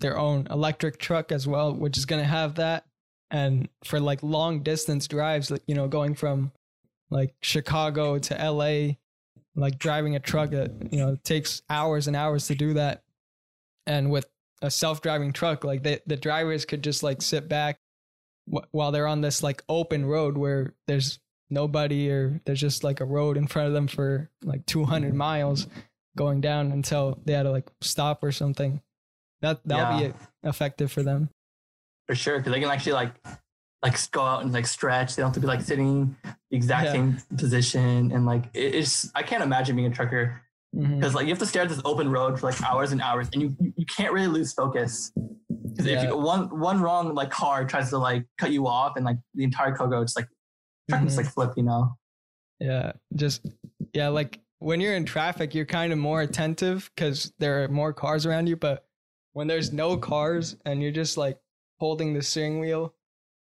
their 0.00 0.18
own 0.18 0.46
electric 0.50 0.98
truck 0.98 1.32
as 1.32 1.46
well 1.46 1.72
which 1.74 1.96
is 1.96 2.06
going 2.06 2.22
to 2.22 2.28
have 2.28 2.56
that. 2.56 2.86
And 3.30 3.68
for 3.84 3.98
like 4.00 4.22
long 4.22 4.62
distance 4.62 5.08
drives 5.08 5.50
like 5.50 5.62
you 5.66 5.74
know 5.74 5.88
going 5.88 6.14
from 6.14 6.52
like 7.10 7.34
chicago 7.42 8.18
to 8.18 8.50
la 8.50 8.94
like 9.56 9.78
driving 9.78 10.16
a 10.16 10.20
truck 10.20 10.52
it 10.52 10.72
you 10.90 10.98
know 10.98 11.16
takes 11.24 11.62
hours 11.68 12.06
and 12.06 12.16
hours 12.16 12.46
to 12.48 12.54
do 12.54 12.74
that. 12.74 13.02
And 13.86 14.10
with 14.10 14.26
a 14.62 14.70
self-driving 14.70 15.32
truck 15.32 15.64
like 15.64 15.82
the, 15.82 16.00
the 16.06 16.16
drivers 16.16 16.64
could 16.64 16.82
just 16.82 17.02
like 17.02 17.20
sit 17.20 17.48
back 17.48 17.78
wh- 18.50 18.64
while 18.72 18.92
they're 18.92 19.06
on 19.06 19.20
this 19.20 19.42
like 19.42 19.62
open 19.68 20.06
road 20.06 20.38
where 20.38 20.74
there's 20.86 21.18
nobody 21.50 22.10
or 22.10 22.40
there's 22.44 22.60
just 22.60 22.84
like 22.84 23.00
a 23.00 23.04
road 23.04 23.36
in 23.36 23.46
front 23.46 23.68
of 23.68 23.74
them 23.74 23.86
for 23.86 24.30
like 24.42 24.64
200 24.66 25.14
miles 25.14 25.66
going 26.16 26.40
down 26.40 26.72
until 26.72 27.20
they 27.24 27.32
had 27.32 27.42
to 27.42 27.50
like 27.50 27.70
stop 27.80 28.22
or 28.22 28.32
something 28.32 28.80
that 29.42 29.60
that'll 29.64 30.00
Yeah. 30.00 30.08
be 30.08 30.14
effective 30.48 30.90
for 30.92 31.02
them 31.02 31.30
for 32.08 32.14
sure 32.14 32.38
because 32.38 32.52
they 32.52 32.60
can 32.60 32.70
actually 32.70 32.92
like 32.92 33.14
like 33.82 34.10
go 34.12 34.22
out 34.22 34.42
and 34.42 34.52
like 34.52 34.66
stretch. 34.66 35.14
They 35.14 35.20
don't 35.22 35.28
have 35.28 35.34
to 35.34 35.40
be 35.40 35.46
like 35.46 35.60
sitting 35.60 36.16
the 36.24 36.56
exact 36.56 36.86
Yeah. 36.86 36.92
same 36.92 37.18
position 37.36 38.12
and 38.12 38.24
like 38.24 38.44
it- 38.54 38.74
it's. 38.74 39.10
I 39.14 39.22
can't 39.22 39.42
imagine 39.42 39.76
being 39.76 39.90
a 39.90 39.94
trucker 39.94 40.40
because 40.74 41.14
like 41.14 41.24
you 41.26 41.30
have 41.30 41.38
to 41.40 41.46
stare 41.46 41.62
at 41.62 41.68
this 41.68 41.80
open 41.84 42.10
road 42.10 42.40
for 42.40 42.46
like 42.50 42.60
hours 42.62 42.92
and 42.92 43.00
hours, 43.02 43.28
and 43.32 43.42
you 43.42 43.54
you, 43.60 43.72
you 43.76 43.86
can't 43.86 44.12
really 44.12 44.26
lose 44.26 44.52
focus. 44.54 45.12
Because 45.14 45.86
if 45.86 46.02
Yeah. 46.02 46.08
you, 46.10 46.16
one 46.16 46.48
one 46.60 46.80
wrong 46.80 47.14
like 47.14 47.30
car 47.30 47.64
tries 47.66 47.90
to 47.90 47.98
like 47.98 48.26
cut 48.38 48.52
you 48.52 48.66
off, 48.66 48.96
and 48.96 49.04
like 49.04 49.18
the 49.34 49.44
entire 49.44 49.74
car 49.76 49.86
goes 49.88 50.16
like 50.16 50.28
truck 50.88 51.00
can 51.00 51.06
just 51.08 51.18
Mhm. 51.18 51.24
like 51.24 51.32
flip, 51.34 51.52
you 51.56 51.62
know. 51.64 51.96
Yeah, 52.60 52.92
just 53.14 53.44
yeah, 53.92 54.08
like 54.08 54.40
when 54.60 54.80
you're 54.80 54.94
in 54.94 55.04
traffic, 55.04 55.54
you're 55.54 55.66
kind 55.66 55.92
of 55.92 55.98
more 55.98 56.22
attentive 56.22 56.90
because 56.94 57.32
there 57.38 57.64
are 57.64 57.68
more 57.68 57.92
cars 57.92 58.24
around 58.24 58.46
you. 58.48 58.56
But 58.56 58.83
when 59.34 59.46
there's 59.46 59.72
no 59.72 59.96
cars 59.98 60.56
and 60.64 60.82
you're 60.82 60.90
just 60.92 61.16
like 61.18 61.38
holding 61.78 62.14
the 62.14 62.22
steering 62.22 62.58
wheel, 62.60 62.94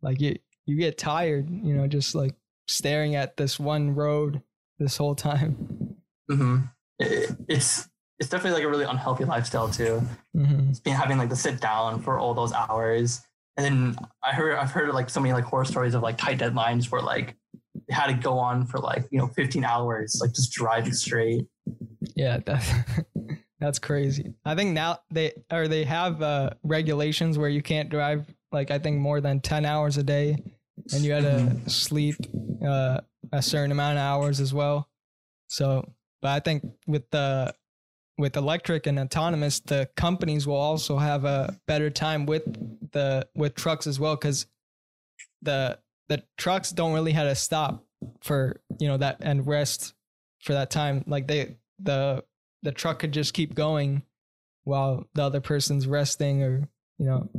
like 0.04 0.22
you 0.22 0.38
you 0.68 0.76
get 0.76 0.98
tired, 0.98 1.50
you 1.50 1.74
know, 1.74 1.88
just 1.88 2.14
like 2.14 2.36
staring 2.68 3.16
at 3.16 3.38
this 3.38 3.60
one 3.60 3.96
road 3.96 4.42
this 4.80 4.98
whole 4.98 5.16
time. 5.16 5.96
hmm 6.30 6.60
It, 7.00 7.32
it's 7.48 7.90
it's 8.20 8.30
definitely 8.30 8.60
like 8.60 8.64
a 8.64 8.70
really 8.70 8.86
unhealthy 8.86 9.26
lifestyle 9.26 9.70
too. 9.70 10.02
hmm 10.36 10.72
being 10.84 10.96
having 10.96 11.18
like 11.18 11.30
to 11.30 11.36
sit 11.36 11.60
down 11.62 12.02
for 12.02 12.20
all 12.20 12.34
those 12.34 12.54
hours. 12.54 13.22
And 13.56 13.66
then 13.66 13.96
I 14.24 14.34
heard 14.34 14.56
I've 14.58 14.72
heard 14.72 14.94
like 14.94 15.10
so 15.10 15.20
many 15.20 15.34
like 15.34 15.46
horror 15.46 15.66
stories 15.66 15.96
of 15.96 16.04
like 16.04 16.18
tight 16.18 16.38
deadlines 16.40 16.92
where 16.92 17.02
like 17.02 17.36
they 17.88 17.94
had 17.96 18.08
to 18.08 18.14
go 18.14 18.38
on 18.38 18.66
for 18.68 18.78
like 18.80 19.06
you 19.10 19.18
know 19.18 19.28
15 19.28 19.64
hours 19.64 20.20
like 20.22 20.34
just 20.34 20.52
driving 20.52 20.94
straight. 20.94 21.48
Yeah, 22.16 22.40
that's 22.46 22.70
that's 23.60 23.80
crazy. 23.80 24.34
I 24.46 24.56
think 24.56 24.74
now 24.74 25.00
they 25.12 25.34
or 25.52 25.68
they 25.68 25.84
have 25.84 26.22
uh, 26.22 26.52
regulations 26.64 27.38
where 27.38 27.50
you 27.50 27.62
can't 27.62 27.90
drive 27.90 28.26
like 28.52 28.72
I 28.72 28.80
think 28.80 29.00
more 29.00 29.20
than 29.22 29.40
ten 29.40 29.66
hours 29.66 29.98
a 29.98 30.04
day, 30.04 30.38
and 30.94 31.04
you 31.04 31.12
had 31.12 31.24
to 31.24 31.70
sleep 31.70 32.16
uh, 32.66 33.02
a 33.32 33.42
certain 33.42 33.72
amount 33.72 33.98
of 33.98 34.04
hours 34.04 34.40
as 34.40 34.54
well. 34.54 34.88
So, 35.48 35.92
but 36.22 36.32
I 36.32 36.40
think 36.40 36.64
with 36.86 37.10
the 37.10 37.54
with 38.18 38.36
electric 38.36 38.88
and 38.88 39.00
autonomous, 39.00 39.60
the 39.60 39.90
companies 39.96 40.48
will 40.48 40.56
also 40.56 40.98
have 40.98 41.26
a 41.26 41.58
better 41.68 41.90
time 41.90 42.26
with 42.26 42.44
the 42.92 43.28
with 43.36 43.56
trucks 43.56 43.88
as 43.88 44.00
well 44.00 44.16
because 44.16 44.46
the 45.42 45.80
the 46.10 46.24
trucks 46.38 46.72
don't 46.72 46.94
really 46.94 47.12
have 47.12 47.28
to 47.28 47.36
stop 47.36 47.84
for 48.22 48.62
you 48.80 48.88
know 48.88 48.98
that 48.98 49.18
and 49.22 49.48
rest 49.48 49.94
for 50.42 50.54
that 50.54 50.70
time. 50.70 51.04
Like 51.08 51.28
they 51.28 51.58
the 51.80 52.24
the 52.64 52.72
truck 52.72 53.00
could 53.00 53.12
just 53.12 53.34
keep 53.34 53.54
going 53.56 54.04
while 54.64 55.06
the 55.14 55.24
other 55.24 55.40
person's 55.42 55.88
resting 55.88 56.44
or 56.44 56.68
you 56.98 57.06
know 57.06 57.30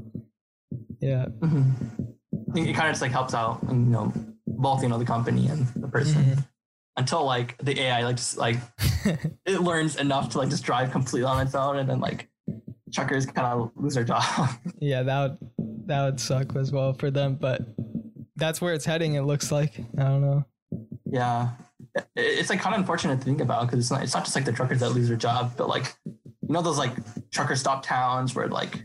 yeah 1.00 1.26
Mhm. 1.40 1.72
I 2.50 2.52
think 2.52 2.68
it 2.68 2.74
kind 2.74 2.88
of 2.88 2.92
just 2.92 3.02
like 3.02 3.10
helps 3.12 3.34
out 3.34 3.60
you 3.68 3.74
know 3.74 4.12
both 4.46 4.82
you 4.82 4.88
know 4.88 4.98
the 4.98 5.04
company 5.04 5.48
and 5.48 5.66
the 5.76 5.88
person 5.88 6.24
Mhm. 6.24 6.46
until 6.96 7.24
like 7.24 7.56
the 7.58 7.78
AI 7.80 8.04
like 8.04 8.16
just 8.16 8.36
like 8.38 8.56
it 9.46 9.60
learns 9.60 9.96
enough 9.96 10.30
to 10.30 10.38
like 10.38 10.48
just 10.50 10.64
drive 10.64 10.90
completely 10.90 11.24
on 11.28 11.44
its 11.46 11.54
own 11.54 11.78
and 11.78 11.88
then 11.88 12.00
like 12.00 12.28
truckers 12.92 13.26
kind 13.26 13.46
of 13.46 13.70
lose 13.76 13.94
their 13.94 14.04
job. 14.04 14.22
yeah 14.80 15.02
that 15.02 15.30
would 15.30 15.50
that 15.86 16.04
would 16.04 16.20
suck 16.20 16.56
as 16.56 16.72
well 16.72 16.92
for 16.94 17.10
them 17.10 17.34
but 17.34 17.60
that's 18.36 18.60
where 18.60 18.72
it's 18.72 18.84
heading 18.84 19.14
it 19.14 19.22
looks 19.22 19.50
like 19.52 19.78
i 19.98 20.02
don't 20.04 20.20
know 20.22 20.44
Yeah, 21.10 21.50
it's 22.16 22.50
like 22.50 22.60
kind 22.60 22.74
of 22.74 22.80
unfortunate 22.80 23.18
to 23.18 23.24
think 23.24 23.40
about 23.40 23.66
because 23.66 23.78
it's 23.80 23.90
not 23.90 24.02
it's 24.02 24.14
not 24.14 24.24
just 24.24 24.34
like 24.36 24.44
the 24.44 24.52
truckers 24.52 24.80
that 24.80 24.90
lose 24.90 25.08
their 25.08 25.16
job, 25.16 25.52
but 25.56 25.68
like 25.68 25.94
you 26.06 26.16
know 26.48 26.62
those 26.62 26.78
like 26.78 26.92
trucker 27.30 27.56
stop 27.56 27.82
towns 27.82 28.34
where 28.34 28.48
like 28.48 28.84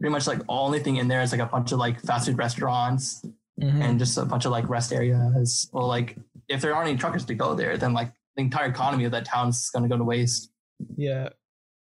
pretty 0.00 0.12
much 0.12 0.26
like 0.26 0.40
all 0.46 0.66
only 0.66 0.80
thing 0.80 0.96
in 0.96 1.08
there 1.08 1.22
is 1.22 1.32
like 1.32 1.40
a 1.40 1.46
bunch 1.46 1.72
of 1.72 1.78
like 1.78 2.00
fast 2.02 2.26
food 2.26 2.38
restaurants 2.38 3.24
Mhm. 3.60 3.82
and 3.82 3.98
just 3.98 4.16
a 4.16 4.24
bunch 4.24 4.44
of 4.44 4.52
like 4.52 4.68
rest 4.68 4.92
areas. 4.92 5.68
Well, 5.72 5.88
like 5.88 6.16
if 6.48 6.60
there 6.60 6.74
aren't 6.76 6.90
any 6.90 6.96
truckers 6.96 7.24
to 7.24 7.34
go 7.34 7.54
there, 7.54 7.76
then 7.76 7.92
like 7.92 8.12
the 8.36 8.42
entire 8.42 8.68
economy 8.68 9.02
of 9.04 9.10
that 9.10 9.24
town's 9.24 9.68
gonna 9.70 9.88
go 9.88 9.98
to 9.98 10.04
waste. 10.04 10.52
yeah 10.96 11.28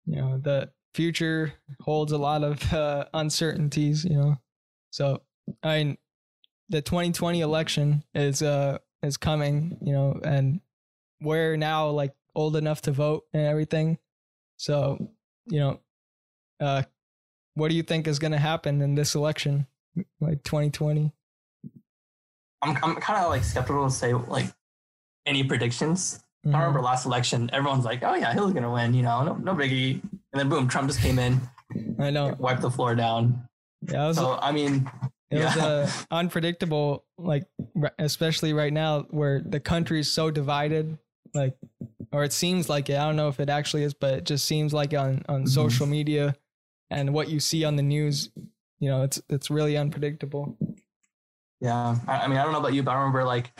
you 0.07 0.15
know 0.15 0.39
the 0.39 0.71
future 0.95 1.53
holds 1.81 2.11
a 2.11 2.17
lot 2.17 2.43
of 2.43 2.73
uh, 2.73 3.05
uncertainties 3.13 4.03
you 4.03 4.15
know 4.17 4.35
so 4.89 5.21
i 5.61 5.77
mean 5.83 5.97
the 6.69 6.81
2020 6.81 7.41
election 7.41 8.03
is 8.15 8.41
uh 8.41 8.79
is 9.03 9.17
coming 9.17 9.77
you 9.81 9.93
know 9.93 10.19
and 10.23 10.61
we're 11.21 11.55
now 11.55 11.87
like 11.89 12.13
old 12.35 12.55
enough 12.55 12.81
to 12.81 12.91
vote 12.91 13.23
and 13.33 13.45
everything 13.45 13.97
so 14.57 15.09
you 15.47 15.59
know 15.59 15.79
uh 16.59 16.83
what 17.55 17.69
do 17.69 17.75
you 17.75 17.83
think 17.83 18.07
is 18.07 18.19
going 18.19 18.31
to 18.31 18.37
happen 18.37 18.81
in 18.81 18.95
this 18.95 19.15
election 19.15 19.67
like 20.19 20.43
2020 20.43 21.11
I'm 22.61 22.77
I'm 22.83 22.95
kind 22.97 23.23
of 23.23 23.29
like 23.31 23.43
skeptical 23.43 23.85
to 23.85 23.91
say 23.93 24.13
like 24.13 24.45
any 25.25 25.43
predictions. 25.43 26.23
Mhm. 26.45 26.53
I 26.55 26.59
remember 26.59 26.81
last 26.81 27.05
election, 27.07 27.49
everyone's 27.53 27.85
like, 27.85 28.03
"Oh 28.03 28.13
yeah, 28.15 28.31
Hillary's 28.33 28.53
gonna 28.53 28.71
win," 28.71 28.93
you 28.93 29.01
know, 29.01 29.23
no, 29.23 29.33
no 29.35 29.55
biggie. 29.55 30.01
And 30.03 30.39
then 30.39 30.47
boom, 30.49 30.67
Trump 30.67 30.87
just 30.87 30.99
came 30.99 31.17
in, 31.19 31.41
i 31.99 32.09
know 32.11 32.35
wiped 32.39 32.61
the 32.61 32.69
floor 32.71 32.93
down. 32.95 33.47
yeah 33.89 34.03
i 34.03 34.07
was 34.07 34.17
So 34.17 34.37
I 34.41 34.51
mean, 34.51 34.89
It 35.31 35.37
was 35.39 35.55
uh, 35.57 35.89
unpredictable, 36.11 37.05
like 37.17 37.45
especially 37.97 38.53
right 38.53 38.73
now 38.73 39.03
where 39.11 39.41
the 39.41 39.59
country 39.59 39.99
is 39.99 40.11
so 40.11 40.29
divided, 40.29 40.97
like, 41.33 41.55
or 42.11 42.23
it 42.25 42.33
seems 42.33 42.67
like 42.69 42.89
it. 42.89 42.97
I 42.97 43.05
don't 43.05 43.15
know 43.15 43.29
if 43.29 43.39
it 43.39 43.49
actually 43.49 43.83
is, 43.83 43.93
but 43.93 44.13
it 44.13 44.25
just 44.25 44.45
seems 44.45 44.73
like 44.73 44.93
on 44.93 45.23
on 45.29 45.43
Mhm. 45.43 45.49
social 45.49 45.87
media 45.87 46.35
and 46.89 47.13
what 47.13 47.29
you 47.29 47.39
see 47.39 47.63
on 47.63 47.77
the 47.77 47.83
news, 47.83 48.29
you 48.79 48.89
know, 48.89 49.03
it's 49.03 49.21
it's 49.29 49.49
really 49.49 49.77
unpredictable. 49.77 50.57
Yeah, 51.61 51.97
I, 52.07 52.17
I 52.21 52.27
mean, 52.27 52.37
I 52.37 52.43
don't 52.43 52.51
know 52.51 52.59
about 52.59 52.73
you, 52.73 52.83
but 52.83 52.91
I 52.91 52.95
remember 52.95 53.23
like 53.23 53.51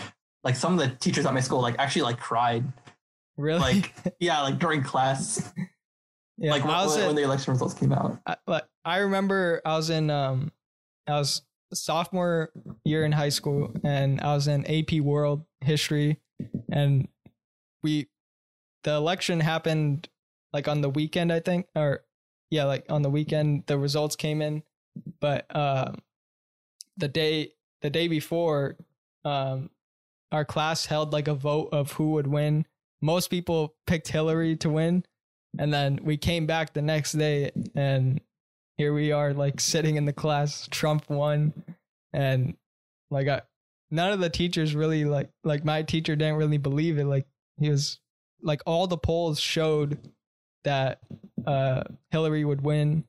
like 0.44 0.56
some 0.56 0.74
of 0.74 0.80
the 0.80 0.94
teachers 0.96 1.26
at 1.26 1.34
my 1.34 1.40
school 1.40 1.62
like 1.62 1.76
actually 1.80 2.02
like 2.02 2.20
cried, 2.20 2.66
Really, 3.38 3.60
like 3.60 3.94
yeah, 4.20 4.42
like 4.42 4.60
during 4.60 4.84
class, 4.84 5.54
yeah. 6.38 6.52
like 6.52 6.66
when, 6.66 6.76
when, 6.76 7.00
in- 7.00 7.06
when 7.08 7.16
the 7.16 7.22
election 7.24 7.54
results 7.54 7.74
came 7.76 7.94
out. 7.94 8.20
I, 8.26 8.36
like 8.48 8.64
I 8.84 8.98
remember 8.98 9.62
I 9.64 9.78
was 9.78 9.90
in 9.90 10.10
um 10.10 10.52
I 11.08 11.14
was 11.14 11.44
sophomore 11.74 12.52
year 12.84 13.04
in 13.06 13.12
high 13.12 13.30
school 13.30 13.74
and 13.84 14.22
I 14.22 14.34
was 14.34 14.48
in 14.48 14.66
AP 14.66 15.02
World 15.02 15.46
History 15.62 16.20
and 16.72 17.08
we 17.84 18.08
the 18.84 18.94
election 18.94 19.40
happened 19.40 20.10
like 20.54 20.68
on 20.68 20.82
the 20.82 20.90
weekend 20.90 21.32
I 21.32 21.40
think 21.40 21.68
or 21.76 22.04
yeah 22.50 22.66
like 22.66 22.86
on 22.90 23.02
the 23.02 23.10
weekend 23.10 23.64
the 23.68 23.78
results 23.78 24.16
came 24.16 24.42
in 24.42 24.64
but 25.20 25.46
um 25.56 26.00
the 26.98 27.08
day 27.08 27.54
the 27.82 27.90
day 27.90 28.08
before 28.08 28.78
um 29.24 29.70
our 30.32 30.46
class 30.46 30.86
held 30.86 31.14
like 31.14 31.28
a 31.28 31.34
vote 31.34 31.70
of 31.72 31.94
who 31.94 32.12
would 32.12 32.28
win. 32.28 32.66
Most 33.02 33.30
people 33.30 33.76
picked 33.86 34.08
Hillary 34.08 34.56
to 34.58 34.70
win 34.70 35.04
and 35.58 35.74
then 35.74 36.00
we 36.04 36.18
came 36.18 36.46
back 36.46 36.74
the 36.74 36.82
next 36.82 37.14
day 37.14 37.52
and 37.76 38.22
here 38.82 38.94
we 38.96 39.12
are 39.12 39.32
like 39.32 39.60
sitting 39.60 39.96
in 39.96 40.06
the 40.06 40.14
class 40.14 40.68
trump 40.72 41.08
won 41.08 41.54
and 42.14 42.56
like 43.12 43.28
I, 43.28 43.44
none 43.92 44.12
of 44.12 44.20
the 44.20 44.30
teachers 44.30 44.74
really 44.74 45.06
like 45.06 45.30
like 45.44 45.64
my 45.64 45.84
teacher 45.84 46.16
didn't 46.16 46.38
really 46.38 46.58
believe 46.58 46.98
it 46.98 47.06
like 47.06 47.28
he 47.60 47.70
was 47.70 48.00
like 48.42 48.62
all 48.66 48.88
the 48.88 48.98
polls 48.98 49.40
showed 49.40 50.00
that 50.64 51.00
uh 51.46 51.84
hillary 52.10 52.44
would 52.44 52.62
win 52.62 53.04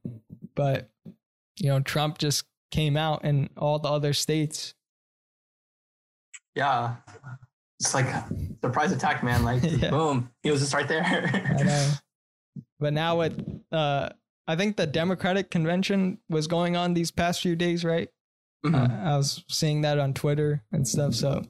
but 0.54 0.90
you 1.56 1.70
know 1.70 1.80
trump 1.80 2.18
just 2.18 2.44
came 2.70 2.94
out 2.98 3.24
in 3.24 3.48
all 3.56 3.78
the 3.78 3.88
other 3.88 4.12
states 4.12 4.74
Yeah, 6.54 6.96
it's 7.80 7.94
like 7.94 8.06
surprise 8.62 8.92
attack, 8.92 9.24
man. 9.24 9.42
Like 9.42 9.62
Yeah. 9.82 9.90
boom, 9.90 10.30
he 10.42 10.50
was 10.50 10.60
just 10.60 10.74
right 10.74 10.84
I 10.84 10.88
there. 10.88 11.64
know. 11.64 11.90
But 12.78 12.92
now 12.92 13.16
with 13.18 13.34
uh 13.72 14.10
I 14.46 14.56
think 14.56 14.76
the 14.76 14.86
Democratic 14.86 15.50
convention 15.50 16.18
was 16.28 16.46
going 16.46 16.76
on 16.76 16.94
these 16.94 17.10
past 17.10 17.40
few 17.40 17.54
days, 17.56 17.84
right? 17.84 18.08
Mhm. 18.64 18.74
Uh, 18.74 19.10
I 19.10 19.16
was 19.16 19.44
seeing 19.48 19.82
that 19.82 19.98
on 19.98 20.14
Twitter 20.14 20.62
and 20.72 20.86
stuff. 20.86 21.14
So 21.14 21.44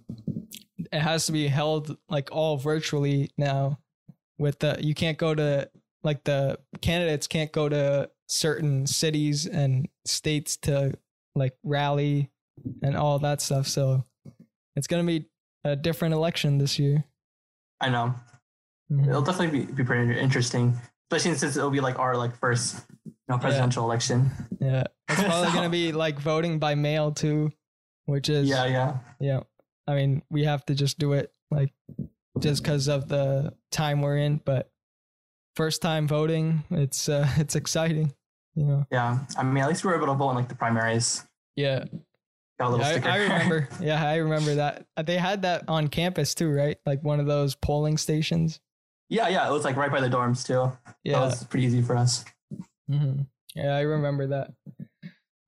it 0.79 1.01
has 1.01 1.27
to 1.27 1.33
be 1.33 1.47
held 1.49 1.97
like 2.09 2.31
all 2.33 2.57
virtually 2.57 3.31
now. 3.39 3.79
With 4.39 4.59
the 4.59 4.79
you 4.81 4.95
can't 4.95 5.19
go 5.19 5.35
to 5.35 5.71
like 6.03 6.25
the 6.25 6.59
candidates 6.81 7.27
can't 7.27 7.53
go 7.53 7.69
to 7.69 8.11
certain 8.29 8.87
cities 8.87 9.47
and 9.47 9.89
states 10.07 10.57
to 10.59 10.99
like 11.35 11.57
rally 11.63 12.31
and 12.83 12.97
all 12.97 13.19
that 13.21 13.41
stuff. 13.41 13.67
So 13.69 14.05
it's 14.75 14.87
gonna 14.87 15.05
be 15.05 15.27
a 15.65 15.77
different 15.77 16.15
election 16.15 16.59
this 16.59 16.79
year. 16.79 17.05
I 17.81 17.89
know 17.91 18.15
Mhm. 18.91 19.09
it'll 19.09 19.23
definitely 19.23 19.65
be, 19.67 19.73
be 19.73 19.85
pretty 19.85 20.19
interesting, 20.19 20.79
especially 21.13 21.37
since 21.39 21.57
it'll 21.57 21.71
be 21.71 21.81
like 21.81 21.99
our 21.99 22.17
like 22.17 22.37
first 22.37 22.85
you 23.05 23.13
know 23.29 23.39
presidential 23.39 23.85
election. 23.85 24.31
Yeah, 24.61 24.85
it's 25.09 25.23
probably 25.25 25.49
So- 25.49 25.55
gonna 25.55 25.69
be 25.71 25.93
like 25.93 26.19
voting 26.19 26.59
by 26.59 26.75
mail 26.75 27.13
too, 27.13 27.53
which 28.07 28.29
is 28.29 28.49
Yeah, 28.49 28.65
yeah, 28.67 28.97
yeah. 29.21 29.41
I 29.87 29.95
mean, 29.95 30.23
we 30.31 30.45
have 30.45 30.65
to 30.67 30.75
just 30.75 30.99
do 30.99 31.13
it 31.13 31.33
like 31.51 31.73
just 32.39 32.63
because 32.63 32.89
of 32.89 33.09
the 33.09 33.53
time 33.71 34.01
we're 34.01 34.17
in. 34.19 34.41
But 34.45 34.71
first 35.57 35.83
time 35.83 36.09
voting, 36.09 36.65
it's 36.71 37.09
uh, 37.09 37.29
it's 37.37 37.57
exciting, 37.57 38.13
you 38.55 38.65
know. 38.65 38.87
yeah. 38.91 39.19
I 39.37 39.43
mean, 39.43 39.63
at 39.63 39.69
least 39.69 39.85
we 39.85 39.91
were 39.91 39.97
able 39.97 40.07
to 40.07 40.15
vote 40.15 40.31
in 40.31 40.37
like 40.37 40.49
the 40.49 40.55
primaries. 40.55 41.25
Yeah, 41.57 41.85
Got 42.59 42.69
a 42.69 42.71
little 42.71 42.87
I, 42.87 42.93
sticker. 42.93 43.09
I 43.09 43.17
remember. 43.19 43.69
Yeah, 43.81 44.03
I 44.09 44.17
remember 44.17 44.55
that. 44.55 44.87
They 45.05 45.19
had 45.19 45.43
that 45.43 45.65
on 45.69 45.89
campus 45.89 46.35
too, 46.35 46.51
right? 46.51 46.79
Like 46.87 47.03
one 47.03 47.21
of 47.21 47.27
those 47.27 47.55
polling 47.55 47.99
stations. 47.99 48.61
Yeah, 49.13 49.29
yeah. 49.29 49.47
It 49.49 49.53
was 49.53 49.65
like 49.65 49.77
right 49.77 49.91
by 49.91 50.01
the 50.01 50.09
dorms 50.09 50.47
too. 50.47 50.73
That 50.87 50.95
Yeah, 51.05 51.21
was 51.21 51.45
pretty 51.45 51.67
easy 51.67 51.83
for 51.83 51.97
us. 51.97 52.25
hmm 52.89 53.21
Yeah, 53.55 53.77
I 53.77 53.83
remember 53.83 54.27
that. 54.29 54.53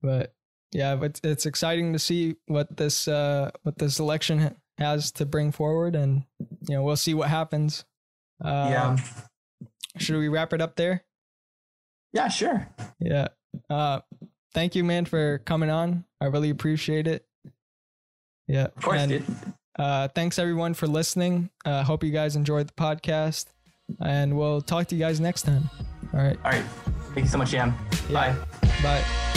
But 0.01 0.33
yeah, 0.71 0.95
but 0.95 1.19
it's 1.23 1.45
exciting 1.45 1.93
to 1.93 1.99
see 1.99 2.35
what 2.47 2.77
this 2.77 3.07
uh 3.07 3.51
what 3.63 3.77
this 3.77 3.99
election 3.99 4.55
has 4.77 5.11
to 5.13 5.25
bring 5.25 5.51
forward, 5.51 5.95
and 5.95 6.23
you 6.67 6.75
know 6.75 6.83
we'll 6.83 6.95
see 6.97 7.13
what 7.13 7.29
happens. 7.29 7.85
Uh, 8.43 8.67
yeah, 8.69 8.97
Should 9.97 10.17
we 10.17 10.27
wrap 10.27 10.53
it 10.53 10.61
up 10.61 10.75
there? 10.75 11.03
yeah, 12.13 12.27
sure. 12.27 12.67
Yeah. 12.99 13.29
Uh, 13.69 14.01
thank 14.53 14.75
you, 14.75 14.83
man, 14.83 15.05
for 15.05 15.39
coming 15.39 15.69
on. 15.69 16.03
I 16.21 16.25
really 16.25 16.49
appreciate 16.49 17.07
it. 17.07 17.25
Yeah. 18.47 18.65
Of 18.65 18.75
course, 18.83 18.99
and, 19.01 19.09
dude. 19.09 19.25
Uh, 19.79 20.07
thanks 20.09 20.37
everyone 20.39 20.73
for 20.73 20.87
listening. 20.87 21.49
Uh, 21.65 21.83
hope 21.83 22.03
you 22.03 22.11
guys 22.11 22.35
enjoyed 22.35 22.67
the 22.67 22.73
podcast, 22.73 23.47
and 24.01 24.37
we'll 24.37 24.61
talk 24.61 24.87
to 24.87 24.95
you 24.95 25.01
guys 25.01 25.19
next 25.19 25.43
time. 25.43 25.69
All 26.13 26.19
right. 26.21 26.37
All 26.43 26.51
right. 26.51 26.65
Thank 27.13 27.25
you 27.25 27.31
so 27.31 27.37
much, 27.37 27.51
Jam. 27.51 27.75
Yeah. 28.09 28.33
Bye. 28.33 28.71
Bye. 28.83 29.31